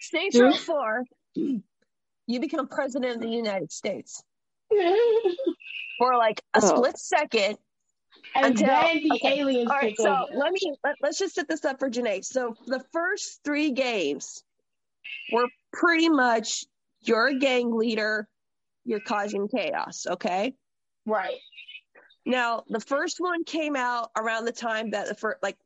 Saints 0.01 0.39
Row 0.39 0.53
4, 0.57 1.05
you 1.35 2.41
become 2.41 2.69
president 2.69 3.17
of 3.17 3.21
the 3.23 3.29
United 3.29 3.73
States 3.73 4.23
for 5.99 6.17
like 6.17 6.43
a 6.55 6.61
Oh. 6.63 6.67
split 6.77 6.99
second. 6.99 7.59
and 8.35 8.47
Until- 8.47 8.67
then 8.67 9.03
the 9.03 9.13
okay. 9.17 9.41
aliens 9.41 9.71
All 9.71 9.77
right, 9.77 9.95
so 9.97 10.11
over. 10.11 10.35
let 10.35 10.53
me 10.53 10.75
let, 10.83 10.97
let's 11.03 11.19
just 11.19 11.35
set 11.35 11.49
this 11.49 11.65
up 11.67 11.79
for 11.79 11.91
Janae. 11.91 12.25
So 12.25 12.57
the 12.67 12.83
first 12.93 13.41
three 13.45 13.73
games 13.73 14.43
were 15.33 15.49
pretty 15.73 16.09
much 16.09 16.65
you're 17.03 17.27
a 17.29 17.39
gang 17.39 17.77
leader, 17.77 18.27
you're 18.85 19.01
causing 19.01 19.49
chaos, 19.49 20.07
okay? 20.09 20.55
Right. 21.05 21.37
Now, 22.25 22.63
the 22.69 22.81
first 22.81 23.17
one 23.21 23.45
came 23.45 23.77
out 23.77 24.11
around 24.17 24.45
the 24.47 24.53
time 24.53 24.93
that 24.93 25.09
the 25.09 25.15
first, 25.15 25.43
like 25.43 25.59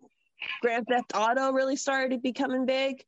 Grand 0.62 0.86
Theft 0.88 1.12
Auto 1.14 1.52
really 1.52 1.76
started 1.76 2.20
becoming 2.22 2.64
big. 2.66 3.04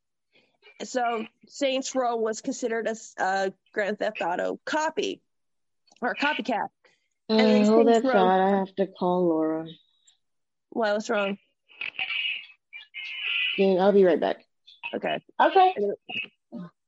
So 0.85 1.27
Saints 1.49 1.95
Row 1.97 2.17
was 2.17 2.41
considered 2.43 2.87
a, 2.87 2.91
s- 2.91 3.15
a 3.19 3.53
Grand 3.73 3.99
Theft 3.99 4.21
Auto 4.23 4.61
copy 4.65 5.21
or 6.01 6.11
a 6.11 6.17
copycat. 6.17 6.69
And 7.29 7.65
Uh, 7.67 7.71
hold 7.71 7.89
that 7.89 8.05
Row- 8.05 8.13
thought. 8.13 8.41
I 8.41 8.51
have 8.59 8.75
to 8.77 8.87
call 8.87 9.27
Laura. 9.29 9.67
Why? 10.71 10.93
was 10.93 11.11
wrong? 11.11 11.39
Yeah, 13.57 13.75
I'll 13.83 13.93
be 13.93 14.05
right 14.05 14.21
back. 14.21 14.45
Okay. 14.95 15.19
Okay. 15.41 15.75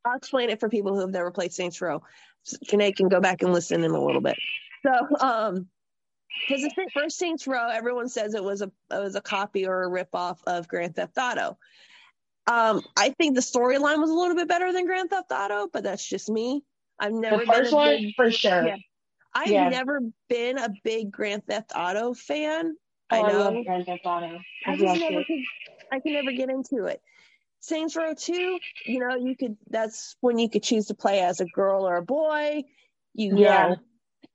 I'll 0.05 0.17
explain 0.17 0.51
it 0.51 0.61
for 0.61 0.69
people 0.69 0.95
who 0.95 1.01
have 1.01 1.11
never 1.11 1.31
played 1.31 1.53
Saints 1.53 1.81
Row. 1.81 2.03
So 2.45 2.57
Janae 2.65 2.95
can 2.97 3.09
go 3.09 3.21
back 3.21 3.43
and 3.43 3.53
listen 3.53 3.85
in 3.85 3.91
a 3.91 4.03
little 4.03 4.23
bit. 4.23 4.39
So, 4.83 4.93
um, 5.21 5.69
because 6.49 6.63
the 6.63 6.89
first 6.95 7.19
Saints 7.19 7.47
Row, 7.47 7.69
everyone 7.69 8.09
says 8.09 8.35
it 8.35 8.43
was 8.43 8.63
a 8.63 8.67
it 8.91 8.99
was 8.99 9.15
a 9.17 9.21
copy 9.21 9.67
or 9.67 9.83
a 9.85 9.91
ripoff 10.05 10.39
of 10.47 10.69
Grand 10.69 10.95
Theft 10.97 11.19
Auto. 11.19 11.59
Um, 12.47 12.83
I 12.97 13.11
think 13.11 13.35
the 13.35 13.43
storyline 13.43 13.99
was 13.99 14.09
a 14.11 14.15
little 14.15 14.37
bit 14.37 14.49
better 14.49 14.73
than 14.73 14.87
Grand 14.87 15.11
Theft 15.11 15.31
Auto, 15.33 15.69
but 15.71 15.83
that's 15.83 16.07
just 16.09 16.31
me. 16.31 16.65
I've 16.99 17.13
never 17.13 17.39
The 17.39 17.45
been 17.47 17.55
first 17.55 17.73
a 17.73 17.77
one, 17.77 17.89
big, 17.91 18.15
for 18.15 18.31
sure. 18.31 18.67
Yeah. 18.69 18.77
I've 19.33 19.49
yeah. 19.49 19.68
never 19.68 20.01
been 20.28 20.59
a 20.59 20.70
big 20.83 21.11
Grand 21.11 21.47
Theft 21.47 21.72
Auto 21.74 22.14
fan. 22.14 22.74
Oh, 23.11 23.16
I 23.16 23.22
know. 23.22 23.39
love 23.39 23.64
Grand 23.64 23.87
Theft 23.87 24.05
Auto. 24.05 24.39
I 24.66 24.72
I 24.72 24.76
just 24.76 24.85
love 24.85 24.99
never 24.99 25.24
could, 25.24 25.39
I 25.93 26.01
can 26.01 26.12
never 26.12 26.33
get 26.33 26.51
into 26.51 26.85
it. 26.87 27.01
Saints 27.61 27.95
Row 27.95 28.14
2, 28.14 28.59
you 28.87 28.99
know, 29.01 29.16
you 29.16 29.37
could 29.37 29.57
that's 29.68 30.16
when 30.20 30.39
you 30.39 30.49
could 30.49 30.62
choose 30.62 30.87
to 30.87 30.95
play 30.95 31.20
as 31.20 31.41
a 31.41 31.45
girl 31.47 31.87
or 31.87 31.97
a 31.97 32.03
boy. 32.03 32.62
You 33.14 33.37
Yeah. 33.37 33.68
know. 33.68 33.76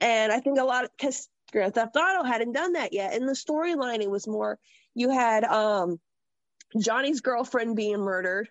And 0.02 0.32
I 0.32 0.40
think 0.40 0.60
a 0.60 0.64
lot 0.64 0.84
of 0.86 0.92
because 0.98 1.28
Grand 1.52 1.74
Theft 1.74 1.96
Auto 1.96 2.24
hadn't 2.24 2.54
done 2.54 2.74
that 2.74 2.94
yet. 2.94 3.16
In 3.16 3.26
the 3.26 3.34
storyline, 3.34 4.02
it 4.02 4.10
was 4.10 4.28
more 4.28 4.60
you 4.94 5.10
had 5.10 5.44
um 5.44 6.00
Johnny's 6.80 7.22
girlfriend 7.22 7.76
being 7.76 8.00
murdered. 8.00 8.50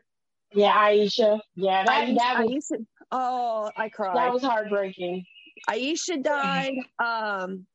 Yeah, 0.52 0.72
Aisha. 0.72 1.40
Yeah, 1.56 1.84
that, 1.84 2.08
Aisha, 2.08 2.16
that 2.16 2.44
was 2.44 2.70
Aisha- 2.72 2.86
oh, 3.10 3.70
I 3.76 3.88
cried. 3.88 4.16
that 4.16 4.32
was 4.32 4.42
heartbreaking. 4.42 5.24
Aisha 5.68 6.22
died. 6.22 6.74
Um, 6.98 7.66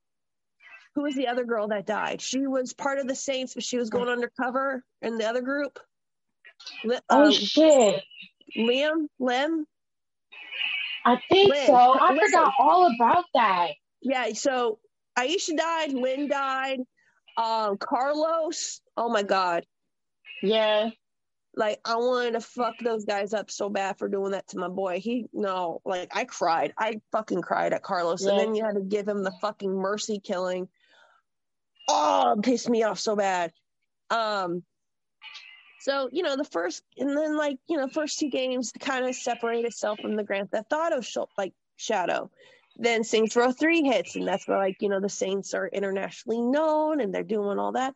who 0.96 1.04
was 1.04 1.16
the 1.16 1.28
other 1.28 1.46
girl 1.46 1.68
that 1.70 1.86
died? 1.86 2.22
She 2.22 2.46
was 2.48 2.74
part 2.74 3.00
of 3.00 3.08
the 3.08 3.16
Saints, 3.16 3.54
but 3.54 3.64
she 3.64 3.78
was 3.78 3.90
going 3.90 4.10
undercover 4.10 4.84
in 5.02 5.18
the 5.18 5.28
other 5.28 5.42
group. 5.42 5.80
Li- 6.84 7.00
Oh 7.10 7.32
shit. 7.32 8.04
Liam, 8.58 9.08
Lem, 9.20 9.66
I 11.06 11.18
think 11.30 11.50
Lin, 11.54 11.68
so. 11.68 11.74
I 11.76 12.14
listen. 12.14 12.30
forgot 12.32 12.54
all 12.60 12.92
about 12.94 13.26
that. 13.36 13.70
yeah. 14.02 14.34
So 14.34 14.80
Aisha 15.18 15.56
died. 15.56 15.94
Lin 15.94 16.28
died. 16.28 16.80
Um, 17.38 17.78
Carlos. 17.78 18.82
Oh 18.98 19.10
my 19.10 19.24
God. 19.24 19.66
Yeah. 20.42 20.90
Like 21.56 21.80
I 21.84 21.96
wanted 21.96 22.34
to 22.34 22.42
fuck 22.42 22.76
those 22.80 23.06
guys 23.06 23.34
up 23.34 23.50
so 23.50 23.70
bad 23.70 23.98
for 23.98 24.08
doing 24.08 24.32
that 24.32 24.48
to 24.50 24.58
my 24.60 24.70
boy. 24.70 25.00
He 25.00 25.28
no, 25.34 25.82
like 25.84 26.16
I 26.16 26.26
cried. 26.26 26.74
I 26.78 27.02
fucking 27.12 27.42
cried 27.42 27.74
at 27.74 27.84
Carlos, 27.84 28.24
and 28.24 28.40
then 28.40 28.56
you 28.56 28.64
had 28.64 28.76
to 28.76 28.82
give 28.82 29.08
him 29.08 29.24
the 29.24 29.34
fucking 29.42 29.74
mercy 29.74 30.20
killing. 30.20 30.70
Oh, 31.88 32.36
it 32.38 32.44
pissed 32.44 32.70
me 32.70 32.84
off 32.84 33.00
so 33.00 33.16
bad. 33.16 33.52
Um, 34.12 34.64
so 35.80 36.10
you 36.12 36.24
know 36.24 36.36
the 36.36 36.44
first, 36.44 36.84
and 36.98 37.18
then 37.18 37.36
like 37.36 37.58
you 37.68 37.78
know 37.78 37.88
first 37.88 38.20
two 38.20 38.30
games 38.30 38.72
kind 38.80 39.06
of 39.06 39.16
separate 39.16 39.66
itself 39.66 40.00
from 40.00 40.16
the 40.16 40.24
Grand 40.24 40.52
Theft 40.52 40.72
Auto 40.72 41.02
sh- 41.02 41.18
like 41.38 41.54
shadow. 41.78 42.30
Then 42.78 43.04
Saints 43.04 43.36
Row 43.36 43.52
Three 43.52 43.82
hits, 43.82 44.16
and 44.16 44.28
that's 44.28 44.48
where 44.48 44.58
like 44.58 44.78
you 44.82 44.90
know 44.90 45.00
the 45.00 45.10
Saints 45.10 45.54
are 45.54 45.68
internationally 45.68 46.42
known, 46.42 47.02
and 47.02 47.14
they're 47.14 47.24
doing 47.24 47.58
all 47.58 47.72
that. 47.72 47.96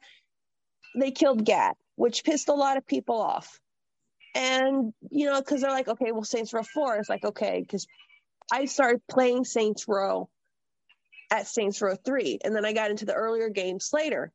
They 0.96 1.12
killed 1.12 1.46
Gat, 1.46 1.78
which 1.96 2.24
pissed 2.24 2.50
a 2.50 2.54
lot 2.54 2.78
of 2.78 2.86
people 2.86 3.22
off, 3.22 3.60
and 4.36 4.94
you 5.10 5.26
know 5.28 5.40
because 5.40 5.62
they're 5.62 5.72
like, 5.72 5.88
okay, 5.88 6.12
well 6.12 6.24
Saints 6.24 6.54
Row 6.54 6.64
Four 6.64 7.00
is 7.00 7.10
like 7.10 7.26
okay, 7.26 7.60
because 7.62 7.88
I 8.52 8.66
started 8.66 9.02
playing 9.10 9.46
Saints 9.46 9.88
Row 9.88 10.30
at 11.32 11.48
Saints 11.48 11.82
Row 11.82 11.96
Three, 11.96 12.40
and 12.44 12.56
then 12.56 12.66
I 12.66 12.74
got 12.74 12.92
into 12.92 13.06
the 13.06 13.14
earlier 13.14 13.50
games 13.50 13.90
later, 13.94 14.32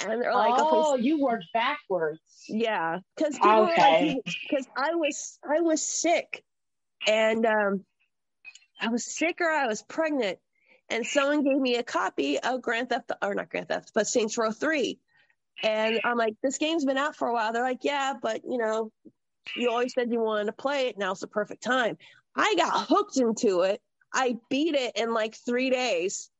and 0.00 0.10
they're 0.10 0.34
like, 0.34 0.58
okay, 0.58 0.68
oh, 0.72 0.96
you 0.96 1.20
worked 1.20 1.46
backwards. 1.52 2.44
yeah, 2.48 2.98
because 3.16 3.38
Okay. 3.38 4.20
because 4.42 4.66
I 4.76 4.94
was 4.94 5.38
I 5.48 5.60
was 5.60 5.82
sick, 5.82 6.42
and 7.06 7.44
um, 7.46 7.84
I 8.80 8.88
was 8.88 9.04
sick 9.04 9.40
or 9.40 9.50
I 9.50 9.66
was 9.66 9.82
pregnant, 9.82 10.38
and 10.88 11.06
someone 11.06 11.42
gave 11.42 11.58
me 11.58 11.76
a 11.76 11.82
copy 11.82 12.38
of 12.38 12.62
Grand 12.62 12.90
Theft 12.90 13.12
or 13.22 13.34
not 13.34 13.50
Grand 13.50 13.68
Theft, 13.68 13.92
but 13.94 14.06
Saints 14.06 14.38
Row 14.38 14.52
Three, 14.52 14.98
and 15.62 16.00
I'm 16.04 16.16
like, 16.16 16.34
this 16.42 16.58
game's 16.58 16.84
been 16.84 16.98
out 16.98 17.16
for 17.16 17.28
a 17.28 17.32
while. 17.32 17.52
They're 17.52 17.62
like, 17.62 17.82
yeah, 17.84 18.14
but 18.20 18.42
you 18.44 18.58
know, 18.58 18.90
you 19.56 19.70
always 19.70 19.94
said 19.94 20.10
you 20.10 20.20
wanted 20.20 20.46
to 20.46 20.52
play 20.52 20.88
it. 20.88 20.98
Now's 20.98 21.20
the 21.20 21.26
perfect 21.26 21.62
time. 21.62 21.96
I 22.34 22.54
got 22.56 22.86
hooked 22.86 23.16
into 23.16 23.62
it. 23.62 23.80
I 24.12 24.36
beat 24.50 24.74
it 24.74 24.96
in 24.96 25.12
like 25.12 25.34
three 25.34 25.70
days. 25.70 26.30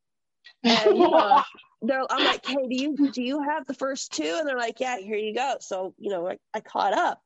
And 0.62 1.02
uh, 1.02 1.42
I'm 2.10 2.24
like, 2.24 2.44
hey, 2.44 2.66
do 2.68 2.74
you 2.74 3.10
do 3.10 3.22
you 3.22 3.42
have 3.42 3.66
the 3.66 3.74
first 3.74 4.12
two? 4.12 4.36
And 4.38 4.48
they're 4.48 4.58
like, 4.58 4.80
yeah, 4.80 4.98
here 4.98 5.16
you 5.16 5.34
go. 5.34 5.56
So 5.60 5.94
you 5.98 6.10
know, 6.10 6.28
I, 6.28 6.38
I 6.54 6.60
caught 6.60 6.92
up. 6.92 7.20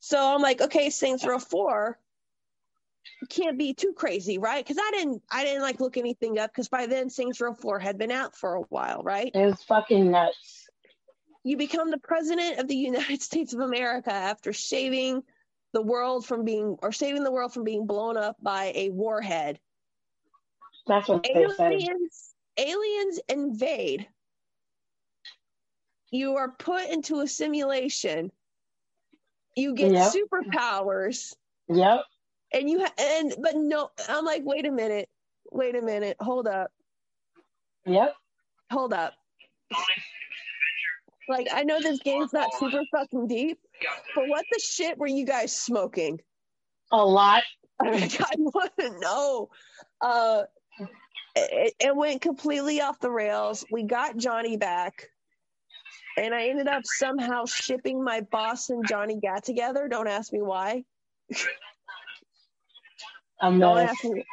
So 0.00 0.18
I'm 0.18 0.42
like, 0.42 0.60
okay, 0.60 0.90
Saints 0.90 1.24
Row 1.24 1.38
four 1.38 1.98
can't 3.28 3.58
be 3.58 3.74
too 3.74 3.92
crazy, 3.96 4.38
right? 4.38 4.64
Because 4.64 4.82
I 4.82 4.90
didn't 4.92 5.22
I 5.30 5.44
didn't 5.44 5.62
like 5.62 5.80
look 5.80 5.96
anything 5.96 6.38
up 6.38 6.50
because 6.50 6.68
by 6.68 6.86
then 6.86 7.10
Saints 7.10 7.40
Row 7.40 7.54
four 7.54 7.78
had 7.78 7.98
been 7.98 8.10
out 8.10 8.36
for 8.36 8.54
a 8.54 8.60
while, 8.62 9.02
right? 9.02 9.30
It 9.34 9.46
was 9.46 9.62
fucking 9.62 10.10
nuts. 10.10 10.61
You 11.44 11.56
become 11.56 11.90
the 11.90 11.98
president 11.98 12.58
of 12.58 12.68
the 12.68 12.76
United 12.76 13.22
States 13.30 13.52
of 13.52 13.60
America 13.60 14.12
after 14.12 14.52
saving 14.52 15.22
the 15.72 15.82
world 15.82 16.26
from 16.26 16.44
being 16.44 16.76
or 16.82 16.92
saving 16.92 17.24
the 17.24 17.32
world 17.32 17.52
from 17.52 17.64
being 17.64 17.86
blown 17.86 18.16
up 18.16 18.36
by 18.42 18.72
a 18.74 18.90
warhead 18.90 19.58
That's 20.86 21.08
what 21.08 21.22
they 21.22 21.46
said. 21.56 21.72
aliens 21.72 22.34
aliens 22.58 23.20
invade 23.30 24.06
you 26.10 26.36
are 26.36 26.50
put 26.50 26.90
into 26.90 27.20
a 27.20 27.26
simulation 27.26 28.30
you 29.56 29.74
get 29.74 29.92
Yep. 29.92 30.12
superpowers 30.12 31.34
Yep. 31.68 32.02
and 32.52 32.68
you 32.68 32.80
ha- 32.80 32.92
and 32.98 33.34
but 33.40 33.56
no 33.56 33.88
i'm 34.10 34.26
like 34.26 34.42
wait 34.44 34.66
a 34.66 34.70
minute 34.70 35.08
wait 35.50 35.74
a 35.74 35.80
minute 35.80 36.18
hold 36.20 36.46
up 36.46 36.70
Yep. 37.86 38.14
hold 38.70 38.92
up 38.92 39.14
like 41.28 41.46
i 41.52 41.62
know 41.62 41.80
this 41.80 42.00
game's 42.00 42.32
not 42.32 42.48
super 42.58 42.82
fucking 42.92 43.26
deep 43.28 43.58
but 44.14 44.28
what 44.28 44.44
the 44.52 44.58
shit 44.60 44.98
were 44.98 45.06
you 45.06 45.24
guys 45.26 45.56
smoking 45.56 46.18
A 46.90 47.04
lot. 47.04 47.42
Like, 47.82 48.20
I 48.20 48.34
want 48.38 48.70
to 48.78 49.00
know. 49.00 49.48
Uh, 50.00 50.42
it, 51.34 51.74
it 51.80 51.96
went 51.96 52.20
completely 52.20 52.80
off 52.80 53.00
the 53.00 53.10
rails. 53.10 53.64
We 53.72 53.82
got 53.84 54.16
Johnny 54.18 54.56
back, 54.58 55.08
and 56.18 56.34
I 56.34 56.48
ended 56.48 56.68
up 56.68 56.82
somehow 56.84 57.46
shipping 57.46 58.04
my 58.04 58.20
boss 58.20 58.68
and 58.68 58.86
Johnny 58.86 59.18
Gat 59.20 59.42
together. 59.44 59.88
Don't 59.88 60.06
ask 60.06 60.32
me 60.32 60.42
why. 60.42 60.84
A 63.40 63.50
Don't 63.50 63.60
mess. 63.60 63.90
ask 63.90 64.04
me. 64.04 64.24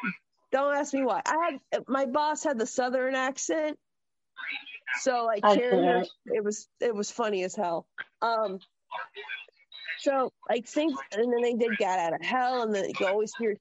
Don't 0.52 0.76
ask 0.76 0.94
me 0.94 1.04
why. 1.04 1.22
I 1.26 1.60
had 1.72 1.84
my 1.88 2.06
boss 2.06 2.44
had 2.44 2.60
the 2.60 2.66
southern 2.68 3.16
accent, 3.16 3.80
so 5.02 5.26
like 5.26 5.44
I 5.44 5.56
hearing 5.56 6.06
it 6.26 6.44
was 6.44 6.68
it 6.80 6.94
was 6.94 7.12
funny 7.12 7.44
as 7.44 7.56
hell. 7.56 7.88
Um, 8.22 8.60
so 10.00 10.32
like 10.50 10.68
things, 10.68 10.98
and 11.12 11.32
then 11.32 11.42
they 11.42 11.54
did 11.54 11.78
"Gat 11.78 12.00
Out 12.00 12.14
of 12.14 12.26
Hell," 12.26 12.64
and 12.64 12.74
then 12.74 12.90
you 13.00 13.06
always 13.08 13.34
hear. 13.38 13.58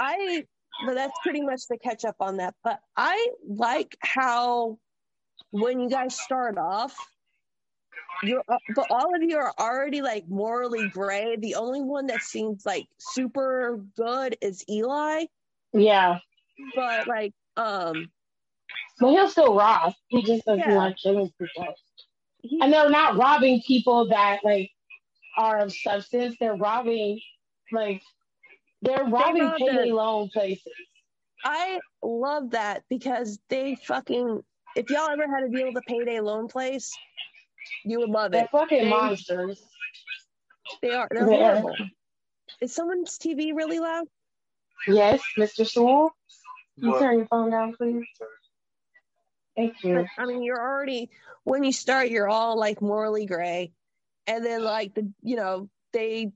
I, 0.00 0.44
but 0.86 0.94
that's 0.94 1.16
pretty 1.22 1.42
much 1.42 1.68
the 1.68 1.78
catch 1.78 2.04
up 2.04 2.16
on 2.20 2.38
that. 2.38 2.54
But 2.64 2.80
I 2.96 3.28
like 3.46 3.96
how 4.00 4.78
when 5.50 5.80
you 5.80 5.88
guys 5.88 6.18
start 6.18 6.58
off, 6.58 6.96
you're 8.24 8.42
uh, 8.48 8.58
but 8.74 8.86
all 8.90 9.14
of 9.14 9.22
you 9.22 9.36
are 9.36 9.52
already 9.58 10.02
like 10.02 10.28
morally 10.28 10.88
gray. 10.88 11.36
The 11.36 11.56
only 11.56 11.82
one 11.82 12.06
that 12.08 12.22
seems 12.22 12.64
like 12.66 12.86
super 12.98 13.84
good 13.96 14.36
is 14.40 14.64
Eli, 14.68 15.26
Yeah. 15.72 16.18
but 16.74 17.06
like 17.06 17.32
um 17.56 18.10
But 19.00 19.10
he'll 19.10 19.28
still 19.28 19.54
rob. 19.56 19.92
He 20.08 20.22
just 20.22 20.44
doesn't 20.44 20.60
Yeah. 20.68 20.76
like 20.76 20.96
killing 20.96 21.32
people. 21.38 21.74
he, 22.42 22.60
And 22.60 22.72
they're 22.72 22.90
not 22.90 23.16
robbing 23.16 23.62
people 23.66 24.08
that 24.08 24.44
like 24.44 24.70
are 25.36 25.58
of 25.58 25.72
substance. 25.74 26.36
They're 26.38 26.56
robbing 26.56 27.20
like 27.72 28.02
they're 28.82 29.04
robbing 29.04 29.42
rob 29.44 29.56
payday 29.58 29.90
loan 29.92 30.28
places. 30.28 30.72
I 31.44 31.80
love 32.02 32.50
that 32.50 32.84
because 32.88 33.38
they 33.48 33.74
fucking 33.74 34.42
if 34.76 34.90
y'all 34.90 35.08
ever 35.08 35.26
had 35.28 35.40
to 35.40 35.48
deal 35.48 35.66
with 35.68 35.76
a 35.76 35.82
payday 35.82 36.20
loan 36.20 36.48
place, 36.48 36.92
you 37.84 37.98
would 38.00 38.10
love 38.10 38.32
They're 38.32 38.44
it. 38.44 38.50
fucking 38.50 38.84
They- 38.84 38.90
monsters. 38.90 39.62
They 40.82 40.90
are 40.90 41.08
they're 41.10 41.26
They 41.26 41.42
are. 41.42 41.60
horrible. 41.60 41.76
Is 42.60 42.74
someone's 42.74 43.18
TV 43.18 43.52
really 43.54 43.78
loud? 43.80 44.06
Yes, 44.86 45.22
Mr. 45.38 45.66
Sewell. 45.66 46.10
Can 46.78 46.88
you 46.90 46.98
turn 46.98 47.18
your 47.18 47.26
phone 47.26 47.50
down, 47.50 47.74
please? 47.74 48.04
Thank 49.56 49.82
you. 49.84 50.06
I 50.18 50.26
mean, 50.26 50.42
you're 50.42 50.60
already 50.60 51.10
when 51.44 51.62
you 51.62 51.72
start, 51.72 52.08
you're 52.08 52.28
all 52.28 52.58
like 52.58 52.80
morally 52.82 53.26
gray, 53.26 53.72
and 54.26 54.44
then 54.44 54.64
like 54.64 54.94
the 54.94 55.12
you 55.22 55.36
know 55.36 55.68
they 55.92 56.32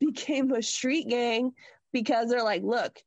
became 0.00 0.52
a 0.52 0.62
street 0.62 1.08
gang 1.08 1.52
because 1.92 2.28
they're 2.28 2.44
like, 2.44 2.62
look, 2.62 2.98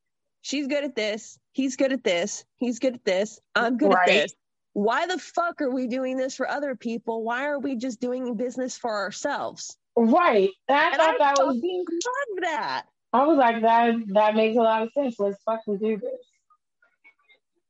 she's 0.41 0.68
good 0.68 0.84
at 0.84 0.95
this, 0.95 1.38
he's 1.51 1.76
good 1.76 1.91
at 1.91 2.03
this, 2.03 2.45
he's 2.57 2.80
good 2.80 2.95
at 2.95 3.05
this, 3.05 3.39
I'm 3.55 3.78
good 3.78 3.91
Right. 3.91 4.09
at 4.09 4.13
this. 4.24 4.36
Why 4.74 5.07
the 5.07 5.18
fuck 5.18 5.61
are 5.61 5.74
we 5.74 5.88
doing 5.88 6.18
this 6.18 6.36
for 6.36 6.49
other 6.49 6.76
people? 6.76 7.24
Why 7.24 7.45
are 7.45 7.59
we 7.59 7.78
just 7.78 8.01
doing 8.01 8.36
business 8.36 8.78
for 8.78 8.93
ourselves? 8.93 9.78
Right. 9.95 10.49
I 10.68 10.89
And 10.91 11.01
I 11.01 11.05
thought 11.18 11.18
that 11.20 11.45
was 11.45 11.55
love 11.55 12.41
that. 12.41 12.84
I 13.13 13.26
was 13.26 13.38
like 13.38 13.61
that 13.61 13.93
that 14.07 14.36
makes 14.36 14.57
a 14.57 14.59
lot 14.59 14.82
of 14.84 14.91
sense. 14.91 15.16
Let's 15.18 15.41
fucking 15.43 15.78
do 15.78 15.97
this. 15.97 16.35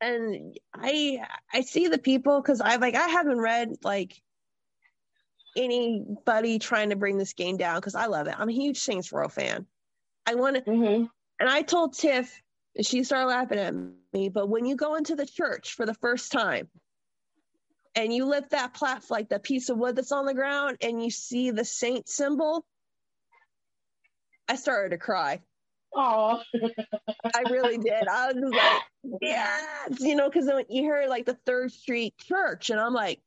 And 0.05 0.57
I 0.73 1.25
I 1.53 1.61
see 1.61 1.87
the 1.87 1.97
people 1.97 2.41
because 2.41 2.61
I 2.61 2.75
like 2.75 2.95
I 2.95 3.07
haven't 3.07 3.39
read 3.39 3.73
like 3.83 4.21
anybody 5.57 6.59
trying 6.59 6.89
to 6.89 6.95
bring 6.95 7.17
this 7.17 7.33
game 7.33 7.57
down 7.57 7.77
because 7.77 7.95
I 7.95 8.05
love 8.07 8.27
it. 8.27 8.35
I'm 8.37 8.49
a 8.49 8.53
huge 8.53 8.77
Saints 8.79 9.11
Row 9.11 9.27
fan. 9.27 9.65
I 10.25 10.35
want 10.35 10.63
to, 10.63 10.71
hmm 10.71 11.05
and 11.39 11.49
I 11.49 11.63
told 11.63 11.93
Tiff, 11.93 12.41
and 12.75 12.85
she 12.85 13.03
started 13.03 13.27
laughing 13.27 13.59
at 13.59 13.73
me. 14.13 14.29
But 14.29 14.47
when 14.47 14.65
you 14.65 14.75
go 14.75 14.95
into 14.95 15.15
the 15.15 15.25
church 15.25 15.73
for 15.73 15.85
the 15.85 15.93
first 15.95 16.31
time, 16.31 16.69
and 17.95 18.13
you 18.13 18.25
lift 18.25 18.51
that 18.51 18.73
platform, 18.73 19.17
like 19.17 19.29
the 19.29 19.39
piece 19.39 19.69
of 19.69 19.77
wood 19.77 19.95
that's 19.95 20.11
on 20.11 20.25
the 20.25 20.33
ground, 20.33 20.77
and 20.81 21.03
you 21.03 21.11
see 21.11 21.51
the 21.51 21.65
saint 21.65 22.07
symbol, 22.07 22.65
I 24.47 24.55
started 24.55 24.89
to 24.89 24.97
cry. 24.97 25.41
Oh, 25.95 26.41
I 27.33 27.43
really 27.49 27.77
did. 27.77 28.07
I 28.07 28.27
was 28.27 28.35
just 28.35 28.53
like, 28.53 28.81
yes, 29.21 29.99
you 29.99 30.15
know, 30.15 30.29
because 30.29 30.47
you 30.69 30.81
hear 30.81 31.05
like 31.07 31.25
the 31.25 31.37
Third 31.45 31.71
Street 31.71 32.15
Church, 32.17 32.69
and 32.69 32.79
I'm 32.79 32.93
like, 32.93 33.21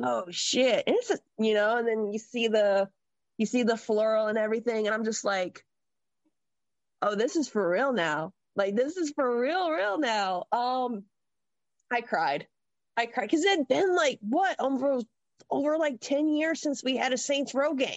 oh 0.00 0.26
shit, 0.30 0.84
and 0.86 0.96
it's 0.96 1.10
a, 1.10 1.18
you 1.38 1.54
know, 1.54 1.76
and 1.76 1.88
then 1.88 2.12
you 2.12 2.18
see 2.20 2.48
the, 2.48 2.88
you 3.38 3.46
see 3.46 3.64
the 3.64 3.76
floral 3.76 4.28
and 4.28 4.38
everything, 4.38 4.86
and 4.86 4.94
I'm 4.94 5.04
just 5.04 5.24
like, 5.24 5.64
oh, 7.02 7.16
this 7.16 7.34
is 7.34 7.48
for 7.48 7.68
real 7.68 7.92
now. 7.92 8.32
Like 8.54 8.76
this 8.76 8.96
is 8.96 9.10
for 9.10 9.40
real, 9.40 9.70
real 9.70 9.98
now. 9.98 10.44
Um, 10.52 11.04
I 11.92 12.02
cried, 12.02 12.46
I 12.96 13.06
cried 13.06 13.26
because 13.26 13.44
it 13.44 13.58
had 13.58 13.68
been 13.68 13.96
like 13.96 14.18
what 14.20 14.56
over 14.60 15.00
over 15.50 15.76
like 15.76 15.98
ten 16.00 16.28
years 16.28 16.60
since 16.60 16.84
we 16.84 16.96
had 16.96 17.12
a 17.12 17.18
Saints 17.18 17.54
Row 17.54 17.74
game. 17.74 17.96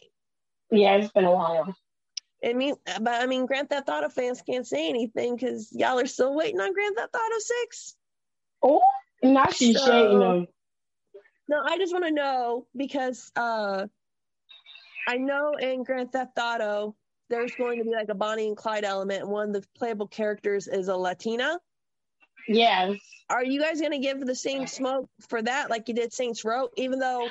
yeah, 0.71 0.95
it's 0.95 1.11
been 1.11 1.25
a 1.25 1.31
while. 1.31 1.75
I 2.43 2.53
mean, 2.53 2.75
but 2.85 3.21
I 3.21 3.25
mean, 3.27 3.45
Grand 3.45 3.69
Theft 3.69 3.87
Auto 3.89 4.09
fans 4.09 4.41
can't 4.41 4.65
say 4.65 4.89
anything 4.89 5.35
because 5.35 5.71
y'all 5.71 5.99
are 5.99 6.07
still 6.07 6.35
waiting 6.35 6.59
on 6.59 6.73
Grand 6.73 6.95
Theft 6.95 7.15
Auto 7.15 7.39
Six. 7.39 7.95
Oh, 8.63 8.81
not 9.23 9.53
she's 9.53 9.79
So- 9.79 9.85
shading 9.85 10.19
them. 10.19 10.47
No, 11.47 11.61
I 11.65 11.77
just 11.77 11.91
want 11.91 12.05
to 12.05 12.11
know 12.11 12.65
because 12.77 13.29
uh, 13.35 13.85
I 15.07 15.17
know 15.17 15.53
in 15.59 15.83
Grand 15.83 16.11
Theft 16.13 16.37
Auto, 16.39 16.95
there's 17.29 17.53
going 17.55 17.79
to 17.79 17.83
be 17.83 17.91
like 17.91 18.07
a 18.09 18.15
Bonnie 18.15 18.47
and 18.47 18.55
Clyde 18.55 18.85
element, 18.85 19.23
and 19.23 19.31
one 19.31 19.49
of 19.49 19.53
the 19.61 19.67
playable 19.77 20.07
characters 20.07 20.67
is 20.67 20.87
a 20.87 20.95
Latina. 20.95 21.59
Yes. 22.47 22.95
Are 23.29 23.43
you 23.43 23.61
guys 23.61 23.81
going 23.81 23.91
to 23.91 23.99
give 23.99 24.25
the 24.25 24.35
same 24.35 24.65
smoke 24.65 25.09
for 25.27 25.41
that, 25.41 25.69
like 25.69 25.87
you 25.89 25.93
did 25.93 26.13
Saints 26.13 26.45
Row? 26.45 26.69
Even 26.77 26.99
though 26.99 27.27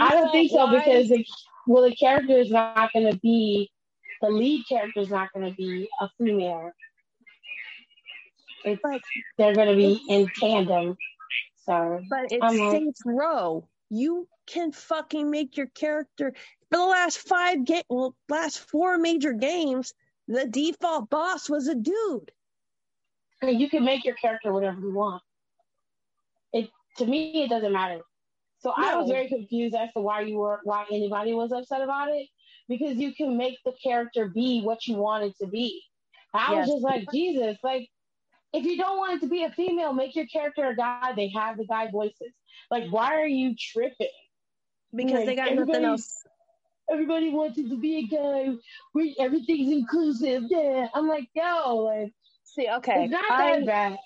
I 0.00 0.10
don't 0.10 0.30
think 0.30 0.50
so 0.50 0.70
because 0.70 1.10
well, 1.66 1.82
the 1.88 1.94
character 1.94 2.38
is 2.38 2.50
not 2.50 2.92
going 2.92 3.10
to 3.12 3.18
be 3.18 3.70
the 4.20 4.28
lead 4.28 4.64
character 4.68 5.00
is 5.00 5.10
not 5.10 5.32
going 5.32 5.50
to 5.50 5.56
be 5.56 5.88
a 6.00 6.08
female. 6.18 6.70
It's 8.64 8.80
But- 8.82 9.00
they're 9.36 9.54
going 9.54 9.68
to 9.68 9.74
be 9.76 10.00
in 10.08 10.28
tandem. 10.38 10.96
So 11.66 12.00
But 12.08 12.30
it's 12.30 12.42
I'm 12.42 12.60
a- 12.60 12.70
Saints 12.70 13.00
Row. 13.04 13.68
You 13.90 14.28
can 14.46 14.72
fucking 14.72 15.30
make 15.30 15.56
your 15.56 15.66
character 15.66 16.32
for 16.70 16.76
the 16.78 16.84
last 16.84 17.18
five 17.18 17.64
game, 17.64 17.82
well, 17.88 18.16
last 18.28 18.58
four 18.58 18.96
major 18.98 19.32
games. 19.32 19.92
The 20.28 20.46
default 20.46 21.10
boss 21.10 21.50
was 21.50 21.68
a 21.68 21.74
dude. 21.74 22.30
you 23.42 23.68
can 23.68 23.84
make 23.84 24.04
your 24.04 24.14
character 24.14 24.52
whatever 24.52 24.80
you 24.80 24.92
want. 24.94 25.22
It 26.52 26.70
to 26.98 27.06
me 27.06 27.42
it 27.42 27.48
doesn't 27.50 27.72
matter. 27.72 28.00
So 28.62 28.72
I 28.76 28.94
was 28.96 29.10
very 29.10 29.28
confused 29.28 29.74
as 29.74 29.92
to 29.94 30.00
why 30.00 30.20
you 30.20 30.38
were 30.38 30.60
why 30.62 30.84
anybody 30.90 31.34
was 31.34 31.52
upset 31.52 31.82
about 31.82 32.10
it 32.10 32.28
because 32.68 32.96
you 32.96 33.12
can 33.12 33.36
make 33.36 33.58
the 33.64 33.72
character 33.82 34.28
be 34.28 34.62
what 34.62 34.86
you 34.86 34.96
want 34.96 35.24
it 35.24 35.34
to 35.40 35.46
be. 35.46 35.82
I 36.32 36.54
was 36.54 36.68
just 36.68 36.82
like 36.82 37.10
Jesus, 37.12 37.58
like 37.64 37.88
if 38.52 38.64
you 38.64 38.76
don't 38.76 38.98
want 38.98 39.14
it 39.14 39.20
to 39.20 39.28
be 39.28 39.44
a 39.44 39.50
female, 39.50 39.92
make 39.92 40.14
your 40.14 40.26
character 40.26 40.66
a 40.66 40.76
guy. 40.76 41.12
They 41.16 41.28
have 41.34 41.56
the 41.56 41.66
guy 41.66 41.90
voices. 41.90 42.32
Like 42.70 42.88
why 42.90 43.20
are 43.20 43.26
you 43.26 43.54
tripping? 43.58 44.06
Because 44.94 45.20
Like, 45.20 45.26
they 45.26 45.36
got 45.36 45.54
nothing 45.54 45.84
else. 45.84 46.22
Everybody 46.90 47.30
wants 47.30 47.58
it 47.58 47.68
to 47.68 47.78
be 47.78 47.96
a 47.96 48.02
guy 48.02 48.52
where 48.92 49.06
everything's 49.18 49.72
inclusive. 49.72 50.44
Yeah, 50.48 50.88
I'm 50.94 51.08
like, 51.08 51.28
yo, 51.34 51.76
like 51.78 52.12
See, 52.54 52.68
okay. 52.68 53.04
it's 53.04 53.12
not 53.12 53.24
I- 53.30 53.56
that 53.56 53.66
bad. 53.66 53.98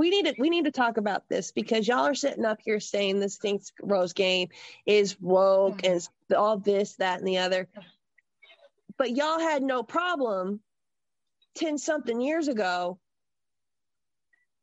We 0.00 0.08
need 0.08 0.24
to 0.24 0.34
we 0.38 0.48
need 0.48 0.64
to 0.64 0.70
talk 0.70 0.96
about 0.96 1.28
this 1.28 1.52
because 1.52 1.86
y'all 1.86 2.06
are 2.06 2.14
sitting 2.14 2.46
up 2.46 2.58
here 2.64 2.80
saying 2.80 3.20
this 3.20 3.34
Saints 3.36 3.70
Row's 3.82 4.14
game 4.14 4.48
is 4.86 5.20
woke 5.20 5.82
mm-hmm. 5.82 5.92
and 5.92 6.08
all 6.34 6.56
this, 6.56 6.94
that, 6.94 7.18
and 7.18 7.28
the 7.28 7.36
other. 7.36 7.68
But 8.96 9.14
y'all 9.14 9.38
had 9.38 9.62
no 9.62 9.82
problem 9.82 10.60
ten 11.54 11.76
something 11.76 12.18
years 12.18 12.48
ago 12.48 12.98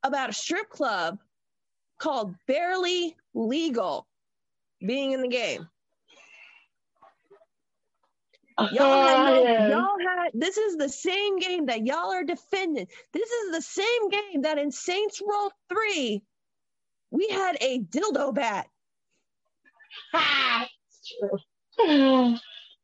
about 0.02 0.32
a 0.32 0.34
strip 0.34 0.72
club 0.72 1.20
called 2.00 2.34
Barely 2.48 3.16
Legal 3.36 4.08
being 4.84 5.12
in 5.12 5.22
the 5.22 5.28
game. 5.28 5.70
Y'all 8.60 9.08
had, 9.08 9.70
no, 9.70 9.70
y'all 9.70 10.00
had 10.00 10.32
this 10.34 10.58
is 10.58 10.78
the 10.78 10.90
same 10.90 11.38
game 11.38 11.68
that 11.68 11.86
y'all 11.86 12.12
are 12.12 12.24
defending. 12.24 12.88
This 13.14 13.30
is 13.30 13.52
the 13.52 13.62
same 13.62 14.10
game 14.10 14.42
that 14.42 14.58
in 14.58 14.72
Saints 14.72 15.22
Row 15.26 15.50
3 15.70 16.24
we 17.12 17.28
had 17.30 17.58
a 17.62 17.80
dildo 17.80 18.34
bat. 18.34 18.68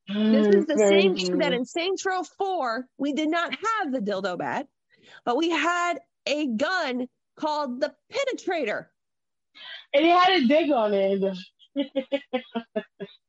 This 0.08 0.48
is 0.48 0.66
the 0.68 0.78
same 0.78 1.16
game 1.16 1.28
true. 1.28 1.40
that 1.40 1.54
in 1.54 1.66
Saints 1.66 2.06
Row 2.06 2.24
4 2.24 2.86
we 2.98 3.14
did 3.14 3.30
not 3.30 3.52
have 3.52 3.92
the 3.92 4.00
dildo 4.00 4.38
bat, 4.38 4.68
but 5.26 5.38
we 5.38 5.50
had 5.50 6.00
a 6.28 6.48
gun 6.48 7.08
called 7.36 7.82
the 7.82 7.94
penetrator. 8.12 8.86
And 9.94 10.06
he 10.06 10.12
had 10.12 10.34
a 10.34 10.48
dick 10.48 10.70
on 10.72 10.94
it. 10.94 11.36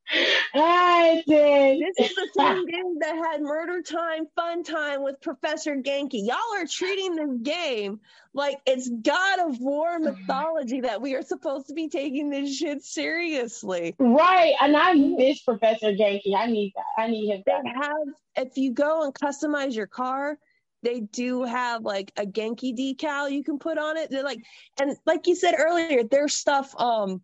I 0.54 1.22
did. 1.26 1.80
This 1.80 2.10
is 2.10 2.16
the 2.16 2.28
same 2.36 2.66
game 2.70 2.98
that 3.00 3.16
had 3.16 3.42
murder 3.42 3.82
time, 3.82 4.26
fun 4.36 4.62
time 4.62 5.02
with 5.02 5.20
Professor 5.20 5.76
Genki. 5.76 6.26
Y'all 6.26 6.38
are 6.56 6.66
treating 6.66 7.16
this 7.16 7.38
game 7.42 8.00
like 8.32 8.58
it's 8.66 8.88
God 8.88 9.48
of 9.48 9.60
War 9.60 9.98
mythology 9.98 10.80
that 10.82 11.00
we 11.00 11.14
are 11.14 11.22
supposed 11.22 11.68
to 11.68 11.74
be 11.74 11.88
taking 11.88 12.30
this 12.30 12.56
shit 12.56 12.82
seriously. 12.82 13.94
Right, 13.98 14.54
and 14.60 14.76
I 14.76 14.94
miss 14.94 15.42
Professor 15.42 15.92
Genki. 15.92 16.34
I 16.36 16.46
need 16.46 16.72
that. 16.76 17.02
I 17.02 17.08
need 17.08 17.28
him 17.28 17.42
They 17.46 17.70
have, 17.70 18.46
if 18.48 18.56
you 18.56 18.72
go 18.72 19.04
and 19.04 19.14
customize 19.14 19.74
your 19.74 19.86
car, 19.86 20.38
they 20.82 21.00
do 21.00 21.44
have 21.44 21.82
like 21.82 22.12
a 22.16 22.26
Genki 22.26 22.76
decal 22.76 23.30
you 23.30 23.42
can 23.42 23.58
put 23.58 23.78
on 23.78 23.96
it. 23.96 24.10
They're 24.10 24.22
like, 24.22 24.44
and 24.78 24.96
like 25.06 25.26
you 25.26 25.34
said 25.34 25.54
earlier, 25.58 26.04
their 26.04 26.28
stuff 26.28 26.78
um 26.78 27.22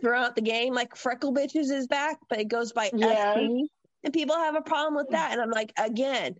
throughout 0.00 0.36
the 0.36 0.42
game, 0.42 0.74
like 0.74 0.96
Freckle 0.96 1.34
Bitches 1.34 1.70
is 1.70 1.86
back, 1.86 2.18
but 2.28 2.40
it 2.40 2.48
goes 2.48 2.72
by 2.72 2.90
Yeah. 2.94 3.38
And 4.04 4.12
people 4.12 4.36
have 4.36 4.54
a 4.54 4.60
problem 4.60 4.96
with 4.96 5.10
that. 5.10 5.32
And 5.32 5.40
I'm 5.40 5.50
like, 5.50 5.72
again, 5.78 6.34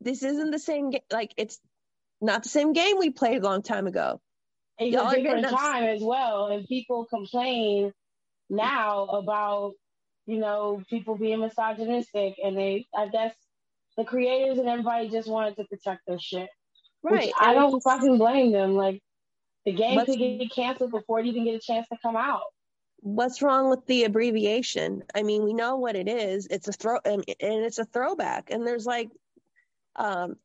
this 0.00 0.22
isn't 0.22 0.50
the 0.50 0.58
same 0.58 0.90
game. 0.90 1.00
Like 1.12 1.32
it's 1.36 1.58
not 2.20 2.42
the 2.42 2.48
same 2.48 2.72
game 2.72 2.98
we 2.98 3.10
played 3.10 3.42
a 3.42 3.44
long 3.44 3.62
time 3.62 3.86
ago. 3.86 4.20
It's 4.78 4.94
Y'all 4.94 5.08
a 5.08 5.16
different 5.16 5.48
time 5.48 5.84
as 5.84 6.02
well, 6.02 6.48
and 6.48 6.66
people 6.68 7.06
complain 7.06 7.92
now 8.50 9.06
about 9.06 9.72
you 10.26 10.38
know 10.38 10.82
people 10.88 11.16
being 11.16 11.40
misogynistic, 11.40 12.34
and 12.42 12.56
they 12.56 12.86
I 12.94 13.08
guess 13.08 13.34
the 13.96 14.04
creators 14.04 14.58
and 14.58 14.68
everybody 14.68 15.08
just 15.08 15.28
wanted 15.28 15.56
to 15.56 15.64
protect 15.64 16.02
their 16.06 16.18
shit. 16.18 16.48
Which 17.00 17.30
I 17.40 17.54
don't 17.54 17.80
fucking 17.80 18.18
blame 18.18 18.52
them. 18.52 18.74
Like 18.74 19.00
the 19.64 19.72
game 19.72 19.96
Let's- 19.96 20.10
could 20.10 20.18
get 20.18 20.52
canceled 20.54 20.90
before 20.90 21.20
it 21.20 21.26
even 21.26 21.44
get 21.44 21.54
a 21.54 21.60
chance 21.60 21.88
to 21.88 21.96
come 22.02 22.16
out. 22.16 22.44
What's 23.00 23.42
wrong 23.42 23.70
with 23.70 23.86
the 23.86 24.04
abbreviation? 24.04 25.04
I 25.14 25.22
mean, 25.22 25.44
we 25.44 25.52
know 25.54 25.76
what 25.76 25.96
it 25.96 26.08
is. 26.08 26.46
It's 26.50 26.68
a 26.68 26.72
throw 26.72 26.98
and, 27.04 27.24
and 27.40 27.64
it's 27.64 27.78
a 27.78 27.84
throwback. 27.84 28.50
And 28.50 28.66
there's 28.66 28.86
like 28.86 29.10
um 29.94 30.36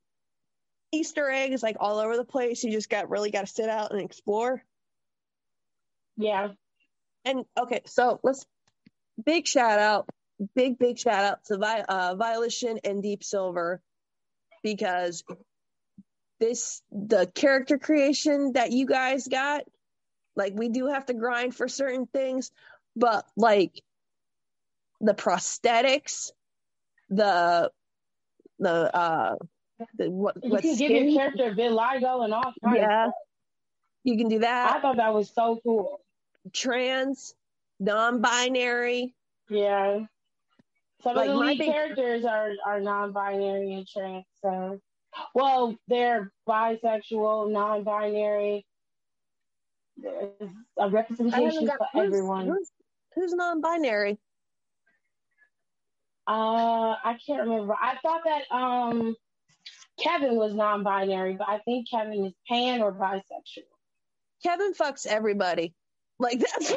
Easter 0.91 1.29
eggs 1.29 1.63
like 1.63 1.77
all 1.79 1.99
over 1.99 2.17
the 2.17 2.25
place. 2.25 2.63
You 2.63 2.71
just 2.71 2.89
got 2.89 3.09
really 3.09 3.31
got 3.31 3.41
to 3.41 3.47
sit 3.47 3.69
out 3.69 3.91
and 3.91 4.01
explore. 4.01 4.63
Yeah, 6.17 6.49
And 7.25 7.45
okay, 7.57 7.81
so 7.85 8.19
let's 8.23 8.45
big 9.23 9.47
shout 9.47 9.79
out, 9.79 10.09
big 10.55 10.77
big 10.77 10.99
shout 10.99 11.23
out 11.23 11.45
to 11.45 11.57
Vi- 11.57 11.85
uh, 11.87 12.15
Volition 12.15 12.79
and 12.83 13.01
Deep 13.01 13.23
Silver 13.23 13.81
because 14.63 15.23
this 16.39 16.81
the 16.91 17.27
character 17.33 17.77
creation 17.77 18.53
that 18.53 18.71
you 18.71 18.85
guys 18.85 19.27
got. 19.27 19.63
Like 20.41 20.53
we 20.55 20.69
do 20.69 20.87
have 20.87 21.05
to 21.05 21.13
grind 21.13 21.53
for 21.55 21.67
certain 21.67 22.07
things, 22.07 22.51
but 22.95 23.25
like 23.37 23.81
the 24.99 25.13
prosthetics, 25.13 26.31
the 27.09 27.71
the 28.57 28.95
uh 28.95 29.35
the 29.97 30.09
what 30.09 30.35
you 30.43 30.57
can 30.57 30.75
give 30.77 30.91
your 30.91 31.13
character 31.13 31.51
vitiligo 31.55 32.23
and 32.23 32.33
all 32.33 32.53
kinds. 32.63 32.77
yeah 32.77 33.09
you 34.03 34.15
can 34.17 34.29
do 34.29 34.39
that 34.39 34.75
I 34.75 34.79
thought 34.81 34.97
that 34.97 35.13
was 35.13 35.29
so 35.33 35.59
cool. 35.63 35.99
trans 36.53 37.33
non-binary 37.79 39.13
Yeah. 39.49 40.05
Some 41.03 41.15
Like, 41.15 41.29
of 41.29 41.33
the 41.33 41.39
lead 41.39 41.57
big- 41.57 41.71
characters 41.71 42.25
are 42.25 42.51
are 42.65 42.79
non-binary 42.79 43.73
and 43.73 43.87
trans. 43.87 44.25
So, 44.43 44.79
well, 45.33 45.75
they're 45.87 46.31
bisexual, 46.47 47.51
non-binary. 47.51 48.65
A 50.79 50.89
representation 50.89 51.65
got 51.65 51.77
for 51.77 51.87
who's, 51.93 52.05
everyone. 52.05 52.47
who's, 52.47 52.71
who's 53.15 53.33
non-binary 53.33 54.17
Uh, 56.27 56.95
I 57.03 57.17
can't 57.25 57.41
remember. 57.41 57.73
I 57.73 57.97
thought 58.01 58.21
that 58.25 58.55
um 58.55 59.15
Kevin 59.99 60.35
was 60.35 60.53
non-binary, 60.53 61.35
but 61.35 61.49
I 61.49 61.59
think 61.59 61.89
Kevin 61.89 62.25
is 62.25 62.33
pan 62.47 62.81
or 62.81 62.91
bisexual. 62.91 63.67
Kevin 64.43 64.73
fucks 64.73 65.05
everybody. 65.05 65.73
Like 66.19 66.39
that's 66.59 66.73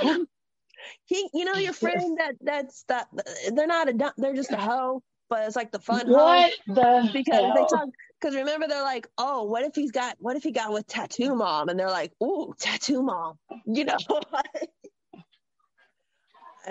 he. 1.04 1.28
You 1.32 1.44
know 1.44 1.54
your 1.54 1.72
friend 1.84 2.18
that 2.18 2.34
that's 2.40 2.84
that 2.88 3.08
they're 3.52 3.66
not 3.66 3.88
a 3.88 4.12
they're 4.16 4.34
just 4.34 4.52
a 4.52 4.56
hoe, 4.56 5.02
but 5.28 5.46
it's 5.46 5.56
like 5.56 5.72
the 5.72 5.78
fun 5.78 6.08
What 6.08 6.52
the 6.66 7.10
because 7.12 7.54
they 7.54 7.60
talk. 7.76 7.88
Because 8.20 8.36
remember 8.36 8.66
they're 8.66 8.82
like, 8.82 9.06
oh, 9.18 9.42
what 9.42 9.64
if 9.64 9.74
he's 9.74 9.90
got 9.90 10.16
what 10.18 10.36
if 10.36 10.42
he 10.42 10.50
got 10.50 10.72
with 10.72 10.86
tattoo 10.86 11.34
mom? 11.34 11.68
And 11.68 11.78
they're 11.78 11.90
like, 11.90 12.12
ooh, 12.22 12.54
tattoo 12.58 13.02
mom. 13.02 13.38
You 13.66 13.84
know. 13.84 13.96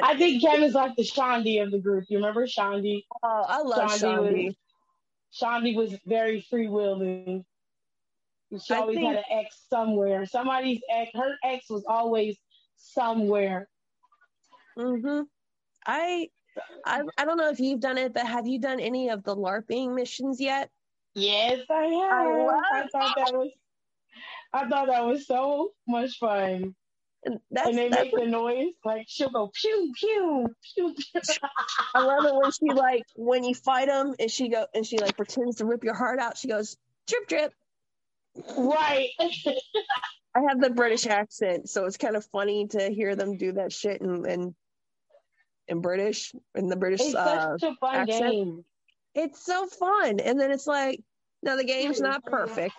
I 0.02 0.18
think 0.18 0.42
Kevin's 0.42 0.74
like 0.74 0.96
the 0.96 1.04
Shandi 1.04 1.62
of 1.62 1.70
the 1.72 1.78
group. 1.78 2.06
You 2.10 2.18
remember 2.18 2.48
Shandi? 2.48 3.04
oh, 3.22 3.46
I 3.48 3.62
love 3.62 3.92
Shandi 3.92 4.00
Shandi. 4.02 4.46
was 4.48 4.56
Shandi 5.40 5.76
was 5.76 6.00
very 6.06 6.42
free 6.42 6.68
willing. 6.68 7.46
She 8.60 8.74
I 8.74 8.78
always 8.80 8.96
think- 8.98 9.08
had 9.08 9.18
an 9.18 9.24
ex 9.30 9.62
somewhere. 9.70 10.26
Somebody's 10.26 10.82
ex, 10.92 11.12
her 11.14 11.36
ex 11.44 11.70
was 11.70 11.84
always 11.88 12.38
somewhere. 12.78 13.68
hmm 14.76 15.22
I, 15.86 16.30
I 16.86 17.02
I 17.18 17.26
don't 17.26 17.38
know 17.38 17.50
if 17.50 17.60
you've 17.60 17.80
done 17.80 17.98
it, 17.98 18.14
but 18.14 18.26
have 18.26 18.48
you 18.48 18.60
done 18.60 18.80
any 18.80 19.10
of 19.10 19.24
the 19.24 19.36
LARPing 19.36 19.96
missions 19.96 20.40
yet? 20.40 20.70
Yes, 21.16 21.60
I 21.70 21.86
have. 21.86 22.38
love 22.38 22.62
I 22.72 22.88
thought 22.92 23.16
that 23.16 23.34
was 23.34 23.52
I 24.54 24.68
thought 24.68 24.88
that 24.88 25.06
was 25.06 25.26
so 25.26 25.72
much 25.88 26.18
fun. 26.20 26.76
And 27.26 27.40
that's, 27.52 27.70
and 27.70 27.78
they 27.78 27.88
make 27.88 28.14
the 28.14 28.26
noise 28.26 28.74
like 28.84 29.06
she'll 29.08 29.30
go 29.30 29.50
pew 29.54 29.94
pew 29.98 30.48
pew. 30.76 30.94
pew. 30.94 31.22
I 31.96 32.04
love 32.04 32.26
it 32.26 32.36
when 32.36 32.52
she 32.52 32.66
like 32.74 33.04
when 33.16 33.44
you 33.46 33.56
fight 33.56 33.88
them 33.88 34.14
and 34.20 34.30
she 34.30 34.50
go 34.50 34.66
and 34.74 34.86
she 34.86 34.98
like 34.98 35.16
pretends 35.16 35.58
to 35.58 35.66
rip 35.66 35.84
your 35.84 35.94
heart 35.94 36.20
out. 36.20 36.38
She 36.38 36.50
goes 36.50 36.76
drip 37.08 37.28
drip. 37.28 37.54
right. 38.58 39.10
I 40.36 40.42
have 40.50 40.60
the 40.60 40.72
British 40.72 41.06
accent, 41.06 41.70
so 41.70 41.86
it's 41.86 41.98
kind 41.98 42.16
of 42.16 42.26
funny 42.26 42.68
to 42.70 42.90
hear 42.90 43.16
them 43.16 43.38
do 43.38 43.54
that 43.54 43.72
shit 43.72 44.02
and, 44.02 44.26
in, 44.26 44.56
in 45.68 45.82
British 45.82 46.34
in 46.56 46.68
the 46.68 46.76
British. 46.76 47.02
It's 47.02 47.16
uh, 47.16 47.58
such 47.58 47.72
a 47.72 47.76
fun 47.76 47.96
accent. 47.96 48.32
game. 48.32 48.66
it's 49.16 49.46
so 49.46 49.68
fun, 49.68 50.20
and 50.20 50.40
then 50.40 50.52
it's 50.52 50.68
like, 50.68 51.02
no, 51.42 51.58
the 51.58 51.64
game's 51.64 52.00
not 52.00 52.24
perfect. 52.24 52.76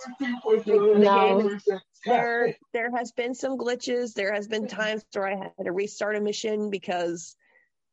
No. 0.70 1.59
There 2.07 2.55
there 2.72 2.91
has 2.97 3.12
been 3.12 3.35
some 3.35 3.57
glitches. 3.57 4.14
There 4.14 4.32
has 4.32 4.47
been 4.47 4.66
times 4.66 5.05
where 5.12 5.28
I 5.28 5.37
had 5.37 5.64
to 5.64 5.72
restart 5.72 6.16
a 6.16 6.20
mission 6.20 6.70
because 6.70 7.37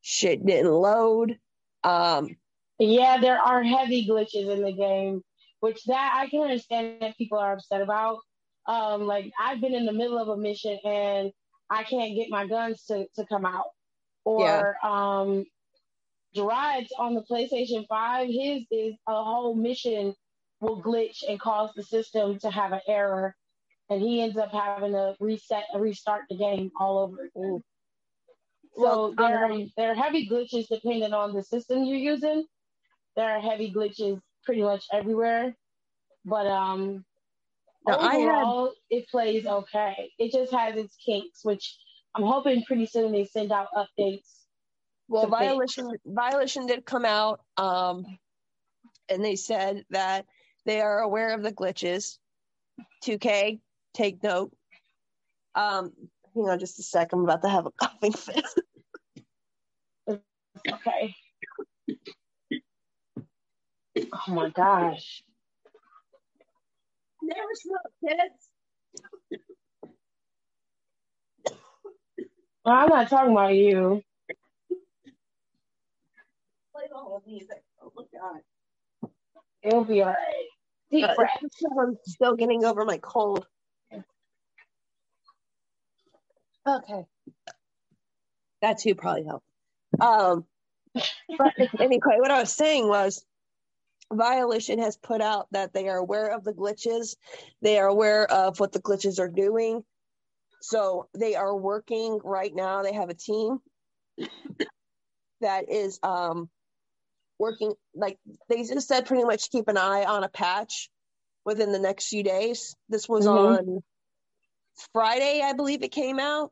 shit 0.02 0.46
didn't 0.46 0.72
load. 0.72 1.38
Um, 1.84 2.36
Yeah, 2.80 3.20
there 3.20 3.40
are 3.40 3.64
heavy 3.64 4.08
glitches 4.08 4.52
in 4.52 4.64
the 4.64 4.74
game, 4.74 5.22
which 5.62 5.84
that 5.86 6.14
I 6.16 6.28
can 6.30 6.42
understand 6.42 6.98
that 7.02 7.18
people 7.18 7.38
are 7.38 7.54
upset 7.54 7.82
about. 7.82 8.20
Um, 8.68 9.04
like 9.04 9.32
I've 9.40 9.62
been 9.62 9.74
in 9.74 9.86
the 9.86 9.94
middle 9.94 10.20
of 10.20 10.28
a 10.28 10.38
mission 10.38 10.78
and 10.84 11.32
I 11.70 11.84
can't 11.84 12.16
get 12.16 12.30
my 12.30 12.46
guns 12.46 12.84
to, 12.86 13.08
to 13.16 13.26
come 13.28 13.46
out. 13.46 13.68
Or 14.26 14.76
um 14.86 15.46
Gerard's 16.36 16.92
on 17.00 17.16
the 17.16 17.24
PlayStation 17.24 17.88
5, 17.88 18.28
his 18.28 18.64
is 18.72 18.96
a 19.08 19.24
whole 19.24 19.56
mission 19.56 20.16
will 20.62 20.82
glitch 20.82 21.24
and 21.28 21.40
cause 21.40 21.72
the 21.76 21.84
system 21.84 22.40
to 22.40 22.52
have 22.52 22.72
an 22.74 22.82
error 22.88 23.36
and 23.90 24.02
he 24.02 24.22
ends 24.22 24.38
up 24.38 24.52
having 24.52 24.94
to 24.94 25.16
reset 25.20 25.66
and 25.74 25.82
restart 25.82 26.24
the 26.30 26.38
game 26.38 26.72
all 26.80 27.00
over 27.00 27.26
again. 27.36 27.64
So 28.74 28.82
Well, 28.84 29.16
there 29.18 29.40
are 29.46 29.52
um, 29.52 29.72
there 29.78 29.92
are 29.92 29.96
heavy 29.96 30.30
glitches 30.30 30.68
depending 30.70 31.14
on 31.14 31.34
the 31.34 31.44
system 31.44 31.84
you're 31.86 31.98
using. 31.98 32.46
There 33.16 33.30
are 33.30 33.42
heavy 33.42 33.72
glitches 33.74 34.22
pretty 34.46 34.64
much 34.64 34.86
everywhere, 34.94 35.56
but 36.26 36.48
um, 36.48 37.06
I 37.88 38.18
had- 38.18 38.22
overall 38.28 38.74
it 38.90 39.08
plays 39.10 39.46
okay. 39.46 40.12
It 40.20 40.32
just 40.32 40.52
has 40.54 40.78
its 40.78 40.96
kinks, 41.06 41.44
which 41.44 41.78
I'm 42.16 42.24
hoping 42.24 42.64
pretty 42.64 42.86
soon 42.86 43.12
they 43.12 43.26
send 43.26 43.52
out 43.52 43.68
updates. 43.76 44.28
well, 45.08 45.30
to 45.30 45.38
fix. 45.38 45.52
Volition 45.52 45.92
Volition 46.06 46.68
did 46.68 46.86
come 46.86 47.06
out, 47.06 47.42
um, 47.58 48.06
and 49.10 49.24
they 49.24 49.36
said 49.36 49.84
that 49.92 50.26
they 50.66 50.82
are 50.82 51.00
aware 51.00 51.34
of 51.34 51.44
the 51.44 51.52
glitches. 51.52 52.18
2K, 53.06 53.60
take 53.94 54.24
note. 54.24 54.54
Um, 55.56 55.92
hang 56.36 56.50
on 56.50 56.60
just 56.60 56.80
a 56.80 56.84
sec. 56.84 57.14
I'm 57.14 57.24
about 57.24 57.42
to 57.44 57.50
have 57.50 57.66
a 57.66 57.72
coughing 57.78 58.14
fit. 58.14 58.46
Okay. 60.08 61.16
Oh 64.14 64.32
my 64.34 64.50
gosh. 64.50 65.24
Never 67.22 67.50
smoke, 67.54 67.92
kids. 68.08 68.51
I'm 72.66 72.90
not 72.90 73.10
talking 73.10 73.34
about 73.34 73.56
you. 73.56 74.04
Play 76.74 76.86
the 76.92 76.98
whole 76.98 77.24
music. 77.28 77.64
Oh 77.84 77.92
my 77.96 78.04
god. 78.20 78.42
It'll 79.64 79.86
be 79.86 80.02
all 80.02 80.10
right. 80.10 80.18
Deep 80.92 81.06
Uh, 81.06 81.16
breath. 81.16 81.30
I'm 81.80 81.98
still 82.06 82.36
getting 82.36 82.66
over 82.66 82.86
my 82.86 83.00
cold. 83.00 83.48
Okay. 86.68 87.06
That 88.62 88.80
too 88.80 88.96
probably 88.96 89.26
helped. 89.26 89.46
Um, 90.00 90.46
but 91.38 91.54
anyway, 91.80 92.18
what 92.20 92.32
I 92.32 92.40
was 92.42 92.54
saying 92.54 92.88
was 92.88 93.26
Volition 94.14 94.80
has 94.80 94.98
put 94.98 95.22
out 95.22 95.48
that 95.52 95.74
they 95.74 95.90
are 95.90 95.98
aware 95.98 96.28
of 96.30 96.44
the 96.44 96.54
glitches. 96.54 97.16
They 97.62 97.80
are 97.80 97.88
aware 97.88 98.30
of 98.32 98.60
what 98.60 98.72
the 98.72 98.82
glitches 98.82 99.20
are 99.20 99.30
doing. 99.30 99.84
So 100.62 101.08
they 101.14 101.36
are 101.36 101.56
working 101.56 102.20
right 102.24 102.54
now. 102.54 102.84
They 102.84 102.94
have 102.94 103.10
a 103.10 103.16
team 103.16 103.60
that 105.42 105.70
is 105.70 106.00
um, 106.04 106.50
working, 107.40 107.74
like 107.96 108.20
they 108.50 108.64
just 108.64 108.88
said, 108.88 109.06
pretty 109.06 109.24
much 109.24 109.50
keep 109.50 109.68
an 109.68 109.78
eye 109.78 110.06
on 110.06 110.24
a 110.24 110.30
patch 110.30 110.90
within 111.44 111.72
the 111.72 111.80
next 111.80 112.08
few 112.08 112.24
days. 112.24 112.76
This 112.90 113.10
was 113.10 113.26
Mhm. 113.26 113.34
on 113.34 113.84
Friday, 114.94 115.42
I 115.42 115.54
believe 115.54 115.84
it 115.84 115.92
came 115.92 116.20
out. 116.20 116.52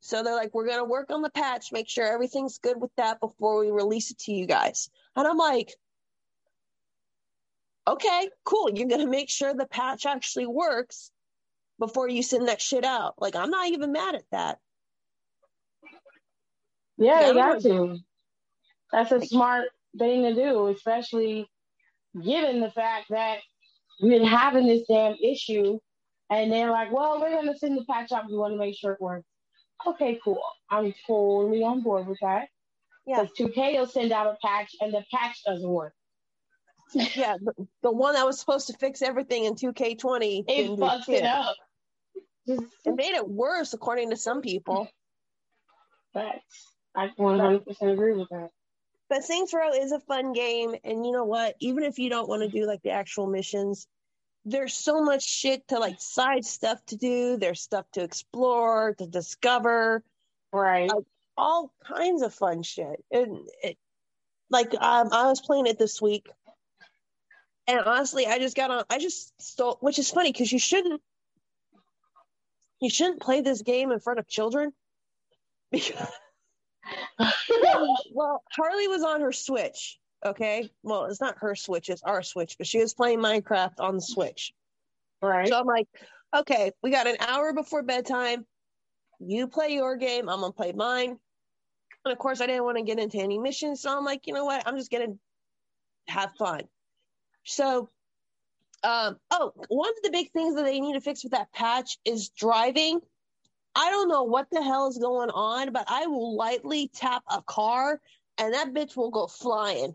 So 0.00 0.22
they're 0.22 0.34
like, 0.34 0.54
we're 0.54 0.66
going 0.66 0.78
to 0.78 0.84
work 0.84 1.10
on 1.10 1.20
the 1.20 1.30
patch, 1.30 1.72
make 1.72 1.88
sure 1.88 2.06
everything's 2.06 2.58
good 2.58 2.80
with 2.80 2.90
that 2.96 3.20
before 3.20 3.60
we 3.60 3.70
release 3.70 4.10
it 4.10 4.18
to 4.20 4.32
you 4.32 4.46
guys. 4.46 4.88
And 5.14 5.26
I'm 5.26 5.36
like, 5.36 5.74
okay, 7.86 8.30
cool. 8.44 8.70
You're 8.70 8.88
going 8.88 9.02
to 9.02 9.06
make 9.06 9.28
sure 9.28 9.52
the 9.52 9.66
patch 9.66 10.06
actually 10.06 10.46
works 10.46 11.10
before 11.80 12.08
you 12.08 12.22
send 12.22 12.46
that 12.46 12.60
shit 12.60 12.84
out. 12.84 13.14
Like, 13.18 13.34
I'm 13.34 13.50
not 13.50 13.68
even 13.68 13.90
mad 13.90 14.14
at 14.14 14.22
that. 14.30 14.58
Yeah, 16.96 17.28
you 17.28 17.34
got 17.34 17.62
to. 17.62 17.98
That's 18.92 19.10
a 19.10 19.20
smart 19.22 19.68
thing 19.98 20.22
to 20.22 20.34
do, 20.34 20.68
especially 20.68 21.48
given 22.22 22.60
the 22.60 22.70
fact 22.70 23.06
that 23.10 23.38
we've 24.00 24.12
been 24.12 24.28
having 24.28 24.66
this 24.66 24.82
damn 24.88 25.16
issue 25.22 25.78
and 26.28 26.52
they're 26.52 26.70
like, 26.70 26.92
well, 26.92 27.20
we're 27.20 27.30
going 27.30 27.52
to 27.52 27.58
send 27.58 27.78
the 27.78 27.84
patch 27.86 28.12
out. 28.12 28.28
We 28.28 28.36
want 28.36 28.52
to 28.52 28.58
make 28.58 28.76
sure 28.76 28.92
it 28.92 29.00
works. 29.00 29.26
Okay, 29.86 30.20
cool. 30.22 30.42
I'm 30.68 30.92
totally 31.06 31.62
on 31.62 31.82
board 31.82 32.06
with 32.06 32.18
that. 32.20 32.48
Yeah. 33.06 33.22
Because 33.22 33.52
2K 33.52 33.78
will 33.78 33.86
send 33.86 34.12
out 34.12 34.26
a 34.26 34.36
patch 34.46 34.74
and 34.80 34.92
the 34.92 35.02
patch 35.12 35.42
doesn't 35.46 35.68
work. 35.68 35.94
Yeah. 36.92 37.36
The, 37.40 37.66
the 37.82 37.90
one 37.90 38.14
that 38.14 38.26
was 38.26 38.38
supposed 38.38 38.66
to 38.66 38.74
fix 38.74 39.00
everything 39.00 39.44
in 39.44 39.54
2K20 39.54 40.44
It 40.46 40.46
didn't 40.46 40.76
do 40.76 40.82
fucks 40.82 41.04
shit. 41.04 41.22
it 41.22 41.24
up. 41.24 41.56
It 42.84 42.96
made 42.96 43.14
it 43.14 43.28
worse, 43.28 43.72
according 43.74 44.10
to 44.10 44.16
some 44.16 44.40
people. 44.42 44.88
facts. 46.12 46.66
I 46.96 47.08
100% 47.18 47.92
agree 47.92 48.14
with 48.14 48.28
that. 48.30 48.50
But 49.08 49.24
Saints 49.24 49.52
Row 49.52 49.72
is 49.72 49.92
a 49.92 50.00
fun 50.00 50.32
game, 50.32 50.74
and 50.84 51.04
you 51.04 51.12
know 51.12 51.24
what? 51.24 51.56
Even 51.60 51.82
if 51.84 51.98
you 51.98 52.10
don't 52.10 52.28
want 52.28 52.42
to 52.42 52.48
do 52.48 52.66
like 52.66 52.82
the 52.82 52.90
actual 52.90 53.26
missions, 53.26 53.86
there's 54.44 54.72
so 54.74 55.02
much 55.02 55.22
shit 55.24 55.66
to 55.68 55.78
like 55.78 56.00
side 56.00 56.44
stuff 56.44 56.84
to 56.86 56.96
do. 56.96 57.36
There's 57.36 57.60
stuff 57.60 57.86
to 57.92 58.02
explore, 58.02 58.94
to 58.94 59.06
discover, 59.06 60.02
Right. 60.52 60.90
all 61.36 61.72
kinds 61.84 62.22
of 62.22 62.32
fun 62.34 62.62
shit. 62.62 63.04
And 63.10 63.48
it, 63.62 63.76
like 64.48 64.72
um, 64.74 65.08
I 65.12 65.26
was 65.26 65.40
playing 65.40 65.66
it 65.66 65.78
this 65.78 66.00
week, 66.00 66.28
and 67.66 67.80
honestly, 67.80 68.26
I 68.26 68.38
just 68.38 68.56
got 68.56 68.70
on. 68.70 68.84
I 68.90 68.98
just 68.98 69.32
stole, 69.40 69.76
which 69.80 69.98
is 69.98 70.10
funny 70.10 70.32
because 70.32 70.52
you 70.52 70.58
shouldn't, 70.58 71.00
you 72.80 72.90
shouldn't 72.90 73.20
play 73.20 73.40
this 73.40 73.62
game 73.62 73.92
in 73.92 74.00
front 74.00 74.18
of 74.18 74.26
children. 74.26 74.72
Because 75.70 76.08
well, 78.12 78.42
Harley 78.50 78.88
was 78.88 79.02
on 79.02 79.20
her 79.20 79.32
Switch. 79.32 79.98
Okay. 80.24 80.70
Well, 80.82 81.06
it's 81.06 81.20
not 81.20 81.38
her 81.38 81.54
Switch, 81.54 81.88
it's 81.88 82.02
our 82.02 82.22
Switch, 82.22 82.56
but 82.58 82.66
she 82.66 82.78
was 82.78 82.94
playing 82.94 83.20
Minecraft 83.20 83.74
on 83.78 83.94
the 83.94 84.02
Switch. 84.02 84.52
right. 85.22 85.48
So 85.48 85.58
I'm 85.58 85.66
like, 85.66 85.88
okay, 86.36 86.72
we 86.82 86.90
got 86.90 87.06
an 87.06 87.16
hour 87.20 87.52
before 87.52 87.82
bedtime. 87.82 88.46
You 89.18 89.48
play 89.48 89.70
your 89.74 89.96
game, 89.96 90.28
I'm 90.28 90.40
gonna 90.40 90.52
play 90.52 90.72
mine. 90.72 91.18
And 92.04 92.12
of 92.12 92.18
course, 92.18 92.40
I 92.40 92.46
didn't 92.46 92.64
want 92.64 92.78
to 92.78 92.84
get 92.84 92.98
into 92.98 93.18
any 93.18 93.38
missions, 93.38 93.82
so 93.82 93.96
I'm 93.96 94.04
like, 94.04 94.26
you 94.26 94.34
know 94.34 94.44
what? 94.44 94.66
I'm 94.66 94.76
just 94.76 94.90
gonna 94.90 95.14
have 96.08 96.32
fun. 96.38 96.62
So, 97.44 97.90
um, 98.82 99.16
oh, 99.30 99.52
one 99.68 99.90
of 99.90 100.02
the 100.02 100.10
big 100.10 100.30
things 100.32 100.54
that 100.54 100.64
they 100.64 100.80
need 100.80 100.94
to 100.94 101.00
fix 101.00 101.22
with 101.22 101.32
that 101.32 101.52
patch 101.52 101.98
is 102.04 102.30
driving. 102.30 103.00
I 103.74 103.90
don't 103.90 104.08
know 104.08 104.24
what 104.24 104.48
the 104.50 104.62
hell 104.62 104.88
is 104.88 104.98
going 104.98 105.30
on, 105.30 105.72
but 105.72 105.84
I 105.88 106.06
will 106.06 106.36
lightly 106.36 106.90
tap 106.92 107.22
a 107.30 107.42
car 107.42 108.00
and 108.38 108.54
that 108.54 108.72
bitch 108.72 108.96
will 108.96 109.10
go 109.10 109.26
flying 109.26 109.94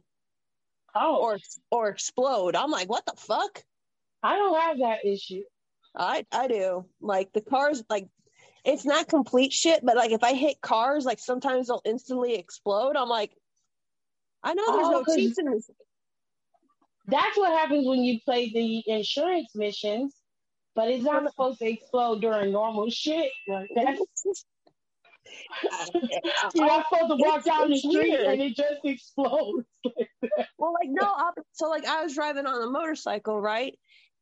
oh, 0.95 1.17
or 1.17 1.37
or 1.71 1.89
explode. 1.89 2.55
I'm 2.55 2.71
like, 2.71 2.89
what 2.89 3.05
the 3.05 3.13
fuck? 3.17 3.63
I 4.23 4.35
don't 4.37 4.59
have 4.59 4.77
that 4.79 5.05
issue. 5.05 5.43
I 5.95 6.25
I 6.31 6.47
do. 6.47 6.85
Like 7.01 7.33
the 7.33 7.41
cars, 7.41 7.83
like 7.89 8.07
it's 8.63 8.85
not 8.85 9.07
complete 9.07 9.53
shit, 9.53 9.85
but 9.85 9.95
like 9.95 10.11
if 10.11 10.23
I 10.23 10.33
hit 10.33 10.61
cars, 10.61 11.05
like 11.05 11.19
sometimes 11.19 11.67
they'll 11.67 11.81
instantly 11.85 12.35
explode. 12.35 12.95
I'm 12.95 13.09
like, 13.09 13.31
I 14.43 14.53
know 14.53 14.63
there's 14.71 14.87
Oh, 14.87 15.03
no 15.05 15.15
cheats 15.15 15.37
in 15.37 15.51
this. 15.51 15.69
That's 17.07 17.37
what 17.37 17.51
happens 17.51 17.87
when 17.87 17.99
you 18.03 18.19
play 18.21 18.51
the 18.51 18.83
insurance 18.91 19.49
missions, 19.55 20.15
but 20.75 20.89
it's 20.89 21.03
not 21.03 21.29
supposed 21.29 21.59
to 21.59 21.67
explode 21.69 22.21
during 22.21 22.51
normal 22.51 22.89
shit. 22.89 23.31
Like 23.47 23.69
that's, 23.75 23.99
you're 25.93 26.65
not 26.65 26.85
supposed 26.89 27.09
to 27.11 27.15
walk 27.17 27.39
It's- 27.39 27.45
down 27.45 27.69
the 27.69 27.77
street 27.77 27.93
weird. 28.11 28.25
and 28.27 28.41
it 28.41 28.55
just 28.55 28.79
explodes. 28.83 29.65
well, 30.57 30.73
like 30.73 30.89
no, 30.89 31.05
I'll, 31.05 31.33
so 31.53 31.69
like 31.69 31.85
I 31.85 32.03
was 32.03 32.13
driving 32.15 32.45
on 32.45 32.61
a 32.61 32.69
motorcycle, 32.69 33.39
right? 33.39 33.77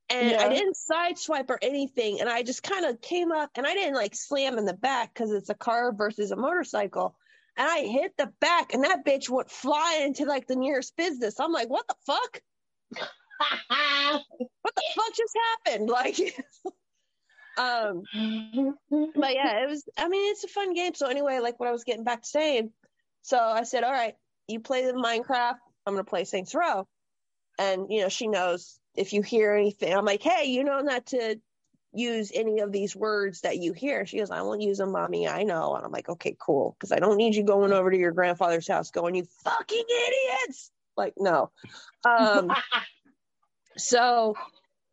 And 0.09 0.31
Yeah. 0.31 0.43
I 0.45 0.49
didn't 0.49 0.75
sideswipe 0.75 1.49
or 1.49 1.59
anything. 1.61 2.19
And 2.19 2.29
I 2.29 2.43
just 2.43 2.63
kind 2.63 2.85
of 2.85 2.99
came 3.01 3.31
up 3.31 3.51
and 3.55 3.65
I 3.65 3.73
didn't 3.73 3.95
like 3.95 4.15
slam 4.15 4.57
in 4.57 4.65
the 4.65 4.73
back 4.73 5.13
because 5.13 5.31
it's 5.31 5.49
a 5.49 5.55
car 5.55 5.93
versus 5.93 6.31
a 6.31 6.35
motorcycle. 6.35 7.15
And 7.55 7.67
I 7.69 7.81
hit 7.85 8.11
the 8.17 8.31
back 8.41 8.73
and 8.73 8.83
that 8.83 9.05
bitch 9.05 9.29
went 9.29 9.49
flying 9.49 10.07
into 10.07 10.25
like 10.25 10.47
the 10.47 10.55
nearest 10.55 10.95
business. 10.97 11.39
I'm 11.39 11.51
like, 11.53 11.69
what 11.69 11.87
the 11.87 11.95
fuck? 12.05 12.41
What 14.61 14.75
the 14.75 14.83
fuck 14.95 15.13
just 15.15 15.37
happened? 15.65 15.89
Like, 15.89 16.17
um, 17.57 18.03
but 19.15 19.33
yeah, 19.33 19.63
it 19.63 19.69
was. 19.69 19.83
I 19.97 20.07
mean, 20.07 20.31
it's 20.31 20.43
a 20.43 20.47
fun 20.47 20.73
game. 20.73 20.93
So 20.93 21.07
anyway, 21.07 21.39
like 21.39 21.59
what 21.59 21.69
I 21.69 21.71
was 21.71 21.83
getting 21.83 22.03
back 22.03 22.21
to 22.21 22.27
saying, 22.27 22.71
so 23.21 23.37
I 23.37 23.63
said, 23.63 23.83
all 23.83 23.91
right, 23.91 24.15
you 24.47 24.59
play 24.59 24.85
the 24.85 24.93
Minecraft. 24.93 25.57
I'm 25.85 25.93
gonna 25.93 26.03
play 26.03 26.23
Saints 26.23 26.55
Row, 26.55 26.87
and 27.59 27.87
you 27.89 28.01
know 28.01 28.09
she 28.09 28.27
knows 28.27 28.79
if 28.95 29.13
you 29.13 29.21
hear 29.21 29.53
anything. 29.53 29.93
I'm 29.93 30.05
like, 30.05 30.21
hey, 30.21 30.45
you 30.45 30.63
know 30.63 30.79
not 30.79 31.07
to 31.07 31.39
use 31.93 32.31
any 32.33 32.59
of 32.59 32.71
these 32.71 32.95
words 32.95 33.41
that 33.41 33.57
you 33.57 33.73
hear. 33.73 34.05
She 34.05 34.17
goes, 34.17 34.31
I 34.31 34.41
won't 34.41 34.61
use 34.61 34.79
them, 34.79 34.91
mommy. 34.91 35.27
I 35.27 35.43
know. 35.43 35.75
And 35.75 35.85
I'm 35.85 35.91
like, 35.91 36.09
okay, 36.09 36.35
cool, 36.39 36.75
because 36.77 36.91
I 36.91 36.99
don't 36.99 37.17
need 37.17 37.35
you 37.35 37.43
going 37.43 37.71
over 37.71 37.91
to 37.91 37.97
your 37.97 38.11
grandfather's 38.11 38.67
house 38.67 38.91
going, 38.91 39.15
you 39.15 39.25
fucking 39.43 39.83
idiots. 39.87 40.71
Like, 40.97 41.13
no. 41.17 41.51
Um, 42.05 42.51
so 43.77 44.35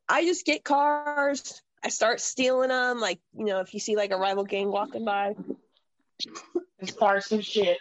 I 0.08 0.24
just 0.24 0.44
get 0.46 0.64
cars. 0.64 1.62
I 1.84 1.88
start 1.88 2.20
stealing 2.20 2.68
them. 2.68 3.00
Like, 3.00 3.20
you 3.36 3.44
know, 3.46 3.60
if 3.60 3.74
you 3.74 3.80
see 3.80 3.96
like 3.96 4.10
a 4.10 4.16
rival 4.16 4.44
gang 4.44 4.70
walking 4.70 5.04
by, 5.04 5.34
Start 6.84 7.24
some 7.24 7.40
shit. 7.40 7.78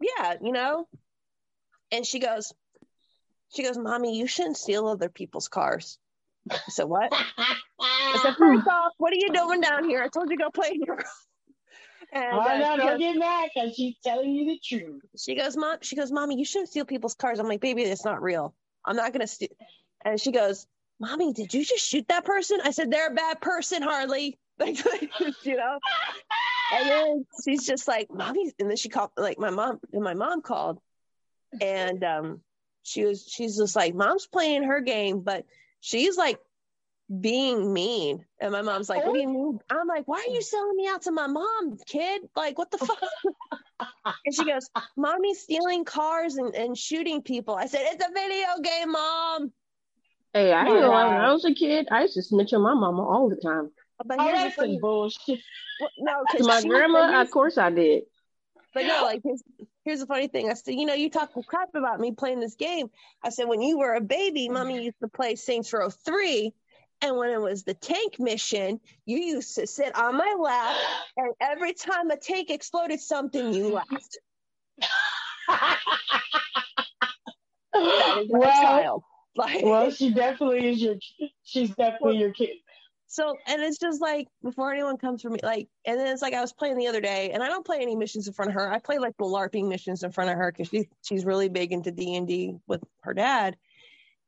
yeah, 0.00 0.34
you 0.42 0.52
know. 0.52 0.86
And 1.92 2.04
she 2.04 2.18
goes, 2.18 2.52
she 3.54 3.62
goes, 3.62 3.78
mommy, 3.78 4.18
you 4.18 4.26
shouldn't 4.26 4.56
steal 4.56 4.86
other 4.86 5.08
people's 5.08 5.48
cars. 5.48 5.98
I 6.50 6.58
said, 6.68 6.84
what? 6.84 7.12
I 7.80 8.18
said, 8.22 8.36
first 8.38 8.66
off, 8.66 8.92
what 8.98 9.12
are 9.12 9.16
you 9.16 9.32
doing 9.32 9.60
down 9.60 9.88
here? 9.88 10.02
I 10.02 10.08
told 10.08 10.30
you 10.30 10.36
to 10.36 10.42
go 10.42 10.50
play 10.50 10.70
in 10.74 10.82
your 10.82 10.96
room. 10.96 11.04
And 12.12 12.32
Oh 12.32 12.38
uh, 12.38 12.76
goes, 12.76 12.98
get 12.98 13.16
mad 13.16 13.50
because 13.54 13.74
she's 13.74 13.96
telling 14.02 14.30
you 14.30 14.46
the 14.46 14.60
truth. 14.64 15.02
she 15.18 15.34
goes, 15.34 15.56
mom, 15.56 15.78
she 15.82 15.94
goes, 15.96 16.10
mommy, 16.10 16.38
you 16.38 16.44
shouldn't 16.44 16.70
steal 16.70 16.84
people's 16.84 17.14
cars. 17.14 17.38
I'm 17.38 17.48
like, 17.48 17.60
baby, 17.60 17.84
that's 17.84 18.04
not 18.04 18.22
real. 18.22 18.54
I'm 18.84 18.96
not 18.96 19.12
gonna 19.12 19.26
steal. 19.26 19.50
And 20.04 20.20
she 20.20 20.32
goes, 20.32 20.66
mommy, 21.00 21.32
did 21.32 21.52
you 21.52 21.64
just 21.64 21.86
shoot 21.86 22.06
that 22.08 22.24
person? 22.24 22.60
I 22.64 22.70
said, 22.70 22.90
they're 22.90 23.08
a 23.08 23.14
bad 23.14 23.40
person, 23.40 23.82
Harley. 23.82 24.38
Like, 24.60 24.76
you 25.44 25.56
know. 25.56 25.78
And 26.74 26.88
then 26.88 27.26
she's 27.44 27.64
just 27.64 27.86
like, 27.86 28.08
mommy, 28.12 28.52
and 28.58 28.68
then 28.68 28.76
she 28.76 28.88
called, 28.88 29.10
like 29.16 29.38
my 29.38 29.50
mom, 29.50 29.78
and 29.92 30.02
my 30.02 30.14
mom 30.14 30.42
called, 30.42 30.80
and 31.60 32.02
um, 32.02 32.40
she 32.82 33.04
was, 33.04 33.24
she's 33.24 33.56
just 33.56 33.76
like, 33.76 33.94
mom's 33.94 34.26
playing 34.26 34.64
her 34.64 34.80
game, 34.80 35.20
but 35.20 35.44
she's 35.78 36.16
like 36.16 36.40
being 37.20 37.72
mean. 37.72 38.24
And 38.40 38.52
my 38.52 38.62
mom's 38.62 38.88
like, 38.88 39.04
what 39.04 39.14
do 39.14 39.20
you 39.20 39.28
mean? 39.28 39.58
I'm 39.70 39.86
like, 39.86 40.06
why 40.06 40.24
are 40.26 40.32
you 40.32 40.42
selling 40.42 40.76
me 40.76 40.88
out 40.88 41.02
to 41.02 41.12
my 41.12 41.26
mom, 41.26 41.78
kid? 41.86 42.22
Like, 42.36 42.58
what 42.58 42.70
the 42.70 42.78
fuck? 42.78 42.98
and 44.24 44.34
she 44.34 44.44
goes, 44.44 44.68
mommy's 44.96 45.40
stealing 45.40 45.84
cars 45.84 46.36
and, 46.36 46.54
and 46.54 46.76
shooting 46.76 47.22
people. 47.22 47.54
I 47.54 47.66
said, 47.66 47.80
it's 47.84 48.04
a 48.04 48.12
video 48.12 48.46
game, 48.62 48.92
mom. 48.92 49.52
Hey, 50.34 50.52
I 50.52 50.66
ain't 50.66 50.68
gonna. 50.68 50.90
When 50.90 51.20
I 51.20 51.32
was 51.32 51.44
a 51.44 51.54
kid, 51.54 51.88
I 51.90 52.02
used 52.02 52.14
to 52.14 52.22
snitch 52.22 52.52
on 52.52 52.60
my 52.60 52.74
mama 52.74 53.02
all 53.02 53.28
the 53.30 53.36
time. 53.36 53.70
But 54.04 54.18
Oh, 54.20 54.24
here's 54.24 54.38
the 54.38 54.44
that's 54.44 54.56
some 54.56 54.78
bullshit. 54.78 55.40
Well, 55.80 55.90
No, 55.98 56.12
To 56.12 56.26
because 56.30 56.46
my 56.46 56.68
grandma, 56.68 57.20
of 57.20 57.30
course 57.30 57.56
I 57.58 57.70
did. 57.70 58.02
But 58.74 58.84
no, 58.84 59.02
like 59.02 59.22
here's, 59.24 59.42
here's 59.84 60.00
the 60.00 60.06
funny 60.06 60.28
thing. 60.28 60.50
I 60.50 60.54
said, 60.54 60.74
you 60.74 60.84
know, 60.86 60.94
you 60.94 61.10
talk 61.10 61.30
crap 61.46 61.74
about 61.74 61.98
me 61.98 62.12
playing 62.12 62.40
this 62.40 62.54
game. 62.54 62.90
I 63.24 63.30
said, 63.30 63.48
when 63.48 63.62
you 63.62 63.78
were 63.78 63.94
a 63.94 64.00
baby, 64.00 64.48
mommy 64.48 64.78
mm. 64.78 64.84
used 64.84 65.00
to 65.00 65.08
play 65.08 65.34
Saints 65.34 65.72
Row 65.72 65.88
3. 65.88 66.52
And 67.00 67.16
when 67.16 67.30
it 67.30 67.40
was 67.40 67.62
the 67.62 67.74
tank 67.74 68.18
mission, 68.18 68.80
you 69.06 69.18
used 69.18 69.54
to 69.54 69.66
sit 69.66 69.96
on 69.96 70.16
my 70.16 70.36
lap. 70.38 70.76
And 71.16 71.32
every 71.40 71.72
time 71.72 72.10
a 72.10 72.16
tank 72.16 72.50
exploded 72.50 73.00
something, 73.00 73.54
you 73.54 73.74
laughed. 73.74 74.18
That 77.72 78.18
is 78.22 78.30
my 78.30 78.38
well, 78.38 78.62
child. 78.62 79.02
Like, 79.36 79.64
well, 79.64 79.90
she 79.90 80.12
definitely 80.12 80.68
is 80.68 80.82
your. 80.82 80.96
She's 81.44 81.70
definitely 81.70 82.18
your 82.18 82.32
kid. 82.32 82.56
So, 83.06 83.36
and 83.46 83.62
it's 83.62 83.78
just 83.78 84.02
like 84.02 84.28
before 84.42 84.72
anyone 84.72 84.98
comes 84.98 85.22
for 85.22 85.30
me, 85.30 85.38
like, 85.42 85.68
and 85.86 85.98
then 85.98 86.08
it's 86.08 86.20
like 86.20 86.34
I 86.34 86.40
was 86.40 86.52
playing 86.52 86.76
the 86.76 86.88
other 86.88 87.00
day, 87.00 87.30
and 87.30 87.42
I 87.42 87.46
don't 87.46 87.64
play 87.64 87.78
any 87.80 87.96
missions 87.96 88.26
in 88.26 88.34
front 88.34 88.50
of 88.50 88.54
her. 88.54 88.70
I 88.70 88.80
play 88.80 88.98
like 88.98 89.16
the 89.16 89.24
LARPing 89.24 89.68
missions 89.68 90.02
in 90.02 90.10
front 90.10 90.30
of 90.30 90.36
her 90.36 90.52
because 90.52 90.68
she, 90.68 90.88
she's 91.02 91.24
really 91.24 91.48
big 91.48 91.72
into 91.72 91.90
D 91.92 92.16
and 92.16 92.26
D 92.26 92.56
with 92.66 92.82
her 93.02 93.14
dad. 93.14 93.56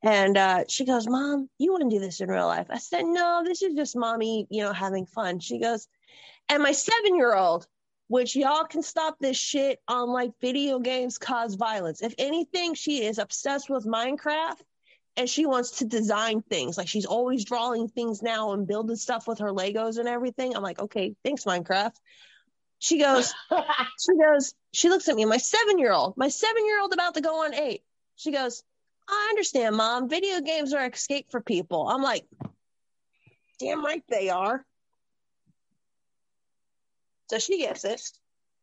And 0.03 0.37
uh, 0.37 0.65
she 0.69 0.85
goes, 0.85 1.07
"Mom, 1.07 1.49
you 1.59 1.73
wouldn't 1.73 1.91
do 1.91 2.01
this 2.01 2.21
in 2.21 2.29
real 2.29 2.47
life." 2.47 2.69
I 2.71 2.79
said, 2.79 3.05
"No, 3.05 3.43
this 3.45 3.63
is 3.63 3.75
just 3.75 3.97
mommy, 3.97 4.47
you 4.51 4.63
know, 4.63 4.73
having 4.73 5.07
fun." 5.07 5.41
She 5.41 5.59
goes, 5.59 5.87
and 6.49 6.63
my 6.63 6.73
seven-year-old, 6.73 7.67
which 8.09 8.35
y'all 8.35 8.65
can 8.65 8.83
stop 8.83 9.19
this 9.21 9.37
shit 9.37 9.81
on 9.87 10.09
like 10.09 10.33
video 10.41 10.79
games 10.79 11.19
cause 11.19 11.55
violence. 11.55 12.03
If 12.03 12.15
anything, 12.19 12.75
she 12.75 13.05
is 13.05 13.19
obsessed 13.19 13.69
with 13.69 13.87
Minecraft 13.87 14.61
and 15.17 15.29
she 15.29 15.47
wants 15.47 15.79
to 15.79 15.85
design 15.85 16.43
things. 16.43 16.79
Like 16.79 16.89
she's 16.89 17.07
always 17.07 17.45
drawing 17.45 17.89
things 17.89 18.23
now 18.23 18.53
and 18.53 18.67
building 18.67 18.97
stuff 18.97 19.29
with 19.29 19.39
her 19.41 19.53
Legos 19.53 19.99
and 19.99 20.09
everything. 20.09 20.57
I'm 20.57 20.63
like, 20.63 20.81
okay, 20.81 21.15
thanks, 21.25 21.45
Minecraft. 21.45 21.95
She 22.79 22.99
goes, 22.99 23.33
she 24.01 24.17
goes, 24.17 24.55
she 24.73 24.89
looks 24.89 25.09
at 25.09 25.15
me, 25.17 25.25
my 25.25 25.37
seven 25.37 25.79
year 25.79 25.93
old, 25.93 26.17
my 26.17 26.29
seven 26.29 26.67
year 26.67 26.81
old 26.81 26.93
about 26.93 27.15
to 27.15 27.21
go 27.21 27.45
on 27.45 27.55
eight. 27.55 27.83
She 28.17 28.33
goes, 28.33 28.63
I 29.11 29.27
understand, 29.31 29.77
mom. 29.77 30.09
Video 30.09 30.41
games 30.41 30.73
are 30.73 30.87
escape 30.87 31.27
for 31.31 31.41
people. 31.41 31.89
I'm 31.89 32.03
like, 32.03 32.25
damn 33.59 33.85
right 33.85 34.03
they 34.09 34.31
are. 34.31 34.65
So 37.29 37.39
she 37.39 37.59
gets 37.59 37.85
it. 37.85 38.01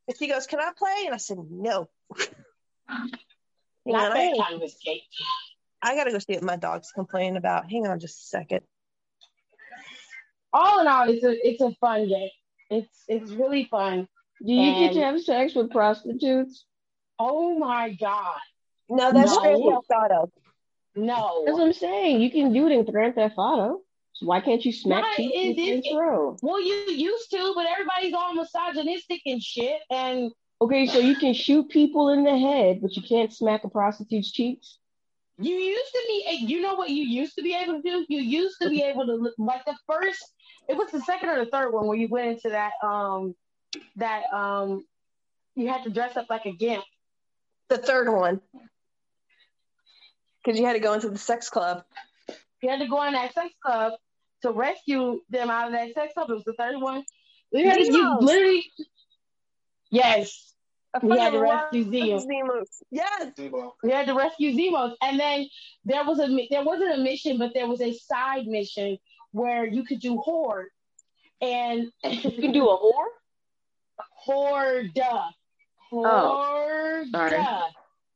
And 0.08 0.18
she 0.18 0.28
goes, 0.28 0.48
Can 0.48 0.60
I 0.60 0.72
play? 0.78 1.04
And 1.06 1.14
I 1.14 1.18
said, 1.18 1.38
No. 1.50 1.90
Not 3.86 4.12
I 4.12 4.26
gotta- 4.32 4.44
kind 4.44 4.56
of 4.56 4.64
escape. 4.64 5.02
I 5.82 5.96
gotta 5.96 6.12
go 6.12 6.20
see 6.20 6.34
what 6.34 6.44
my 6.44 6.56
dog's 6.56 6.92
complaining 6.92 7.38
about. 7.38 7.70
Hang 7.70 7.86
on 7.88 8.00
just 8.00 8.24
a 8.24 8.26
second. 8.28 8.62
All 10.52 10.80
in 10.80 10.88
all, 10.88 11.10
it's 11.10 11.24
a 11.24 11.48
it's 11.48 11.62
a 11.62 11.72
fun 11.80 12.08
game. 12.08 12.30
It's 12.70 13.04
it's 13.08 13.32
really 13.32 13.66
fun. 13.66 14.08
Do 14.46 14.52
you 14.54 14.74
get 14.80 14.94
to 14.94 15.02
have 15.02 15.22
sex 15.22 15.54
with 15.56 15.72
prostitutes? 15.72 16.66
Oh 17.20 17.58
my 17.60 17.94
god, 17.94 18.40
No, 18.90 19.12
that's 19.12 19.34
No. 19.36 19.42
Grand 19.42 19.64
Theft 19.64 19.92
Auto. 19.92 20.32
no. 20.96 21.44
That's 21.46 21.58
what 21.58 21.66
I'm 21.68 21.74
saying. 21.74 22.22
You 22.22 22.32
can 22.32 22.54
do 22.54 22.68
it 22.68 22.72
in 22.72 22.86
Grand 22.86 23.16
Theft 23.16 23.36
Auto. 23.38 23.82
So 24.14 24.26
why 24.26 24.42
can't 24.42 24.64
you 24.66 24.72
smack 24.72 25.04
Why 25.04 25.14
cheeks 25.16 25.36
is 25.36 25.44
in 25.44 25.52
it- 25.60 25.84
Saints 25.84 26.42
Well, 26.42 26.60
you 26.60 26.74
used 26.74 27.30
to, 27.32 27.52
but 27.56 27.68
everybody's 27.68 28.14
all 28.14 28.34
misogynistic 28.34 29.22
and 29.26 29.42
shit. 29.42 29.80
And 29.92 30.32
Okay, 30.60 30.88
so 30.88 30.98
you 30.98 31.16
can 31.16 31.36
shoot 31.36 31.70
people 31.70 32.10
in 32.10 32.24
the 32.24 32.36
head, 32.36 32.82
but 32.82 32.96
you 32.96 33.04
can't 33.04 33.32
smack 33.32 33.64
a 33.64 33.70
prostitute's 33.70 34.32
cheeks. 34.32 34.80
you 35.40 35.54
used 35.54 35.92
to 35.92 36.04
be, 36.08 36.46
you 36.48 36.62
know 36.62 36.74
what 36.74 36.90
you 36.90 37.04
used 37.04 37.36
to 37.36 37.44
be 37.44 37.54
able 37.54 37.80
to 37.80 37.82
do? 37.84 38.06
You 38.10 38.22
used 38.22 38.60
to 38.60 38.70
be 38.70 38.82
able 38.82 39.06
to, 39.06 39.32
like 39.38 39.64
the 39.66 39.76
first, 39.86 40.34
it 40.68 40.76
was 40.76 40.90
the 40.90 41.00
second 41.02 41.30
or 41.30 41.46
the 41.46 41.52
third 41.52 41.72
one 41.72 41.86
where 41.86 41.96
you 41.96 42.08
went 42.08 42.28
into 42.30 42.50
that, 42.50 42.72
um, 42.82 43.36
that, 43.98 44.24
um, 44.34 44.84
you 45.54 45.68
had 45.68 45.84
to 45.84 45.92
dress 45.92 46.18
up 46.18 46.26
like 46.28 46.48
a 46.48 46.52
gimp. 46.54 46.84
The 47.70 47.78
third 47.78 48.12
one. 48.12 48.42
Because 50.48 50.62
you 50.62 50.66
had 50.66 50.74
to 50.74 50.80
go 50.80 50.94
into 50.94 51.10
the 51.10 51.18
sex 51.18 51.50
club. 51.50 51.84
You 52.62 52.70
had 52.70 52.80
to 52.80 52.88
go 52.88 53.04
in 53.04 53.12
that 53.12 53.34
sex 53.34 53.50
club 53.62 53.92
to 54.44 54.52
rescue 54.52 55.20
them 55.30 55.50
out 55.50 55.68
of 55.68 55.74
that 55.74 55.94
sex 55.94 56.14
club. 56.14 56.30
It 56.30 56.36
was 56.36 56.46
the 56.46 56.54
third 56.54 56.80
one. 56.80 57.04
You, 57.52 57.68
had 57.70 57.76
to, 57.80 57.86
you 57.86 58.18
literally, 58.22 58.64
yes, 59.92 60.54
I 60.94 61.06
We 61.06 61.20
had 61.20 61.34
to 61.34 61.42
rescue 61.42 61.84
love 61.84 61.94
Zemo. 61.94 62.26
Zimos. 62.26 62.82
Yes. 62.92 63.34
Zebo. 63.38 63.72
we 63.84 63.92
had 63.92 64.08
to 64.08 64.14
rescue 64.14 64.54
Zimos, 64.54 64.94
and 65.02 65.20
then 65.20 65.48
there 65.84 66.06
was 66.06 66.18
a 66.22 66.48
there 66.50 66.64
wasn't 66.64 66.94
a 66.94 66.98
mission, 66.98 67.38
but 67.38 67.54
there 67.54 67.68
was 67.68 67.82
a 67.82 67.94
side 67.94 68.48
mission 68.48 68.98
where 69.32 69.66
you 69.66 69.84
could 69.84 70.00
do 70.00 70.16
horde, 70.16 70.70
and 71.42 71.92
You 72.06 72.32
can 72.32 72.54
do 72.54 72.70
a 72.70 72.80
whore? 72.80 73.08
horde, 74.16 74.98
oh, 74.98 75.30
horde. 75.90 77.08
sorry. 77.12 77.38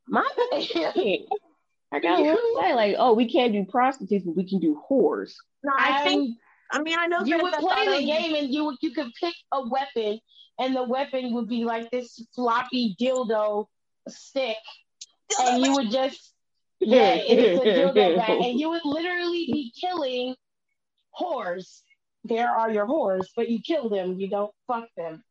My 0.08 0.28
bad. 0.50 1.20
I 1.92 2.00
got 2.00 2.18
to 2.18 2.38
say, 2.62 2.74
like, 2.74 2.96
oh, 2.98 3.14
we 3.14 3.32
can't 3.32 3.52
do 3.52 3.66
prostitutes, 3.66 4.26
but 4.26 4.36
we 4.36 4.48
can 4.48 4.60
do 4.60 4.82
whores. 4.90 5.34
No, 5.64 5.74
I 5.78 5.98
And 6.00 6.08
think, 6.08 6.38
I 6.72 6.82
mean, 6.82 6.98
I 6.98 7.08
know 7.08 7.24
you 7.24 7.38
would 7.42 7.54
play 7.54 7.86
the 8.00 8.06
game, 8.06 8.36
and 8.36 8.54
you 8.54 8.66
would- 8.66 8.78
you 8.82 8.92
could 8.92 9.12
pick 9.20 9.36
a 9.52 9.68
weapon, 9.68 10.20
and 10.60 10.76
the 10.76 10.84
weapon 10.84 11.34
would 11.34 11.48
be 11.50 11.66
like 11.66 11.92
this 11.92 12.26
floppy 12.34 12.96
dildo 13.00 13.66
stick, 14.08 14.58
and 15.40 15.64
you 15.64 15.74
would 15.74 15.92
just 15.92 16.34
yeah, 16.80 17.14
it's 17.16 17.62
a 17.62 17.66
dildo 17.66 18.16
bat, 18.16 18.30
and 18.30 18.60
you 18.60 18.70
would 18.70 18.86
literally 18.86 19.46
be 19.52 19.74
killing 19.80 20.36
whores. 21.20 21.82
There 22.24 22.50
are 22.50 22.72
your 22.72 22.88
whores, 22.88 23.28
but 23.36 23.50
you 23.50 23.62
kill 23.62 23.90
them. 23.90 24.20
You 24.20 24.30
don't 24.30 24.52
fuck 24.68 24.88
them. 24.96 25.24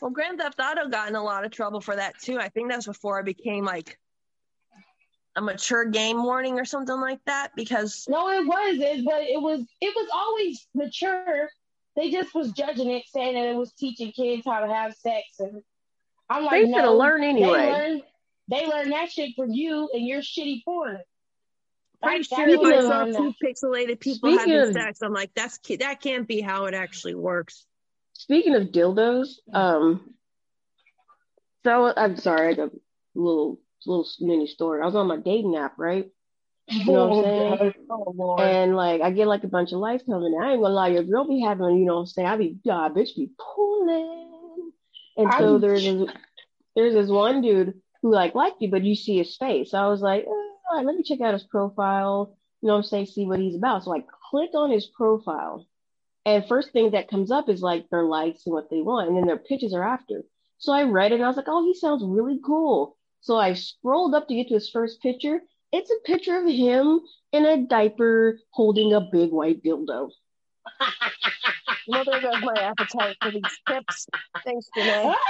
Well, 0.00 0.10
Grand 0.10 0.38
Theft 0.38 0.58
Auto 0.60 0.88
got 0.88 1.08
in 1.08 1.14
a 1.14 1.22
lot 1.22 1.44
of 1.44 1.50
trouble 1.50 1.80
for 1.80 1.96
that 1.96 2.18
too. 2.18 2.38
I 2.38 2.48
think 2.48 2.70
that's 2.70 2.86
before 2.86 3.18
I 3.18 3.22
became 3.22 3.64
like 3.64 3.98
a 5.40 5.42
mature 5.42 5.86
game 5.86 6.22
warning 6.22 6.58
or 6.60 6.64
something 6.64 7.00
like 7.00 7.20
that? 7.26 7.52
Because 7.56 8.06
No, 8.08 8.28
it 8.30 8.46
wasn't, 8.46 9.04
but 9.04 9.22
it 9.22 9.40
was 9.40 9.60
it 9.80 9.94
was 9.96 10.08
always 10.12 10.66
mature. 10.74 11.48
They 11.96 12.10
just 12.10 12.34
was 12.34 12.52
judging 12.52 12.90
it, 12.90 13.04
saying 13.08 13.34
that 13.34 13.48
it 13.48 13.56
was 13.56 13.72
teaching 13.72 14.12
kids 14.12 14.44
how 14.46 14.60
to 14.60 14.72
have 14.72 14.94
sex, 14.94 15.24
and 15.40 15.62
I'm 16.28 16.44
like, 16.44 16.62
They 16.62 16.66
should 16.66 16.74
have 16.76 16.84
no, 16.84 16.96
learned 16.96 17.24
anyway. 17.24 17.48
They 17.48 17.72
learned, 17.72 18.02
they 18.48 18.66
learned 18.66 18.92
that 18.92 19.10
shit 19.10 19.30
from 19.36 19.50
you 19.52 19.88
and 19.92 20.06
your 20.06 20.20
shitty 20.20 20.64
porn. 20.64 20.98
pretty 22.02 22.24
That- 22.30 22.48
sure 22.48 22.74
I 22.74 22.80
saw 22.82 23.04
two 23.06 23.34
pixelated 23.42 24.00
people 24.00 24.30
Speaking 24.30 24.54
having 24.54 24.72
sex. 24.72 25.02
I'm 25.02 25.12
like, 25.12 25.32
that's 25.34 25.58
that 25.80 26.00
can't 26.00 26.28
be 26.28 26.40
how 26.40 26.66
it 26.66 26.74
actually 26.74 27.14
works. 27.14 27.66
Speaking 28.12 28.54
of 28.54 28.64
dildos, 28.68 29.36
um, 29.52 30.14
so 31.64 31.92
I'm 31.96 32.16
sorry, 32.16 32.48
I 32.48 32.54
got 32.54 32.68
a 32.72 32.78
little 33.14 33.58
little 33.86 34.06
mini 34.20 34.46
story. 34.46 34.82
I 34.82 34.86
was 34.86 34.94
on 34.94 35.06
my 35.06 35.16
dating 35.16 35.56
app, 35.56 35.74
right? 35.78 36.06
You 36.68 36.92
know 36.92 37.08
what 37.08 37.26
I'm 37.26 37.58
saying? 37.58 37.74
Oh. 37.90 38.36
And 38.38 38.76
like 38.76 39.00
I 39.00 39.10
get 39.10 39.26
like 39.26 39.42
a 39.44 39.48
bunch 39.48 39.72
of 39.72 39.78
likes 39.78 40.04
coming. 40.04 40.38
I 40.40 40.52
ain't 40.52 40.62
gonna 40.62 40.74
lie, 40.74 40.88
your 40.88 41.02
girl 41.02 41.26
be 41.26 41.40
having, 41.40 41.78
you 41.78 41.84
know 41.84 41.94
what 41.94 42.00
I'm 42.00 42.06
saying? 42.06 42.28
I 42.28 42.36
be, 42.36 42.56
yeah, 42.62 42.88
bitch 42.94 43.16
be 43.16 43.30
pulling. 43.54 44.72
And 45.16 45.32
so 45.32 45.52
I'm- 45.54 45.60
there's 45.60 45.82
this, 45.82 46.08
there's 46.76 46.94
this 46.94 47.10
one 47.10 47.42
dude 47.42 47.74
who 48.02 48.12
like 48.12 48.34
liked 48.34 48.62
you, 48.62 48.70
but 48.70 48.84
you 48.84 48.94
see 48.94 49.18
his 49.18 49.36
face. 49.36 49.72
So 49.72 49.78
I 49.78 49.88
was 49.88 50.00
like, 50.00 50.22
eh, 50.24 50.28
all 50.28 50.76
right, 50.76 50.86
let 50.86 50.94
me 50.94 51.02
check 51.02 51.20
out 51.20 51.34
his 51.34 51.42
profile. 51.42 52.36
You 52.62 52.68
know 52.68 52.74
what 52.74 52.78
I'm 52.80 52.84
saying? 52.84 53.06
See 53.06 53.26
what 53.26 53.40
he's 53.40 53.56
about. 53.56 53.84
So 53.84 53.94
I 53.94 54.04
click 54.30 54.50
on 54.54 54.70
his 54.70 54.86
profile, 54.86 55.66
and 56.24 56.46
first 56.46 56.72
thing 56.72 56.92
that 56.92 57.08
comes 57.08 57.30
up 57.30 57.48
is 57.48 57.62
like 57.62 57.88
their 57.90 58.04
likes 58.04 58.46
and 58.46 58.52
what 58.52 58.70
they 58.70 58.80
want, 58.82 59.08
and 59.08 59.16
then 59.16 59.26
their 59.26 59.38
pictures 59.38 59.74
are 59.74 59.82
after. 59.82 60.22
So 60.58 60.72
I 60.72 60.84
read 60.84 61.10
it 61.12 61.16
and 61.16 61.24
I 61.24 61.28
was 61.28 61.36
like, 61.38 61.48
oh, 61.48 61.64
he 61.64 61.74
sounds 61.74 62.04
really 62.04 62.38
cool. 62.44 62.96
So 63.20 63.36
I 63.36 63.54
scrolled 63.54 64.14
up 64.14 64.28
to 64.28 64.34
get 64.34 64.48
to 64.48 64.54
his 64.54 64.70
first 64.70 65.02
picture. 65.02 65.40
It's 65.72 65.90
a 65.90 66.00
picture 66.04 66.36
of 66.38 66.46
him 66.46 67.00
in 67.32 67.44
a 67.46 67.58
diaper 67.66 68.38
holding 68.50 68.92
a 68.92 69.00
big 69.00 69.30
white 69.30 69.62
dildo. 69.62 70.10
Well, 71.88 72.04
there 72.04 72.20
goes 72.20 72.42
my 72.42 72.54
appetite 72.60 73.16
for 73.22 73.30
these 73.30 73.42
tips. 73.68 74.06
Thanks, 74.44 74.66
Janae. 74.76 75.14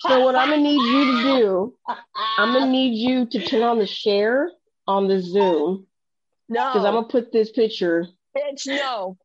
So 0.00 0.24
what 0.24 0.34
I'm 0.34 0.48
gonna 0.48 0.62
need 0.62 0.80
you 0.80 1.04
to 1.04 1.22
do, 1.22 1.74
I'm 2.38 2.54
gonna 2.54 2.70
need 2.70 2.94
you 2.96 3.26
to 3.26 3.44
turn 3.44 3.62
on 3.62 3.78
the 3.78 3.86
share 3.86 4.50
on 4.86 5.06
the 5.06 5.20
Zoom 5.20 5.86
No, 6.48 6.70
because 6.72 6.86
I'm 6.86 6.94
gonna 6.94 7.08
put 7.08 7.30
this 7.30 7.50
picture. 7.50 8.06
bitch, 8.34 8.66
no. 8.66 9.18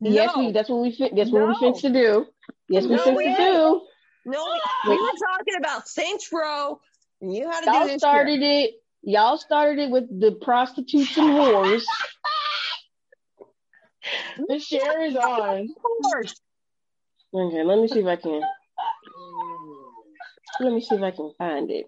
Yes, 0.00 0.30
No. 0.36 0.42
we. 0.46 0.52
That's 0.52 0.68
what 0.68 0.80
we. 0.82 0.92
Fin- 0.92 1.16
that's 1.16 1.30
what 1.30 1.42
we 1.42 1.48
No. 1.48 1.58
finna 1.72 1.80
to 1.80 1.90
do. 1.90 2.26
Yes, 2.68 2.84
we 2.86 2.94
No, 2.94 3.10
we 3.16 3.24
to 3.24 3.36
do. 3.36 3.80
No, 4.26 4.44
we, 4.84 4.90
we 4.90 4.96
were 5.02 5.08
talking 5.08 5.54
about 5.58 5.88
Saints 5.88 6.28
Row, 6.32 6.78
you 7.20 7.50
had 7.50 7.60
to 7.60 7.66
do 7.66 7.72
Y'all 7.72 7.86
this 7.86 8.00
started 8.00 8.42
it. 8.42 8.74
Y'all 9.02 9.38
started 9.38 9.78
it 9.78 9.90
with 9.90 10.08
the 10.20 10.32
prostitutes 10.32 11.16
and 11.16 11.30
whores. 11.30 11.82
the 14.48 14.58
share 14.58 15.06
is 15.06 15.16
on. 15.16 15.66
shit. 15.66 15.76
Of 15.76 15.82
course. 15.82 16.40
Okay, 17.34 17.62
let 17.64 17.78
me 17.78 17.88
see 17.88 18.00
if 18.00 18.06
I 18.06 18.16
can. 18.16 18.40
Let 20.60 20.72
me 20.72 20.80
see 20.80 20.94
if 20.94 21.02
I 21.02 21.10
can 21.10 21.32
find 21.38 21.70
it. 21.70 21.86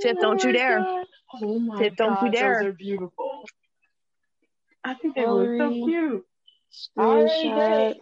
Tip, 0.00 0.18
don't 0.20 0.42
you 0.42 0.52
dare. 0.52 0.86
Oh 1.42 1.58
my 1.58 1.78
Tip, 1.78 1.96
don't 1.96 2.22
you 2.22 2.30
dare. 2.30 2.54
Those 2.54 2.70
are 2.70 2.72
beautiful. 2.72 3.44
I 4.82 4.94
think 4.94 5.14
they 5.14 5.26
look 5.26 5.56
so 5.58 5.70
cute. 5.70 6.24
Already 6.98 7.48
Screenshot. 7.48 7.90
it. 7.90 7.96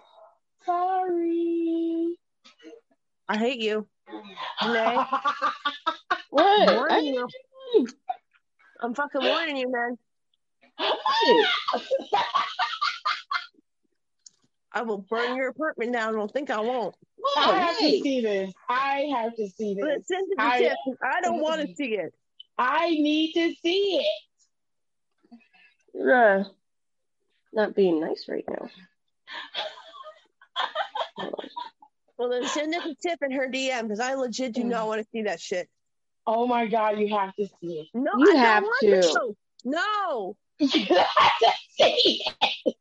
Sorry. 0.64 2.16
I 3.28 3.36
hate 3.36 3.60
you. 3.60 3.86
Janae, 4.62 5.06
What? 6.30 6.68
I'm 6.68 6.74
warning 6.74 7.14
you. 7.14 7.28
I'm 8.80 8.94
fucking 8.94 9.22
warning 9.22 9.56
you, 9.56 9.70
man. 9.70 9.98
I 14.72 14.82
will 14.82 14.98
burn 14.98 15.36
your 15.36 15.48
apartment 15.48 15.92
down. 15.92 16.14
Don't 16.14 16.30
think 16.30 16.50
I 16.50 16.60
won't. 16.60 16.94
I 17.36 17.56
have 17.56 17.78
to 17.78 18.00
see 18.02 18.20
this. 18.20 18.52
I 18.68 19.08
have 19.14 19.34
to 19.36 19.48
see 19.48 19.76
But 19.80 19.96
this. 19.98 20.06
send 20.08 20.28
it 20.30 20.36
to 20.36 20.42
I- 20.42 20.76
I 21.16 21.20
don't 21.20 21.40
want 21.40 21.60
to 21.62 21.74
see 21.74 21.94
it. 21.96 22.12
I 22.58 22.90
need 22.90 23.32
to 23.32 23.52
see 23.62 24.00
it. 24.02 24.06
Bruh. 25.96 26.46
Not 27.52 27.74
being 27.74 28.00
nice 28.00 28.26
right 28.28 28.44
now. 28.48 28.68
Well, 32.18 32.30
then 32.30 32.46
send 32.48 32.74
it 32.74 32.82
to 32.82 32.94
Tip 33.00 33.20
in 33.22 33.30
her 33.30 33.48
DM 33.48 33.82
because 33.82 34.00
I 34.00 34.14
legit 34.14 34.52
do 34.52 34.64
not 34.64 34.84
mm. 34.84 34.88
want 34.88 35.02
to 35.02 35.08
see 35.12 35.22
that 35.22 35.40
shit. 35.40 35.68
Oh 36.26 36.46
my 36.46 36.66
God, 36.66 36.98
you 36.98 37.08
have 37.16 37.34
to 37.36 37.46
see 37.60 37.80
it. 37.80 37.88
No, 37.94 38.10
You 38.18 38.34
I 38.34 38.38
have 38.38 38.64
don't 38.64 38.80
to. 38.80 38.88
want 38.90 39.36
to. 39.64 39.70
No, 39.70 40.36
You 40.58 40.68
have 40.68 41.38
to 41.40 41.52
see 41.70 42.24
it. 42.66 42.74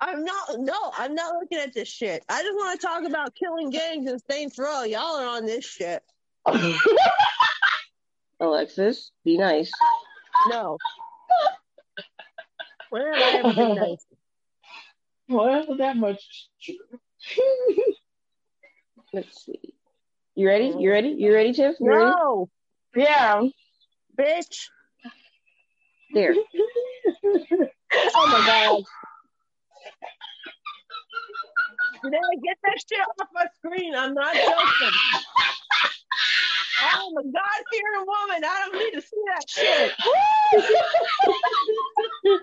I'm 0.00 0.24
not. 0.24 0.58
No, 0.58 0.92
I'm 0.96 1.14
not 1.14 1.34
looking 1.34 1.58
at 1.58 1.74
this 1.74 1.88
shit. 1.88 2.22
I 2.28 2.42
just 2.42 2.54
want 2.54 2.80
to 2.80 2.86
talk 2.86 3.04
about 3.04 3.34
killing 3.34 3.70
gangs 3.70 4.08
and 4.08 4.20
Saints 4.30 4.58
Row. 4.58 4.84
Y'all 4.84 5.16
are 5.16 5.26
on 5.26 5.44
this 5.44 5.64
shit. 5.64 6.02
Alexis, 8.40 9.10
be 9.24 9.38
nice. 9.38 9.72
No. 10.48 10.78
When 12.90 13.02
have 13.02 13.14
I 13.16 13.38
ever 13.38 13.54
been 13.54 13.74
nice? 13.74 14.06
Well, 15.28 15.76
that 15.76 15.96
much 15.96 16.48
is 16.64 16.76
true. 16.76 17.00
Let's 19.12 19.44
see. 19.44 19.74
You 20.34 20.46
ready? 20.46 20.74
You 20.78 20.90
ready? 20.90 21.08
You 21.10 21.34
ready, 21.34 21.52
Tiff? 21.52 21.76
You 21.80 21.90
ready? 21.90 22.04
No, 22.04 22.48
yeah. 22.94 23.42
bitch. 24.18 24.68
There. 26.14 26.34
Oh 28.14 28.26
my 28.26 28.46
god. 28.46 28.82
I 32.04 32.36
get 32.44 32.58
that 32.62 32.76
shit 32.86 33.00
off 33.00 33.28
my 33.32 33.46
screen? 33.56 33.94
I'm 33.94 34.12
not 34.12 34.34
joking. 34.34 34.98
Oh 36.94 37.10
my 37.14 37.22
god, 37.22 37.64
fearing 37.72 38.06
woman. 38.06 38.44
I 38.44 38.68
don't 38.70 38.78
need 38.78 38.92
to 38.92 39.00
see 39.00 39.22
that 39.26 39.48
shit. 39.48 39.92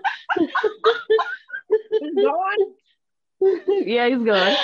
It's 1.68 2.14
gone. 2.14 2.62
yeah, 3.86 4.08
he's 4.08 4.24
gone. 4.24 4.56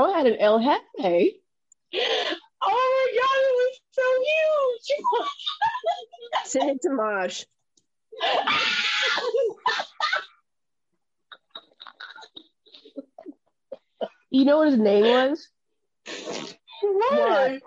Bro 0.00 0.14
had 0.14 0.26
an 0.26 0.36
El 0.40 0.58
Jefe. 0.60 1.34
Oh 2.62 2.78
my 2.96 3.06
god, 3.20 3.38
it 3.42 3.54
was 3.58 3.80
so 3.92 4.02
huge. 4.30 4.88
Send 6.44 6.70
it 6.70 6.82
to 6.82 6.90
Maj. 6.90 7.44
You 14.30 14.46
know 14.46 14.56
what 14.56 14.68
his 14.68 14.78
name 14.78 15.04
was? 15.04 15.48
what? 16.82 17.60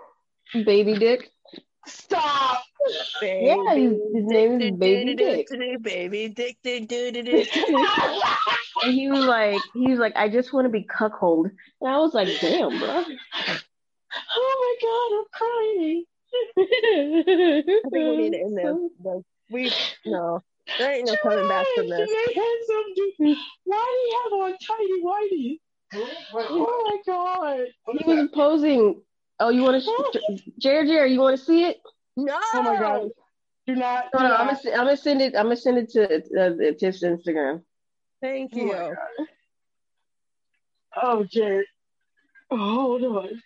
Baby 0.54 0.98
Dick. 0.98 1.30
Stop. 3.24 3.42
Yeah, 3.42 3.74
his, 3.74 4.24
name 4.26 4.60
is 4.60 4.76
Baby 4.76 5.14
Dick. 5.14 5.48
Baby 5.82 6.28
Dick. 6.28 6.66
And 8.82 8.92
he 8.92 9.08
was 9.08 9.24
like, 9.24 9.60
he 9.72 9.88
was 9.88 9.98
like, 9.98 10.14
I 10.16 10.28
just 10.28 10.52
want 10.52 10.66
to 10.66 10.68
be 10.68 10.82
cuckold. 10.82 11.46
And 11.80 11.90
I 11.90 11.96
was 11.98 12.12
like, 12.12 12.28
damn, 12.40 12.78
bro. 12.78 13.04
oh 14.36 14.56
my 14.60 14.74
god, 14.82 15.10
I'm 15.16 15.24
crying. 15.32 16.04
I 16.56 17.62
think 17.90 17.92
we 17.92 18.16
need 18.16 18.32
to 18.32 18.40
end 18.40 18.58
this. 18.58 18.76
Like, 19.02 19.22
we 19.50 19.72
no, 20.04 20.42
there 20.78 20.92
ain't 20.92 21.06
no 21.06 21.16
coming 21.22 21.48
back 21.48 21.66
from 21.74 21.88
this. 21.88 22.10
Janae 22.10 22.34
had 22.34 22.58
some 22.66 22.94
dude. 22.94 23.36
Why 23.64 23.84
do 23.86 23.98
you 24.00 24.20
have 24.24 24.32
on 24.32 24.52
tidy 24.58 25.02
whitey? 25.02 25.60
Oh 26.34 26.82
my 26.86 26.96
god. 27.06 27.66
He 28.04 28.14
was 28.14 28.28
posing. 28.34 29.00
Oh, 29.40 29.50
you 29.50 29.62
want 29.62 29.82
to, 29.82 30.38
Jerry, 30.58 30.86
Jerry, 30.86 31.12
you 31.12 31.20
want 31.20 31.38
to 31.38 31.44
see 31.44 31.64
it? 31.64 31.80
No. 32.16 32.38
Oh 32.54 32.62
my 32.62 32.78
god. 32.78 33.08
Do 33.66 33.76
not. 33.76 34.04
Do 34.12 34.18
Hold 34.18 34.30
on, 34.30 34.40
I'm 34.40 34.46
gonna, 34.46 34.58
I'm 34.72 34.84
gonna 34.84 34.96
send 34.96 35.22
it. 35.22 35.34
I'm 35.36 35.46
gonna 35.46 35.56
send 35.56 35.78
it 35.78 35.90
to 35.90 36.04
uh, 36.04 36.72
Tiff's 36.78 37.02
Instagram. 37.02 37.62
Thank 38.20 38.52
Oh 38.54 38.58
you. 38.58 38.72
God. 38.72 38.96
Oh, 41.02 41.24
Jared. 41.24 41.66
Oh, 42.50 42.56
hold 42.56 43.04
on. 43.04 43.42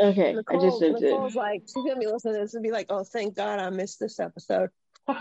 Okay, 0.00 0.36
I 0.48 0.56
just 0.58 0.78
sent 0.78 0.96
it. 0.98 1.02
Nicole's 1.02 1.34
like, 1.34 1.62
she's 1.62 1.74
gonna 1.74 1.98
be 1.98 2.06
listening 2.06 2.34
to 2.34 2.40
this 2.40 2.54
and 2.54 2.62
be 2.62 2.70
like, 2.70 2.86
"Oh, 2.88 3.02
thank 3.02 3.34
God, 3.34 3.58
I 3.58 3.68
missed 3.70 3.98
this 3.98 4.20
episode." 4.20 4.70
this 5.08 5.16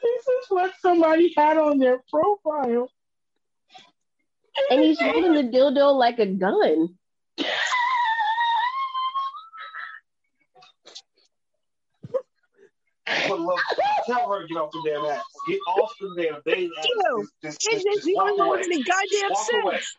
is 0.00 0.46
what 0.48 0.72
somebody 0.80 1.32
had 1.36 1.56
on 1.56 1.78
their 1.78 2.00
profile. 2.10 2.90
And 4.70 4.82
he's 4.82 5.00
holding 5.00 5.34
the 5.34 5.44
dildo 5.44 5.94
like 5.94 6.18
a 6.18 6.26
gun. 6.26 6.96
For 13.26 13.36
love, 13.36 13.58
tell 14.06 14.30
her 14.30 14.42
to 14.42 14.48
get 14.48 14.56
off 14.56 14.70
the 14.72 14.82
damn 14.84 15.04
ass. 15.04 15.22
Get 15.48 15.58
off 15.66 15.92
the 16.00 16.14
damn 16.16 16.40
dating 16.46 16.70
app. 16.78 16.84
Ew. 16.84 17.26
Just, 17.42 17.42
just, 17.42 17.60
just, 17.60 17.84
just 17.84 17.96
just 17.96 18.06
you 18.08 18.14
walk 18.16 18.26
don't 18.28 18.38
want 18.38 18.60
away. 18.60 18.64
any 18.72 18.82
goddamn 18.82 19.30
Walk 19.30 19.48
away. 19.64 19.74
sense. 19.74 19.86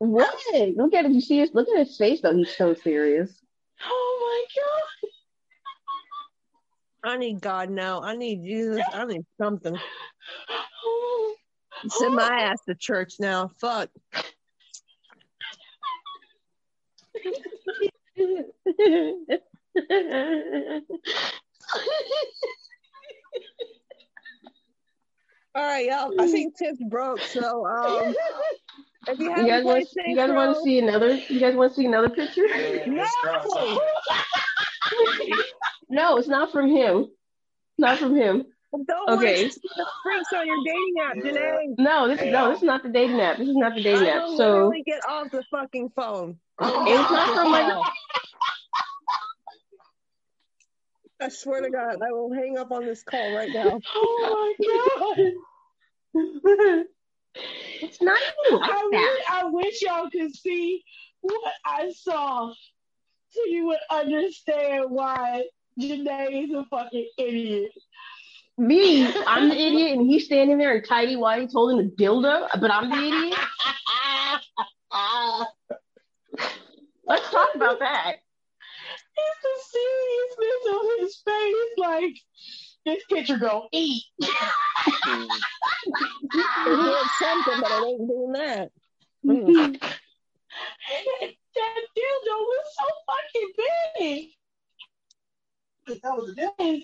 What? 0.00 0.34
Look 0.54 0.94
at 0.94 1.04
it. 1.04 1.12
You 1.12 1.20
see 1.20 1.38
his 1.40 1.50
look 1.52 1.68
at 1.68 1.76
his 1.86 1.94
face 1.98 2.22
though. 2.22 2.34
He's 2.34 2.56
so 2.56 2.72
serious. 2.72 3.30
Oh 3.84 4.18
my 4.22 4.46
god. 7.04 7.12
I 7.12 7.18
need 7.18 7.42
God 7.42 7.68
now. 7.68 8.00
I 8.00 8.16
need 8.16 8.42
Jesus. 8.42 8.80
I 8.94 9.04
need 9.04 9.26
something. 9.38 9.76
Send 11.88 12.14
my 12.14 12.28
ass 12.28 12.60
to 12.66 12.74
church 12.74 13.14
now. 13.20 13.50
Fuck. 13.60 13.90
All 25.54 25.64
right, 25.64 25.86
y'all. 25.86 26.12
I 26.18 26.28
think 26.30 26.56
Tiff 26.56 26.76
broke. 26.88 27.20
So 27.20 27.66
um, 27.66 28.14
if 29.08 29.18
you 29.18 29.30
have 29.30 29.40
You 29.44 29.46
guys 29.48 29.64
want 29.64 29.88
you 30.06 30.16
guys 30.16 30.30
want 30.30 30.56
to 30.56 30.62
see 30.62 30.78
another 30.78 31.14
you 31.14 31.40
guys 31.40 31.54
want 31.56 31.72
to 31.72 31.76
see 31.76 31.86
another 31.86 32.08
picture? 32.08 32.46
Yeah, 32.46 32.84
No. 32.86 33.80
No, 35.88 36.16
it's 36.18 36.28
not 36.28 36.52
from 36.52 36.68
him. 36.70 37.06
Not 37.78 37.98
from 37.98 38.14
him. 38.14 38.44
Don't 38.86 39.10
Okay. 39.18 39.44
watch 39.44 39.54
the 39.54 39.86
freaks 40.04 40.32
on 40.32 40.46
your 40.46 40.56
dating 40.64 40.94
app, 41.04 41.16
Yeah. 41.16 41.32
Janae. 41.32 41.74
No, 41.78 42.06
this 42.08 42.20
is 42.20 42.32
no, 42.32 42.50
this 42.50 42.58
is 42.58 42.62
not 42.64 42.84
the 42.84 42.88
dating 42.90 43.20
app. 43.20 43.38
This 43.38 43.48
is 43.48 43.56
not 43.56 43.74
the 43.74 43.82
dating 43.82 44.06
I 44.06 44.10
app. 44.10 44.22
So 44.36 44.52
literally 44.52 44.82
get 44.86 45.00
off 45.08 45.30
the 45.32 45.42
fucking 45.50 45.90
phone. 45.96 46.38
It's 46.60 47.10
not 47.10 47.34
from 47.34 47.50
my- 47.50 47.62
call. 47.72 47.84
I 51.20 51.28
swear 51.28 51.60
to 51.62 51.70
God, 51.70 51.96
I 52.02 52.10
will 52.12 52.32
hang 52.32 52.58
up 52.58 52.70
on 52.72 52.86
this 52.86 53.02
call 53.02 53.34
right 53.34 53.50
now. 53.52 53.80
Oh 53.94 54.54
my 54.58 54.66
god. 54.66 55.18
it's 57.80 58.02
not 58.02 58.18
even 58.46 58.58
like 58.60 58.70
I 58.70 58.88
that. 58.90 58.92
wish, 59.14 59.24
I 59.30 59.44
wish 59.44 59.82
y'all 59.82 60.10
could 60.10 60.34
see 60.34 60.82
what 61.20 61.52
I 61.64 61.92
saw 61.92 62.52
so 63.30 63.40
you 63.46 63.66
would 63.66 63.78
understand 63.90 64.86
why 64.88 65.44
Janae 65.78 66.44
is 66.44 66.50
a 66.54 66.64
fucking 66.68 67.08
idiot. 67.16 67.70
Me, 68.58 69.06
I'm 69.26 69.48
the 69.48 69.54
idiot, 69.54 69.98
and 69.98 70.06
he's 70.06 70.26
standing 70.26 70.58
there 70.58 70.76
in 70.76 70.82
tidy 70.82 71.16
whities 71.16 71.52
holding 71.52 71.86
a 71.86 71.90
dildo, 71.90 72.46
but 72.60 72.70
I'm 72.70 72.90
the 72.90 72.96
idiot. 72.96 73.38
Let's 77.06 77.30
talk 77.30 77.54
about 77.54 77.78
that. 77.78 78.16
It's 79.20 79.42
the 79.42 79.54
seriousness 79.72 80.62
of 80.74 80.82
his 81.00 81.14
face. 81.24 81.72
Like, 81.76 82.16
this 82.86 83.02
picture 83.10 83.38
gonna 83.38 83.68
eat. 83.72 84.04
Something, 87.18 87.60
but 87.60 87.70
I 87.70 87.84
ain't 87.86 88.08
doing 88.08 88.32
that. 88.32 88.70
Mm. 89.26 89.78
that 89.80 89.90
dildo 91.96 92.26
was 92.26 92.66
so 92.78 92.86
fucking 93.06 93.50
big. 93.98 94.28
That 96.02 96.14
was 96.16 96.26
a 96.30 96.34
damn. 96.34 96.82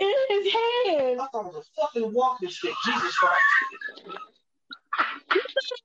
In 0.00 0.14
his 0.28 0.46
hand. 0.52 1.20
I 1.20 1.22
thought 1.30 1.46
it 1.46 1.54
was 1.54 1.56
a 1.56 1.62
fucking 1.80 2.12
walking 2.12 2.48
stick. 2.48 2.74
Jesus 2.84 3.16
Christ. 3.16 3.44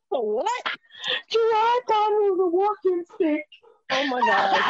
What? 0.10 0.64
Gerard 1.30 1.84
thought 1.88 2.12
it 2.12 2.32
was 2.32 2.40
a 2.40 2.48
walking 2.56 3.04
stick. 3.16 3.46
Oh 3.92 4.08
my 4.08 4.20
God. 4.22 4.62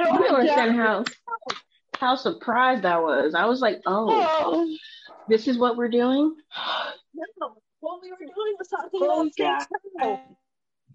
I 0.00 0.04
don't 0.04 0.34
understand 0.34 0.76
how 0.76 1.04
how 1.98 2.16
surprised 2.16 2.84
I 2.84 2.98
was. 2.98 3.34
I 3.34 3.46
was 3.46 3.60
like, 3.60 3.80
oh, 3.86 4.08
Oh, 4.40 4.76
this 5.28 5.46
is 5.46 5.56
what 5.58 5.76
we're 5.76 5.88
doing. 5.88 6.34
No, 7.14 7.56
what 7.80 8.02
we 8.02 8.10
were 8.10 8.16
doing 8.18 8.54
was 8.58 8.68
talking 8.68 8.90
Oh, 8.94 9.30
about 9.30 9.68
God. 10.00 10.18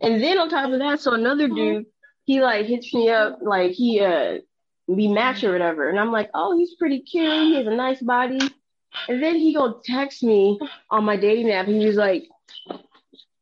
And 0.01 0.21
then 0.21 0.37
on 0.37 0.49
top 0.49 0.71
of 0.71 0.79
that, 0.79 0.99
so 0.99 1.13
another 1.13 1.47
dude, 1.47 1.85
he 2.25 2.41
like 2.41 2.65
hits 2.65 2.93
me 2.93 3.09
up, 3.09 3.39
like 3.41 3.71
he 3.71 3.99
uh 4.01 4.39
we 4.87 5.07
match 5.07 5.43
or 5.43 5.51
whatever, 5.51 5.89
and 5.89 5.99
I'm 5.99 6.11
like, 6.11 6.29
oh, 6.33 6.57
he's 6.57 6.75
pretty 6.75 6.99
cute. 7.01 7.25
He 7.29 7.55
has 7.55 7.67
a 7.67 7.71
nice 7.75 8.01
body. 8.01 8.39
And 9.09 9.21
then 9.21 9.35
he 9.35 9.53
go 9.53 9.79
text 9.83 10.23
me 10.23 10.59
on 10.89 11.03
my 11.03 11.17
dating 11.17 11.51
app. 11.51 11.67
He 11.67 11.85
was 11.85 11.97
like, 11.97 12.27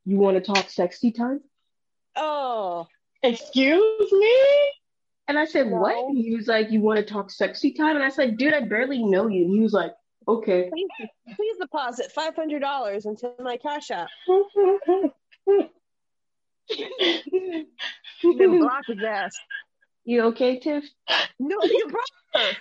"You 0.05 0.17
want 0.17 0.37
to 0.37 0.41
talk 0.41 0.69
sexy 0.69 1.11
time?" 1.11 1.41
Oh, 2.15 2.87
excuse 3.23 4.11
me? 4.11 4.37
And 5.27 5.39
I 5.39 5.45
said, 5.45 5.67
No. 5.67 5.77
"What?" 5.77 5.95
And 5.95 6.17
he 6.17 6.35
was 6.35 6.47
like, 6.47 6.71
"You 6.71 6.81
want 6.81 6.99
to 6.99 7.05
talk 7.05 7.31
sexy 7.31 7.71
time?" 7.73 7.95
And 7.95 8.05
I 8.05 8.09
said, 8.09 8.37
"Dude, 8.37 8.53
I 8.53 8.61
barely 8.61 9.03
know 9.03 9.27
you." 9.27 9.45
And 9.45 9.53
he 9.53 9.59
was 9.61 9.73
like, 9.73 9.93
"Okay." 10.27 10.69
please, 10.69 10.87
please 11.35 11.57
deposit 11.59 12.11
five 12.11 12.35
hundred 12.35 12.59
dollars 12.59 13.05
into 13.05 13.31
my 13.39 13.57
cash 13.57 13.89
app. 13.91 14.07
Then 18.23 18.59
block 18.59 18.83
his 18.87 19.03
ass. 19.03 19.35
You 20.03 20.23
okay, 20.25 20.59
Tiff? 20.59 20.83
No, 21.39 21.57
you 21.63 21.87
brought 21.89 22.09
her. 22.35 22.51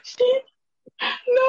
no. 1.28 1.42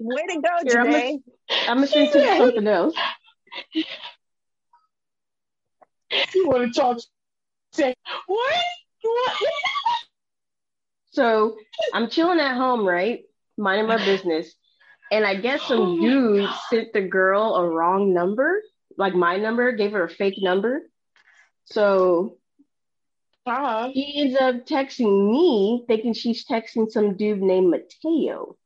Way 0.00 0.22
to 0.28 0.40
go, 0.40 0.48
Here, 0.64 0.80
I'm 0.80 0.86
Janae. 0.86 1.22
I'm 1.68 1.76
gonna 1.76 1.86
send 1.86 2.12
Tiff 2.12 2.36
something 2.36 2.66
else. 2.66 2.94
you 3.74 3.84
want 6.48 6.72
to 6.72 6.80
talk 6.80 6.98
What? 7.78 8.56
What? 9.02 9.32
So 11.12 11.56
I'm 11.94 12.10
chilling 12.10 12.40
at 12.40 12.56
home, 12.56 12.86
right? 12.86 13.20
Minding 13.56 13.86
my 13.86 14.04
business. 14.04 14.54
And 15.10 15.24
I 15.24 15.34
guess 15.36 15.62
some 15.62 16.00
dude 16.00 16.50
sent 16.68 16.92
the 16.92 17.02
girl 17.02 17.54
a 17.54 17.68
wrong 17.68 18.12
number, 18.12 18.60
like 18.98 19.14
my 19.14 19.36
number, 19.36 19.72
gave 19.72 19.92
her 19.92 20.04
a 20.04 20.10
fake 20.10 20.38
number. 20.38 20.82
So 21.66 22.38
Uh-huh. 23.46 23.90
he 23.92 24.20
ends 24.20 24.36
up 24.36 24.66
texting 24.66 25.30
me, 25.30 25.84
thinking 25.86 26.12
she's 26.12 26.44
texting 26.44 26.90
some 26.90 27.16
dude 27.16 27.40
named 27.40 27.70
Mateo. 27.70 28.56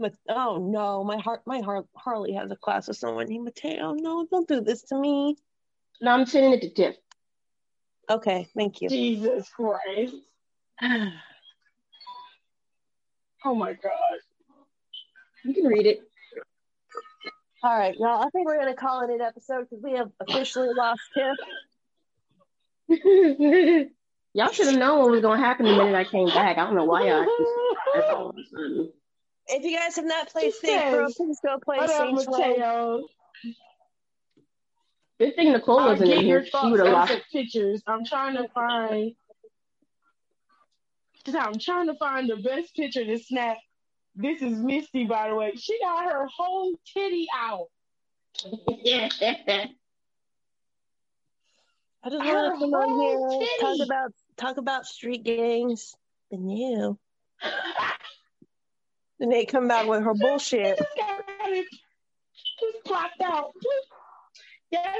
But 0.00 0.14
oh 0.28 0.58
no, 0.58 1.04
my 1.04 1.18
heart, 1.18 1.42
my 1.46 1.60
heart, 1.60 1.86
Harley 1.96 2.32
has 2.34 2.50
a 2.50 2.56
class 2.56 2.88
with 2.88 2.96
someone 2.96 3.26
named 3.26 3.44
Mateo. 3.44 3.94
No, 3.94 4.26
don't 4.30 4.46
do 4.46 4.60
this 4.60 4.82
to 4.84 4.98
me. 4.98 5.36
No, 6.00 6.12
I'm 6.12 6.26
sending 6.26 6.52
it 6.52 6.62
to 6.62 6.70
Tiff. 6.70 6.96
Okay, 8.10 8.48
thank 8.56 8.80
you. 8.80 8.88
Jesus 8.88 9.48
Christ. 9.50 10.14
Oh 13.44 13.54
my 13.54 13.72
God. 13.72 13.92
You 15.44 15.54
can 15.54 15.66
read 15.66 15.86
it. 15.86 16.00
All 17.62 17.78
right, 17.78 17.94
y'all. 17.96 18.20
I 18.20 18.28
think 18.30 18.46
we're 18.46 18.58
gonna 18.58 18.74
call 18.74 19.02
it 19.02 19.10
an 19.10 19.20
episode 19.20 19.68
because 19.70 19.82
we 19.82 19.92
have 19.92 20.10
officially 20.20 20.70
lost 20.76 21.00
Tiff. 21.14 21.36
y'all 24.34 24.50
should 24.50 24.66
have 24.66 24.78
known 24.78 24.98
what 24.98 25.10
was 25.10 25.20
gonna 25.20 25.38
happen 25.40 25.66
the 25.66 25.72
minute 25.72 25.94
I 25.94 26.04
came 26.04 26.26
back. 26.26 26.58
I 26.58 26.64
don't 26.64 26.74
know 26.74 26.84
why 26.84 27.06
y'all 27.06 27.22
acted 27.22 27.46
surprised 27.92 28.10
all 28.10 28.30
of 28.30 28.36
a 28.36 28.44
sudden. 28.50 28.92
If 29.46 29.64
you 29.64 29.76
guys 29.76 29.96
have 29.96 30.04
not 30.04 30.28
played 30.28 30.52
Saints 30.52 30.92
Row, 30.92 31.06
please 31.16 31.38
go 31.44 31.58
play 31.64 31.86
Saints 31.86 32.26
Row. 32.26 33.04
Mateo? 35.18 35.26
Good 35.26 35.36
thing 35.36 35.52
Nicole 35.52 35.78
I'll 35.80 35.88
wasn't 35.90 36.10
in 36.10 36.24
here. 36.24 36.44
She 36.44 36.70
would 36.70 36.80
have 36.80 36.88
on 36.88 36.92
lost. 36.92 37.12
pictures. 37.32 37.82
I'm 37.86 38.04
trying 38.04 38.36
to 38.36 38.48
find. 38.48 39.14
I'm 41.26 41.58
trying 41.58 41.88
to 41.88 41.94
find 41.94 42.28
the 42.28 42.36
best 42.36 42.74
picture 42.74 43.04
to 43.04 43.18
snap. 43.18 43.58
This 44.14 44.40
is 44.42 44.58
Misty, 44.58 45.04
by 45.04 45.28
the 45.28 45.34
way. 45.34 45.52
She 45.56 45.78
got 45.80 46.04
her 46.04 46.26
whole 46.26 46.74
titty 46.92 47.26
out. 47.36 47.66
I 52.04 52.10
just 52.10 52.24
want 52.24 52.54
to 52.54 52.60
come 52.60 52.74
on 52.74 52.88
whole 52.88 53.40
here 53.40 53.48
talk 53.60 53.78
about 53.84 54.12
talk 54.36 54.56
about 54.56 54.86
street 54.86 55.24
gangs. 55.24 55.94
The 56.30 56.36
new. 56.36 56.98
Then 59.18 59.30
they 59.30 59.44
come 59.46 59.66
back 59.68 59.86
with 59.86 60.02
her 60.02 60.14
bullshit. 60.14 60.78
Just 60.78 60.96
got 60.96 61.24
it. 61.48 61.66
Just 62.60 62.84
clocked 62.84 63.20
out. 63.20 63.52
Yeah. 64.70 64.94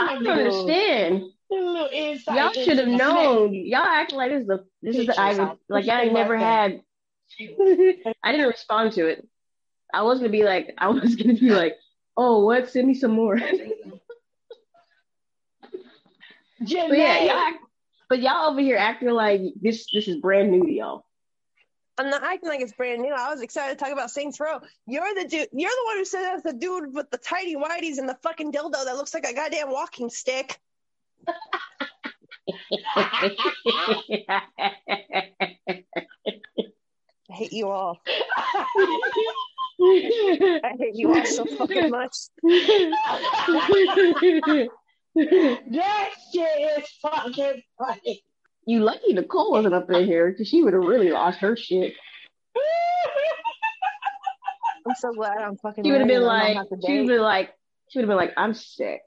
I 0.00 0.14
don't 0.14 0.26
understand. 0.26 1.24
Y'all 1.50 2.52
should 2.52 2.78
have 2.78 2.88
known. 2.88 3.54
Y'all 3.54 3.84
act 3.84 4.12
like 4.12 4.30
this 4.30 4.42
is 4.42 4.46
the 4.46 4.64
this 4.82 4.96
is 4.96 5.06
the 5.06 5.20
I 5.20 5.54
like 5.68 5.88
I 5.88 6.06
never 6.06 6.36
had. 6.36 6.82
I 7.40 8.32
didn't 8.32 8.48
respond 8.48 8.92
to 8.92 9.06
it. 9.06 9.26
I 9.92 10.02
was 10.02 10.18
gonna 10.18 10.30
be 10.30 10.44
like 10.44 10.74
I 10.78 10.88
was 10.88 11.14
gonna 11.16 11.34
be 11.34 11.50
like, 11.50 11.76
oh 12.16 12.44
what? 12.44 12.68
Send 12.70 12.88
me 12.88 12.94
some 12.94 13.12
more. 13.12 13.36
but 16.58 16.98
yeah, 16.98 17.22
y'all. 17.22 17.58
But 18.08 18.20
y'all 18.20 18.50
over 18.50 18.60
here 18.60 18.76
acting 18.76 19.10
like 19.10 19.40
this 19.60 19.86
this 19.92 20.08
is 20.08 20.16
brand 20.16 20.50
new 20.50 20.64
to 20.64 20.72
y'all. 20.72 21.05
I'm 21.98 22.10
not 22.10 22.22
acting 22.22 22.48
like 22.48 22.60
it's 22.60 22.72
brand 22.72 23.00
new. 23.00 23.12
I 23.12 23.30
was 23.30 23.40
excited 23.40 23.78
to 23.78 23.82
talk 23.82 23.92
about 23.92 24.10
Saints 24.10 24.38
Row. 24.38 24.60
You're 24.86 25.14
the 25.14 25.26
dude. 25.26 25.48
You're 25.52 25.70
the 25.70 25.84
one 25.86 25.96
who 25.96 26.04
said 26.04 26.22
that's 26.22 26.42
the 26.42 26.52
dude 26.52 26.94
with 26.94 27.10
the 27.10 27.16
tidy 27.18 27.56
whities 27.56 27.98
and 27.98 28.08
the 28.08 28.18
fucking 28.22 28.52
dildo 28.52 28.84
that 28.84 28.96
looks 28.96 29.14
like 29.14 29.26
a 29.26 29.34
goddamn 29.34 29.70
walking 29.70 30.10
stick. 30.10 30.58
I 37.28 37.34
hate 37.34 37.52
you 37.52 37.68
all. 37.68 38.00
I 39.80 40.72
hate 40.78 40.94
you 40.94 41.14
all 41.14 41.24
so 41.24 41.44
fucking 41.46 41.90
much. 41.90 42.16
that 45.14 46.10
shit 46.32 46.78
is 46.78 46.88
fucking 47.00 47.62
funny. 47.78 48.22
You 48.66 48.80
lucky 48.80 49.12
Nicole 49.12 49.52
wasn't 49.52 49.74
up 49.74 49.90
in 49.90 50.04
here 50.04 50.30
because 50.30 50.48
she 50.48 50.62
would 50.62 50.74
have 50.74 50.82
really 50.82 51.10
lost 51.10 51.38
her 51.38 51.56
shit. 51.56 51.94
I'm 54.86 54.94
so 54.96 55.12
glad 55.12 55.38
I'm 55.38 55.56
fucking. 55.56 55.84
She 55.84 55.90
would 55.90 56.00
have 56.00 56.08
been 56.08 56.22
and 56.22 56.30
I 56.30 56.54
don't 56.54 56.70
like, 56.70 56.80
she 56.86 56.92
would 56.92 56.98
have 57.00 57.08
been 57.08 57.22
like, 57.22 57.52
she 57.88 57.98
would 57.98 58.02
have 58.02 58.08
been 58.08 58.16
like, 58.16 58.32
I'm 58.36 58.54
sick. 58.54 59.02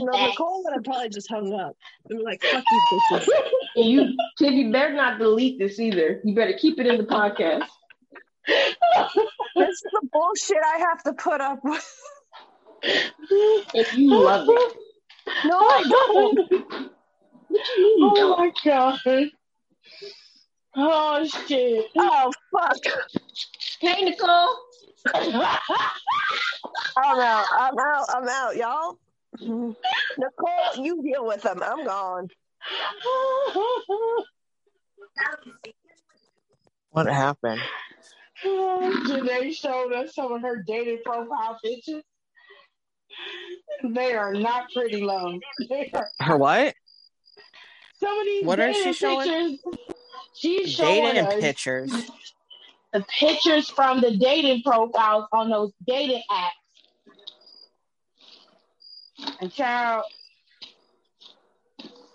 No, 0.00 0.26
Nicole 0.26 0.62
would 0.64 0.74
have 0.74 0.84
probably 0.84 1.08
just 1.08 1.28
hung 1.28 1.52
up. 1.54 1.76
Be 2.08 2.18
like, 2.18 2.42
fuck 2.42 2.64
you, 2.70 2.80
bitches. 2.92 3.28
You, 3.76 4.16
Tiff, 4.36 4.52
you 4.54 4.72
better 4.72 4.92
not 4.92 5.20
delete 5.20 5.60
this 5.60 5.78
either. 5.78 6.20
You 6.24 6.34
better 6.34 6.54
keep 6.58 6.80
it 6.80 6.86
in 6.88 6.96
the 6.96 7.04
podcast. 7.04 7.66
This 8.48 9.68
is 9.68 9.82
the 9.92 10.08
bullshit 10.12 10.56
I 10.64 10.78
have 10.78 11.02
to 11.04 11.12
put 11.12 11.40
up 11.40 11.60
with. 11.62 12.02
If 12.82 13.96
you 13.96 14.18
love 14.18 14.48
it. 14.48 14.76
No, 15.44 15.58
I 15.58 15.84
don't. 15.88 16.38
What 17.48 17.64
do 17.64 17.80
you 17.80 17.96
mean? 17.96 18.10
Oh 18.14 18.36
my 18.36 18.52
god. 18.62 19.30
Oh 20.76 21.26
shit. 21.46 21.86
Oh, 21.96 22.30
fuck. 22.52 22.76
Hey, 23.80 24.04
Nicole. 24.04 24.54
I'm 25.14 25.34
out. 27.20 27.46
I'm 27.58 27.78
out. 27.78 28.06
I'm 28.10 28.28
out, 28.28 28.56
y'all. 28.56 28.98
Nicole, 29.40 30.76
you 30.76 31.02
deal 31.02 31.26
with 31.26 31.42
them. 31.42 31.62
I'm 31.62 31.84
gone. 31.86 32.28
What 36.90 37.06
happened? 37.06 37.60
Janae 38.44 39.54
showed 39.54 39.92
us 39.92 40.14
some 40.14 40.32
of 40.32 40.42
her 40.42 40.62
dating 40.66 41.00
profile 41.04 41.58
pictures. 41.64 42.02
They 43.84 44.14
are 44.14 44.34
not 44.34 44.66
pretty, 44.74 45.00
love. 45.02 45.34
Are 45.94 46.06
Her 46.20 46.36
what? 46.36 46.74
some 48.00 48.18
of 48.18 48.24
these 48.24 48.44
What 48.44 48.56
dating 48.56 48.82
she 48.82 48.92
showing? 48.92 49.28
pictures. 49.28 49.58
She's 50.34 50.70
showing 50.72 51.14
Dating 51.14 51.40
pictures. 51.40 52.10
the 52.92 53.04
pictures 53.18 53.68
from 53.70 54.00
the 54.00 54.16
dating 54.16 54.62
profiles 54.62 55.26
on 55.32 55.50
those 55.50 55.72
dating 55.86 56.22
apps. 56.30 56.50
And 59.40 59.52
child, 59.52 60.04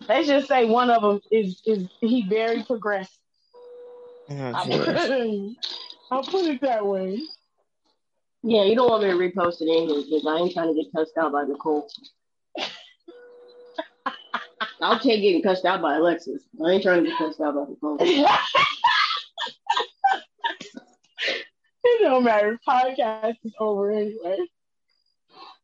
let's 0.07 0.27
just 0.27 0.47
say 0.47 0.65
one 0.65 0.89
of 0.89 1.01
them 1.01 1.19
is 1.31 1.61
is 1.65 1.87
he 1.99 2.25
very 2.29 2.63
progressive. 2.63 3.13
Oh, 4.29 4.35
I'll 4.35 4.55
I'll 6.11 6.23
put 6.23 6.45
it 6.45 6.61
that 6.61 6.85
way. 6.85 7.19
Yeah, 8.45 8.65
you 8.65 8.75
don't 8.75 8.89
want 8.89 9.03
me 9.03 9.09
to 9.09 9.15
repost 9.15 9.61
it 9.61 9.69
in 9.69 9.87
here 9.87 10.03
because 10.03 10.27
I 10.27 10.35
ain't 10.37 10.53
trying 10.53 10.67
to 10.67 10.83
get 10.83 10.91
cussed 10.93 11.17
out 11.17 11.31
by 11.31 11.45
Nicole. 11.45 11.89
I'll 14.81 14.99
take 14.99 15.21
getting 15.21 15.41
cussed 15.41 15.63
out 15.63 15.81
by 15.81 15.95
Alexis. 15.95 16.43
I 16.63 16.71
ain't 16.71 16.83
trying 16.83 17.05
to 17.05 17.09
get 17.09 17.17
cussed 17.17 17.39
out 17.39 17.55
by 17.55 17.63
Nicole. 17.69 17.97
it 18.01 18.27
don't 22.01 22.25
matter. 22.25 22.59
Podcast 22.67 23.35
is 23.45 23.53
over 23.59 23.91
anyway. 23.91 24.37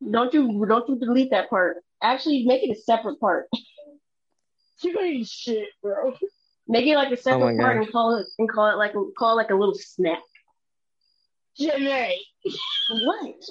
Don't 0.10 0.34
you 0.34 0.65
don't 0.65 0.88
you 0.88 0.97
delete 0.97 1.31
that 1.31 1.49
part. 1.49 1.77
Actually, 2.01 2.45
make 2.45 2.64
it 2.64 2.72
a 2.77 2.80
separate 2.80 3.19
part. 3.19 3.47
You 4.81 4.97
ain't 5.01 5.27
shit, 5.27 5.68
bro. 5.84 6.14
Make 6.69 6.88
it 6.88 6.95
like 6.95 7.11
a 7.11 7.18
separate 7.18 7.43
oh 7.43 7.51
my 7.57 7.61
part 7.61 7.76
God. 7.76 7.84
and 7.84 7.91
call 7.91 8.15
it 8.15 8.26
and 8.38 8.49
call 8.49 8.72
it 8.72 8.77
like 8.77 8.93
call 9.18 9.34
it 9.34 9.35
like 9.35 9.49
a 9.49 9.56
little 9.56 9.76
snack. 9.76 10.22
Janae, 11.61 12.18
What? 13.06 13.49